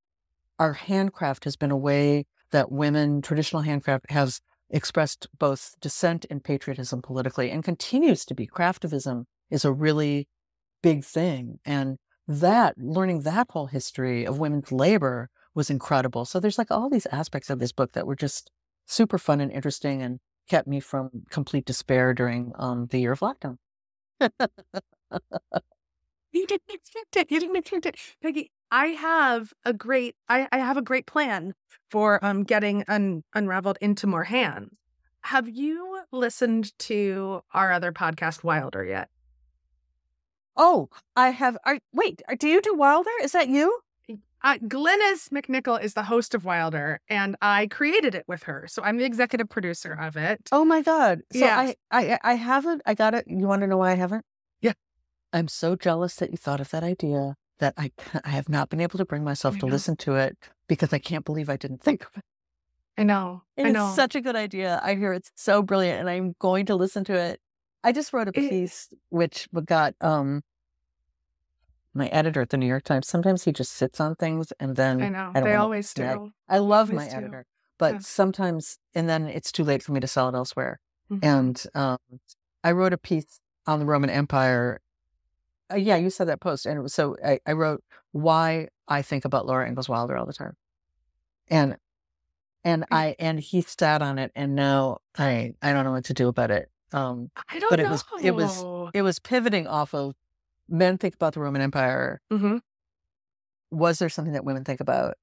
Our 0.60 0.74
handcraft 0.74 1.44
has 1.46 1.56
been 1.56 1.72
a 1.72 1.78
way 1.78 2.26
that 2.52 2.72
women 2.72 3.22
traditional 3.22 3.62
handcraft 3.64 4.12
has 4.12 4.42
expressed 4.70 5.28
both 5.38 5.76
dissent 5.80 6.26
and 6.30 6.44
patriotism 6.44 7.02
politically 7.02 7.52
and 7.52 7.64
continues 7.64 8.26
to 8.26 8.36
be. 8.36 8.48
Craftivism 8.48 9.26
is 9.50 9.64
a 9.64 9.72
really 9.72 10.28
big 10.82 11.04
thing. 11.04 11.60
And 11.66 11.98
that 12.28 12.76
learning 12.78 13.22
that 13.22 13.48
whole 13.52 13.68
history 13.68 14.26
of 14.26 14.40
women's 14.40 14.72
labor 14.72 15.30
was 15.54 15.70
incredible 15.70 16.26
so 16.26 16.40
there's 16.40 16.58
like 16.58 16.72
all 16.72 16.90
these 16.90 17.08
aspects 17.08 17.50
of 17.50 17.60
this 17.60 17.72
book 17.72 17.94
that 17.94 18.08
were 18.08 18.16
just 18.16 18.52
super 18.86 19.18
fun 19.18 19.40
and 19.42 19.52
interesting 19.52 20.02
and 20.02 20.20
kept 20.50 20.68
me 20.68 20.80
from 20.80 21.10
complete 21.30 21.66
despair 21.66 22.14
during 22.14 22.52
um, 22.58 22.88
the 22.88 23.00
year 23.00 23.14
of 23.14 23.20
lockdown 23.20 23.58
You 26.36 26.46
didn't 26.46 26.70
expect 26.70 27.16
it. 27.16 27.32
You 27.32 27.40
didn't 27.40 27.56
expect 27.56 27.86
it. 27.86 27.96
Peggy, 28.22 28.52
I 28.70 28.88
have 28.88 29.54
a 29.64 29.72
great 29.72 30.18
I, 30.28 30.50
I 30.52 30.58
have 30.58 30.76
a 30.76 30.82
great 30.82 31.06
plan 31.08 31.54
for 31.90 32.24
um 32.26 32.44
getting 32.44 32.84
un, 32.90 33.24
unraveled 33.34 33.78
into 33.80 34.06
more 34.06 34.26
hands. 34.26 34.78
Have 35.22 35.48
you 35.48 36.02
listened 36.12 36.78
to 36.80 37.42
our 37.54 37.72
other 37.72 37.94
podcast, 37.94 38.44
Wilder, 38.44 38.84
yet? 38.84 39.08
Oh 40.58 40.90
i 41.16 41.30
have 41.30 41.58
I, 41.66 41.80
wait 41.94 42.22
do 42.40 42.48
you 42.48 42.62
do 42.62 42.74
wilder 42.74 43.12
is 43.22 43.32
that 43.34 43.50
you 43.50 43.80
Uh, 44.44 44.60
Glynnis 44.60 45.30
MacNicol 45.30 45.82
is 45.84 45.96
the 45.96 46.04
host 46.04 46.36
of 46.36 46.46
Wilder, 46.46 47.00
and 47.10 47.36
I 47.42 47.66
created 47.66 48.14
it 48.14 48.26
with 48.28 48.44
her. 48.44 48.68
So 48.68 48.84
I'm 48.84 48.98
the 48.98 49.04
executive 49.04 49.50
producer 49.50 49.94
of 50.00 50.16
it. 50.16 50.38
Oh 50.52 50.64
my 50.64 50.84
god! 50.84 51.22
So 51.34 51.40
Yeah. 51.40 51.58
I, 51.58 51.76
I, 51.90 52.20
I 52.24 52.34
haven't. 52.36 52.84
I 52.86 52.94
got 52.94 53.16
it. 53.16 53.26
You 53.28 53.48
want 53.48 53.62
to 53.64 53.68
know 53.68 53.78
why 53.78 53.94
I 53.94 53.96
haven't? 53.96 54.24
Yeah. 54.62 54.74
I'm 55.34 55.48
so 55.48 55.76
jealous 55.76 56.14
that 56.18 56.30
you 56.30 56.38
thought 56.38 56.62
of 56.62 56.70
that 56.70 56.84
idea. 56.84 57.34
That 57.58 57.74
I, 57.76 57.90
I 58.24 58.30
have 58.30 58.48
not 58.48 58.70
been 58.70 58.82
able 58.82 59.00
to 59.00 59.06
bring 59.06 59.24
myself 59.24 59.56
I 59.56 59.60
to 59.62 59.66
know. 59.66 59.72
listen 59.72 59.96
to 60.06 60.14
it 60.16 60.38
because 60.68 60.94
I 60.94 61.00
can't 61.00 61.26
believe 61.26 61.50
I 61.50 61.58
didn't 61.58 61.82
think 61.82 62.04
of 62.04 62.12
it. 62.16 62.24
I 63.00 63.04
know. 63.04 63.42
And 63.58 63.70
I 63.70 63.72
know. 63.72 63.88
it's 63.88 63.96
such 63.96 64.14
a 64.14 64.22
good 64.22 64.36
idea. 64.36 64.80
I 64.84 64.94
hear 64.94 65.12
it's 65.14 65.32
so 65.36 65.64
brilliant, 65.64 66.02
and 66.02 66.10
I'm 66.10 66.36
going 66.40 66.68
to 66.68 66.76
listen 66.76 67.04
to 67.06 67.14
it. 67.14 67.40
I 67.86 67.92
just 67.92 68.12
wrote 68.14 68.28
a 68.28 68.32
It- 68.38 68.50
piece 68.50 68.90
which 69.10 69.48
got 69.66 69.94
um 70.02 70.42
my 71.94 72.08
editor 72.08 72.42
at 72.42 72.50
the 72.50 72.58
New 72.58 72.66
York 72.66 72.84
Times. 72.84 73.08
Sometimes 73.08 73.44
he 73.46 73.54
just 73.54 73.72
sits 73.72 74.02
on 74.02 74.16
things, 74.16 74.52
and 74.60 74.76
then 74.76 75.02
I 75.02 75.10
know. 75.10 75.32
I 75.34 75.40
They 75.42 75.56
always 75.56 75.94
do. 75.94 76.34
I 76.50 76.58
love 76.58 76.92
my 76.92 77.08
do. 77.08 77.16
editor, 77.16 77.46
but 77.78 77.94
Yeah. 77.94 78.00
sometimes, 78.02 78.80
and 78.94 79.08
then 79.08 79.28
it's 79.28 79.52
too 79.52 79.64
late 79.64 79.82
for 79.82 79.94
me 79.94 80.00
to 80.02 80.08
sell 80.08 80.28
it 80.28 80.36
elsewhere. 80.36 80.80
Mhm. 81.10 81.20
And 81.24 81.64
um, 81.74 82.00
I 82.64 82.72
wrote 82.74 82.92
a 82.92 82.98
piece 82.98 83.40
on 83.66 83.80
the 83.80 83.86
Roman 83.86 84.10
Empire. 84.10 84.82
Uh, 85.72 85.76
yeah, 85.78 85.96
you 85.96 86.10
said 86.10 86.28
that 86.28 86.42
post, 86.42 86.66
and 86.66 86.78
it 86.78 86.82
was, 86.82 86.94
so 86.94 87.16
I, 87.24 87.40
I 87.46 87.54
wrote 87.54 87.84
why 88.12 88.68
I 88.88 89.02
think 89.02 89.24
about 89.26 89.46
Laura 89.46 89.68
Ingalls 89.68 89.88
Wilder 89.90 90.18
all 90.18 90.26
the 90.26 90.34
time, 90.34 90.58
and 91.48 91.78
and 92.64 92.84
Mm. 92.84 92.88
I 92.92 93.16
and 93.20 93.40
he 93.40 93.62
sat 93.62 94.02
on 94.02 94.20
it, 94.20 94.32
and 94.36 94.54
now 94.56 95.00
I 95.18 95.54
I 95.62 95.72
don't 95.72 95.86
know 95.86 95.92
what 95.94 96.06
to 96.06 96.14
do 96.14 96.28
about 96.28 96.52
it. 96.52 96.70
Um, 96.94 97.32
I 97.50 97.60
don't 97.60 97.70
but 97.70 97.80
know. 97.80 97.86
it 97.86 97.90
was- 97.90 98.04
it 98.22 98.32
was- 98.32 98.92
it 98.94 99.02
was 99.02 99.20
pivoting 99.20 99.68
off 99.68 99.94
of 99.94 100.16
men 100.70 100.98
think 100.98 101.16
about 101.16 101.34
the 101.34 101.40
Roman 101.40 101.62
Empire. 101.62 102.22
Mhm. 102.32 102.62
Was 103.72 104.00
there 104.00 104.10
something 104.10 104.34
that 104.34 104.46
women 104.46 104.64
think 104.64 104.80
about? 104.80 105.16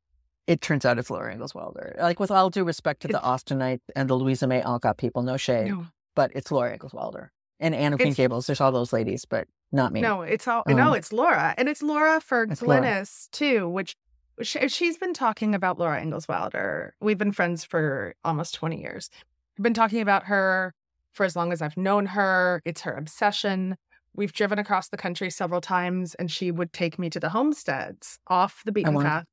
It 0.47 0.61
turns 0.61 0.85
out 0.85 0.99
it's 0.99 1.09
Laura 1.11 1.33
Ingalls 1.33 1.55
Wilder. 1.55 1.95
Like 1.99 2.19
with 2.19 2.31
all 2.31 2.51
due 2.51 2.65
respect 2.65 3.01
to 3.03 3.09
the 3.09 3.19
It- 3.19 3.23
Austenites 3.23 3.81
and 3.95 4.11
the 4.11 4.15
Louisa 4.15 4.47
May 4.47 4.61
Alcott 4.63 4.99
people, 4.99 5.23
no 5.23 5.37
shade 5.37 5.69
No, 5.69 5.87
but 6.15 6.33
it's 6.35 6.51
Laura 6.51 6.73
Ingalls 6.73 6.93
Wilder 6.93 7.33
and 7.61 7.75
Anne 7.75 7.93
of 7.93 8.01
Green 8.01 8.13
Gables. 8.13 8.47
There's 8.47 8.61
all 8.61 8.73
those 8.73 8.93
ladies, 8.93 9.25
but 9.25 9.47
not 9.71 9.93
me. 9.93 10.01
no, 10.01 10.23
it's 10.23 10.49
all 10.49 10.65
no, 10.67 10.89
Um, 10.91 10.95
it's 10.97 11.13
Laura, 11.13 11.55
and 11.57 11.69
it's 11.69 11.81
Laura 11.83 12.21
for 12.21 12.43
it's 12.43 12.61
Laura. 12.61 12.81
Glynnis 12.83 13.31
too, 13.31 13.69
which 13.69 13.97
she, 14.43 14.69
she's 14.69 14.99
been 14.99 15.15
talking 15.15 15.55
about 15.55 15.79
Laura 15.79 16.01
Ingalls 16.03 16.27
Wilder. 16.27 16.95
We've 17.01 17.19
been 17.19 17.33
friends 17.33 17.65
for 17.65 18.15
almost 18.25 18.55
twenty 18.55 18.81
years. 18.83 19.09
I've 19.57 19.63
been 19.63 19.75
talking 19.75 20.01
about 20.01 20.25
her 20.25 20.75
for 21.13 21.25
as 21.25 21.37
long 21.37 21.53
as 21.53 21.63
I've 21.63 21.77
known 21.77 22.07
her. 22.07 22.61
It's 22.65 22.83
her 22.83 22.93
obsession. 22.93 23.77
We've 24.15 24.33
driven 24.33 24.59
across 24.59 24.89
the 24.89 24.97
country 24.99 25.31
several 25.31 25.61
times, 25.61 26.15
and 26.17 26.31
she 26.31 26.51
would 26.51 26.73
take 26.73 26.99
me 26.99 27.09
to 27.11 27.21
the 27.21 27.31
homesteads 27.31 28.19
off 28.27 28.63
the 28.67 28.73
beaten 28.73 29.01
path 29.01 29.25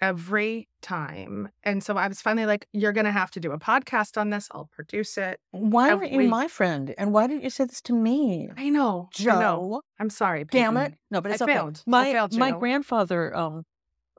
every 0.00 0.68
time. 0.80 1.48
And 1.64 1.82
so 1.82 1.96
I 1.96 2.08
was 2.08 2.20
finally 2.22 2.46
like, 2.46 2.66
"You're 2.72 2.92
going 2.92 3.04
to 3.06 3.12
have 3.12 3.30
to 3.32 3.40
do 3.40 3.52
a 3.52 3.58
podcast 3.58 4.18
on 4.18 4.30
this. 4.30 4.48
I'll 4.52 4.70
produce 4.72 5.18
it." 5.18 5.40
Why 5.50 5.90
aren't 5.90 6.12
you 6.12 6.22
my 6.22 6.48
friend? 6.48 6.94
And 6.96 7.12
why 7.12 7.26
didn't 7.26 7.42
you 7.44 7.50
say 7.50 7.64
this 7.64 7.80
to 7.82 7.92
me? 7.92 8.48
I 8.56 8.68
know, 8.70 9.10
I 9.18 9.24
know. 9.24 9.40
Jo, 9.72 9.82
I'm 9.98 10.10
sorry. 10.10 10.44
damn 10.44 10.76
it! 10.76 10.94
No, 11.10 11.20
but 11.20 11.32
I 11.32 11.34
it's 11.34 11.42
okay. 11.42 11.52
failed. 11.54 11.82
I 11.86 11.90
My 11.90 12.04
failed, 12.12 12.36
my 12.38 12.52
grandfather 12.52 13.36
um 13.36 13.64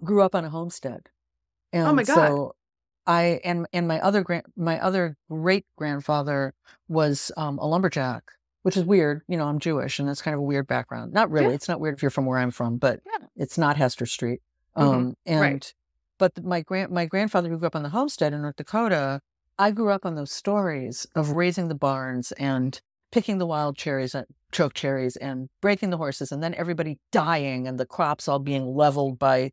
grew 0.04 0.22
up 0.22 0.36
on 0.36 0.46
a 0.46 0.50
homestead, 0.50 1.10
and 1.74 1.88
Oh 1.88 1.94
my 1.94 2.04
God. 2.04 2.16
so 2.16 2.56
I 3.08 3.40
and 3.44 3.68
and 3.74 3.88
my 3.88 4.00
other 4.02 4.22
grand 4.24 4.46
my 4.56 4.80
other 4.80 5.18
great 5.30 5.66
grandfather 5.78 6.54
was 6.88 7.32
um 7.38 7.58
a 7.60 7.66
lumberjack, 7.68 8.24
which 8.64 8.78
is 8.78 8.84
weird. 8.86 9.22
You 9.28 9.38
know, 9.38 9.46
I'm 9.48 9.60
Jewish, 9.60 10.00
and 10.00 10.08
that's 10.08 10.22
kind 10.22 10.34
of 10.36 10.40
a 10.40 10.44
weird 10.44 10.68
background. 10.68 11.14
Not 11.14 11.32
really. 11.32 11.48
Yeah. 11.48 11.54
It's 11.54 11.68
not 11.68 11.80
weird 11.80 11.96
if 11.96 12.02
you're 12.02 12.12
from 12.12 12.26
where 12.26 12.38
I'm 12.40 12.52
from, 12.52 12.78
but 12.78 13.02
Yeah. 13.06 13.26
it's 13.36 13.58
not 13.58 13.78
Hester 13.78 14.06
Street. 14.06 14.42
Mhm. 14.78 14.82
Um, 14.84 15.18
and 15.26 15.42
Right. 15.42 15.74
but 16.18 16.44
my 16.44 16.62
grand 16.62 16.92
my 16.92 17.06
grandfather 17.06 17.50
who 17.50 17.58
grew 17.58 17.68
up 17.68 17.76
on 17.76 17.84
the 17.84 17.90
homestead 17.90 18.34
in 18.34 18.42
North 18.42 18.58
Dakota, 18.58 19.22
I 19.58 19.72
grew 19.72 19.90
up 19.90 20.06
on 20.06 20.16
those 20.16 20.32
stories 20.32 21.06
of 21.16 21.32
raising 21.32 21.68
the 21.68 21.76
barns 21.76 22.32
and 22.34 22.80
picking 23.12 23.40
the 23.40 23.46
wild 23.48 23.76
cherries 23.76 24.14
and 24.14 24.28
choke 24.52 24.74
cherries 24.74 25.16
and 25.16 25.50
breaking 25.62 25.90
the 25.90 25.98
horses 25.98 26.32
and 26.32 26.44
then 26.44 26.54
everybody 26.56 27.00
dying 27.12 27.68
and 27.68 27.80
the 27.80 27.86
crops 27.86 28.28
all 28.28 28.40
being 28.40 28.66
leveled 28.76 29.18
by 29.20 29.52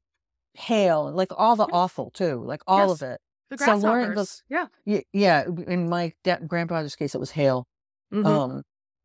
hail 0.55 1.07
and 1.07 1.17
like 1.17 1.33
all 1.37 1.57
the 1.57 1.67
awful 1.73 2.11
too, 2.11 2.43
like 2.45 2.63
all 2.67 2.89
Yes. 2.89 2.91
of 2.91 3.03
it. 3.03 3.21
The 3.51 3.59
So 3.59 3.65
grasshoppers. 3.65 3.83
Lauren 3.85 4.15
goes- 4.15 4.43
yeah. 4.49 4.67
Yeah. 5.13 5.45
In 5.67 5.89
my 5.89 6.13
da- 6.25 6.39
grandfather's 6.47 6.97
case, 6.97 7.15
it 7.15 7.19
was 7.19 7.33
hail. 7.33 7.67
Mhm. 8.13 8.27
Um, 8.27 8.63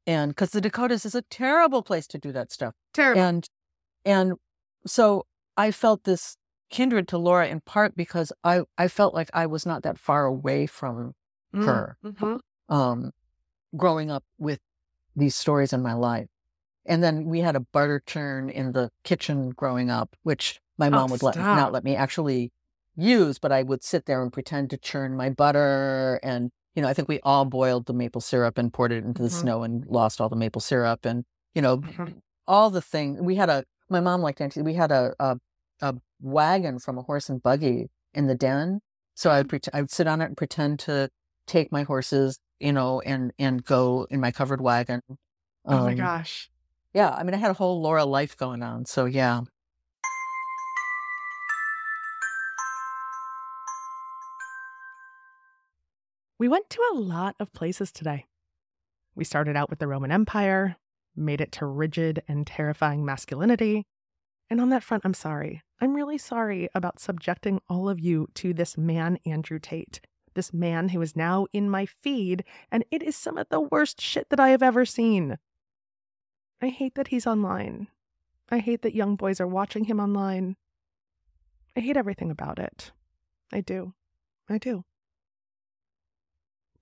and 0.08 0.32
because 0.32 0.52
the 0.52 0.62
Dakotas 0.62 1.06
is 1.06 1.16
a 1.16 1.22
terrible 1.24 1.84
place 1.84 2.08
to 2.08 2.18
do 2.18 2.32
that 2.32 2.52
stuff 2.52 2.74
Terrible. 2.94 3.22
and 3.22 3.48
and 4.04 4.34
so 4.86 5.26
i 5.58 5.70
felt 5.70 6.06
this 6.06 6.38
kindred 6.72 7.08
to 7.08 7.18
laura 7.20 7.48
in 7.48 7.62
part 7.62 7.96
because 7.96 8.34
i 8.44 8.62
i 8.80 8.88
felt 8.88 9.14
like 9.14 9.30
i 9.34 9.46
was 9.46 9.64
not 9.66 9.84
that 9.84 10.00
far 10.00 10.26
away 10.26 10.66
from 10.66 11.14
Mm, 11.54 11.66
her. 11.66 11.98
mhm. 12.04 12.40
um 12.70 13.12
growing 13.78 14.10
up 14.10 14.24
with 14.40 14.60
these 15.16 15.36
stories 15.36 15.72
in 15.74 15.82
my 15.84 15.94
life 15.94 16.30
and 16.86 17.04
then 17.04 17.26
we 17.26 17.42
had 17.42 17.56
a 17.56 17.60
butter 17.60 18.02
churn 18.06 18.50
in 18.50 18.72
the 18.72 18.90
kitchen 19.04 19.52
growing 19.52 19.90
up 19.92 20.16
which 20.24 20.60
my 20.78 20.88
Oh, 20.88 20.92
mom 20.92 21.12
would 21.12 21.22
let 21.22 21.36
not 21.36 21.72
let 21.72 21.84
me 21.84 21.96
actually 21.96 22.52
use 22.96 23.40
but 23.40 23.52
i 23.52 23.64
would 23.64 23.84
sit 23.84 24.06
there 24.06 24.22
and 24.22 24.34
pretend 24.34 24.70
to 24.70 24.78
churn 24.78 25.16
my 25.16 25.30
butter 25.30 26.20
and 26.24 26.52
you 26.76 26.82
know 26.82 26.88
i 26.88 26.94
think 26.94 27.08
we 27.08 27.20
all 27.24 27.46
boiled 27.46 27.86
the 27.86 27.94
maple 27.94 28.22
syrup 28.22 28.58
and 28.58 28.74
poured 28.74 28.92
it 28.92 29.04
into 29.04 29.22
the 29.22 29.30
Mhm. 29.30 29.42
snow 29.42 29.64
and 29.64 29.86
lost 29.88 30.20
all 30.20 30.30
the 30.30 30.36
maple 30.36 30.62
syrup 30.62 31.06
and 31.06 31.24
you 31.56 31.62
know 31.62 31.78
Mhm. 31.78 32.22
all 32.48 32.70
the 32.70 32.82
thing 32.82 33.24
we 33.24 33.36
had 33.36 33.50
a 33.50 33.64
my 33.90 34.00
mom 34.00 34.22
liked 34.22 34.42
antique 34.42 34.66
we 34.66 34.74
had 34.74 34.92
a, 34.92 35.14
a 35.20 35.38
a 35.82 35.96
wagon 36.20 36.80
from 36.80 36.98
a 36.98 37.02
horse 37.04 37.30
and 37.30 37.42
buggy 37.42 37.90
in 38.14 38.28
the 38.28 38.36
den 38.36 38.82
so 39.16 39.32
i 39.32 39.38
would 39.38 39.50
pretend 39.50 39.76
i 39.76 39.82
would 39.82 39.92
sit 39.92 40.08
on 40.08 40.22
it 40.22 40.26
and 40.26 40.38
pretend 40.38 40.80
to 40.80 41.10
take 41.48 41.72
my 41.72 41.84
horses 41.84 42.40
you 42.60 42.72
know 42.74 43.00
and 43.02 43.32
and 43.40 43.64
go 43.64 44.06
in 44.10 44.20
my 44.20 44.32
covered 44.32 44.62
wagon 44.62 45.02
oh 45.66 45.80
my 45.86 45.92
Um, 45.92 45.98
gosh. 45.98 46.50
yeah 46.94 47.10
i 47.12 47.24
mean 47.24 47.34
i 47.34 47.38
had 47.38 47.52
a 47.52 47.56
whole 47.56 47.82
laura 47.82 48.06
life 48.06 48.36
going 48.38 48.62
on 48.64 48.86
so 48.86 49.06
yeah 49.06 49.42
We 56.42 56.48
went 56.48 56.72
to 56.72 56.82
a 56.92 56.98
lot 56.98 57.36
of 57.40 57.54
places 57.54 57.92
today. 57.92 58.26
We 59.14 59.24
started 59.24 59.56
out 59.56 59.70
with 59.70 59.78
the 59.78 59.86
Roman 59.86 60.12
Empire, 60.12 60.76
made 61.16 61.40
it 61.40 61.52
to 61.52 61.68
rigid 61.68 62.24
and 62.28 62.48
terrifying 62.48 63.06
masculinity. 63.06 63.86
And 64.50 64.60
on 64.60 64.70
that 64.70 64.82
front, 64.82 65.06
I'm 65.06 65.14
sorry. 65.14 65.62
I'm 65.80 65.94
really 65.94 66.18
sorry 66.18 66.68
about 66.74 67.00
subjecting 67.00 67.62
all 67.70 67.88
of 67.88 68.00
you 68.00 68.28
to 68.34 68.56
this 68.56 68.76
man, 68.76 69.20
Andrew 69.24 69.60
Tate. 69.60 70.02
This 70.34 70.52
man 70.52 70.90
who 70.90 71.02
is 71.04 71.16
now 71.16 71.46
in 71.54 71.70
my 71.70 71.86
feed, 71.86 72.44
and 72.72 72.86
it 72.90 73.04
is 73.04 73.16
some 73.16 73.38
of 73.38 73.50
the 73.50 73.62
worst 73.62 74.02
shit 74.02 74.32
that 74.32 74.40
I 74.40 74.50
have 74.50 74.64
ever 74.64 74.84
seen. 74.84 75.38
I 76.60 76.70
hate 76.70 76.96
that 76.96 77.10
he's 77.10 77.28
online. 77.28 77.88
I 78.50 78.58
hate 78.58 78.82
that 78.82 78.96
young 78.96 79.16
boys 79.16 79.40
are 79.40 79.46
watching 79.46 79.84
him 79.84 80.00
online. 80.00 80.56
I 81.78 81.82
hate 81.82 81.98
everything 81.98 82.32
about 82.32 82.58
it. 82.58 82.94
I 83.54 83.62
do. 83.62 83.94
I 84.50 84.58
do. 84.58 84.86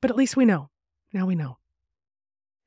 But 0.02 0.12
at 0.12 0.18
least 0.18 0.38
we 0.38 0.45
know. 0.45 0.70
Now 1.14 1.26
we 1.26 1.36
know. 1.36 1.58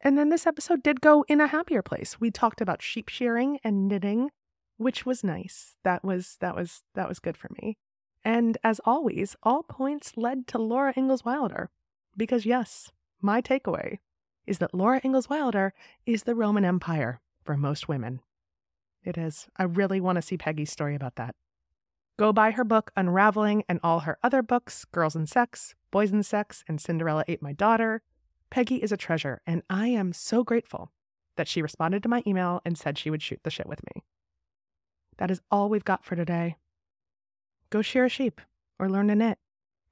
And 0.01 0.19
then 0.19 0.31
this 0.31 0.47
episode 0.47 0.83
did 0.83 1.01
go 1.01 1.25
in 1.29 1.41
a 1.41 1.47
happier 1.47 1.83
place. 1.83 2.21
We 2.21 2.31
talked 2.31 2.61
about 2.61 2.83
sheep 2.83 3.09
shearing 3.09 3.59
and 3.63 3.87
knitting, 3.87 4.31
which 4.77 5.07
was 5.07 5.23
nice. 5.23 5.77
That 5.85 6.05
was 6.05 6.37
that 6.41 6.57
was 6.57 6.83
that 6.95 7.09
was 7.09 7.21
good 7.21 7.37
for 7.37 7.49
me. 7.61 7.77
And 8.25 8.59
as 8.65 8.81
always, 8.85 9.37
all 9.43 9.63
points 9.63 10.17
led 10.17 10.47
to 10.49 10.59
Laura 10.59 10.93
Ingalls 10.97 11.25
Wilder. 11.25 11.71
Because 12.17 12.45
yes, 12.45 12.91
my 13.21 13.41
takeaway 13.41 13.99
is 14.47 14.59
that 14.59 14.75
Laura 14.75 15.01
Ingalls 15.05 15.29
Wilder 15.29 15.73
is 16.05 16.25
the 16.25 16.35
Roman 16.35 16.65
Empire 16.65 17.21
for 17.45 17.57
most 17.57 17.89
women. 17.89 18.21
It 19.05 19.17
is. 19.17 19.49
I 19.57 19.65
really 19.65 20.01
want 20.01 20.17
to 20.17 20.23
see 20.23 20.37
Peggy's 20.37 20.71
story 20.71 20.95
about 20.95 21.17
that. 21.17 21.35
Go 22.19 22.33
buy 22.33 22.53
her 22.53 22.65
book, 22.65 22.91
Unraveling, 22.97 23.65
and 23.69 23.81
all 23.83 24.01
her 24.01 24.19
other 24.23 24.43
books, 24.43 24.85
Girls 24.85 25.17
and 25.17 25.29
Sex, 25.29 25.75
Boys 25.93 26.11
and 26.11 26.25
Sex, 26.25 26.65
and 26.67 26.81
Cinderella 26.81 27.23
Ate 27.29 27.43
My 27.43 27.53
Daughter. 27.53 28.03
Peggy 28.51 28.77
is 28.77 28.93
a 28.93 28.97
treasure, 28.97 29.43
and 29.47 29.63
I 29.69 29.89
am 29.89 30.15
so 30.15 30.43
grateful 30.43 30.91
that 31.37 31.47
she 31.47 31.63
responded 31.63 32.03
to 32.03 32.09
my 32.09 32.23
email 32.27 32.63
and 32.65 32.77
said 32.77 32.97
she 32.97 33.11
would 33.11 33.23
shoot 33.23 33.41
the 33.45 33.51
shit 33.51 33.69
with 33.69 33.81
me. 33.95 34.03
That 35.19 35.31
is 35.31 35.43
all 35.51 35.69
we've 35.69 35.85
got 35.85 36.03
for 36.03 36.17
today. 36.17 36.57
Go 37.69 37.83
shear 37.83 38.07
a 38.07 38.09
sheep, 38.09 38.41
or 38.79 38.89
learn 38.89 39.09
to 39.09 39.15
knit, 39.15 39.39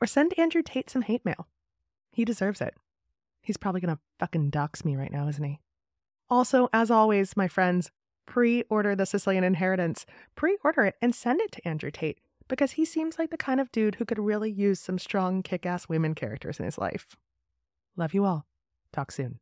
or 0.00 0.06
send 0.06 0.36
Andrew 0.38 0.62
Tate 0.62 0.88
some 0.88 1.02
hate 1.02 1.24
mail. 1.24 1.46
He 2.12 2.24
deserves 2.24 2.62
it. 2.62 2.74
He's 3.42 3.58
probably 3.58 3.82
gonna 3.82 4.00
fucking 4.18 4.50
dox 4.50 4.84
me 4.86 4.96
right 4.96 5.12
now, 5.12 5.28
isn't 5.28 5.44
he? 5.44 5.60
Also, 6.30 6.70
as 6.72 6.90
always, 6.90 7.36
my 7.36 7.46
friends, 7.46 7.90
pre 8.24 8.62
order 8.70 8.96
the 8.96 9.04
Sicilian 9.04 9.44
Inheritance. 9.44 10.06
Pre 10.34 10.56
order 10.64 10.86
it 10.86 10.96
and 11.02 11.14
send 11.14 11.42
it 11.42 11.52
to 11.52 11.68
Andrew 11.68 11.90
Tate 11.90 12.20
because 12.50 12.72
he 12.72 12.84
seems 12.84 13.18
like 13.18 13.30
the 13.30 13.36
kind 13.38 13.60
of 13.60 13.72
dude 13.72 13.94
who 13.94 14.04
could 14.04 14.18
really 14.18 14.50
use 14.50 14.80
some 14.80 14.98
strong, 14.98 15.42
kick 15.42 15.64
ass 15.64 15.88
women 15.88 16.14
characters 16.14 16.58
in 16.58 16.66
his 16.66 16.76
life. 16.76 17.16
Love 17.96 18.12
you 18.12 18.24
all. 18.24 18.44
Talk 18.92 19.12
soon. 19.12 19.38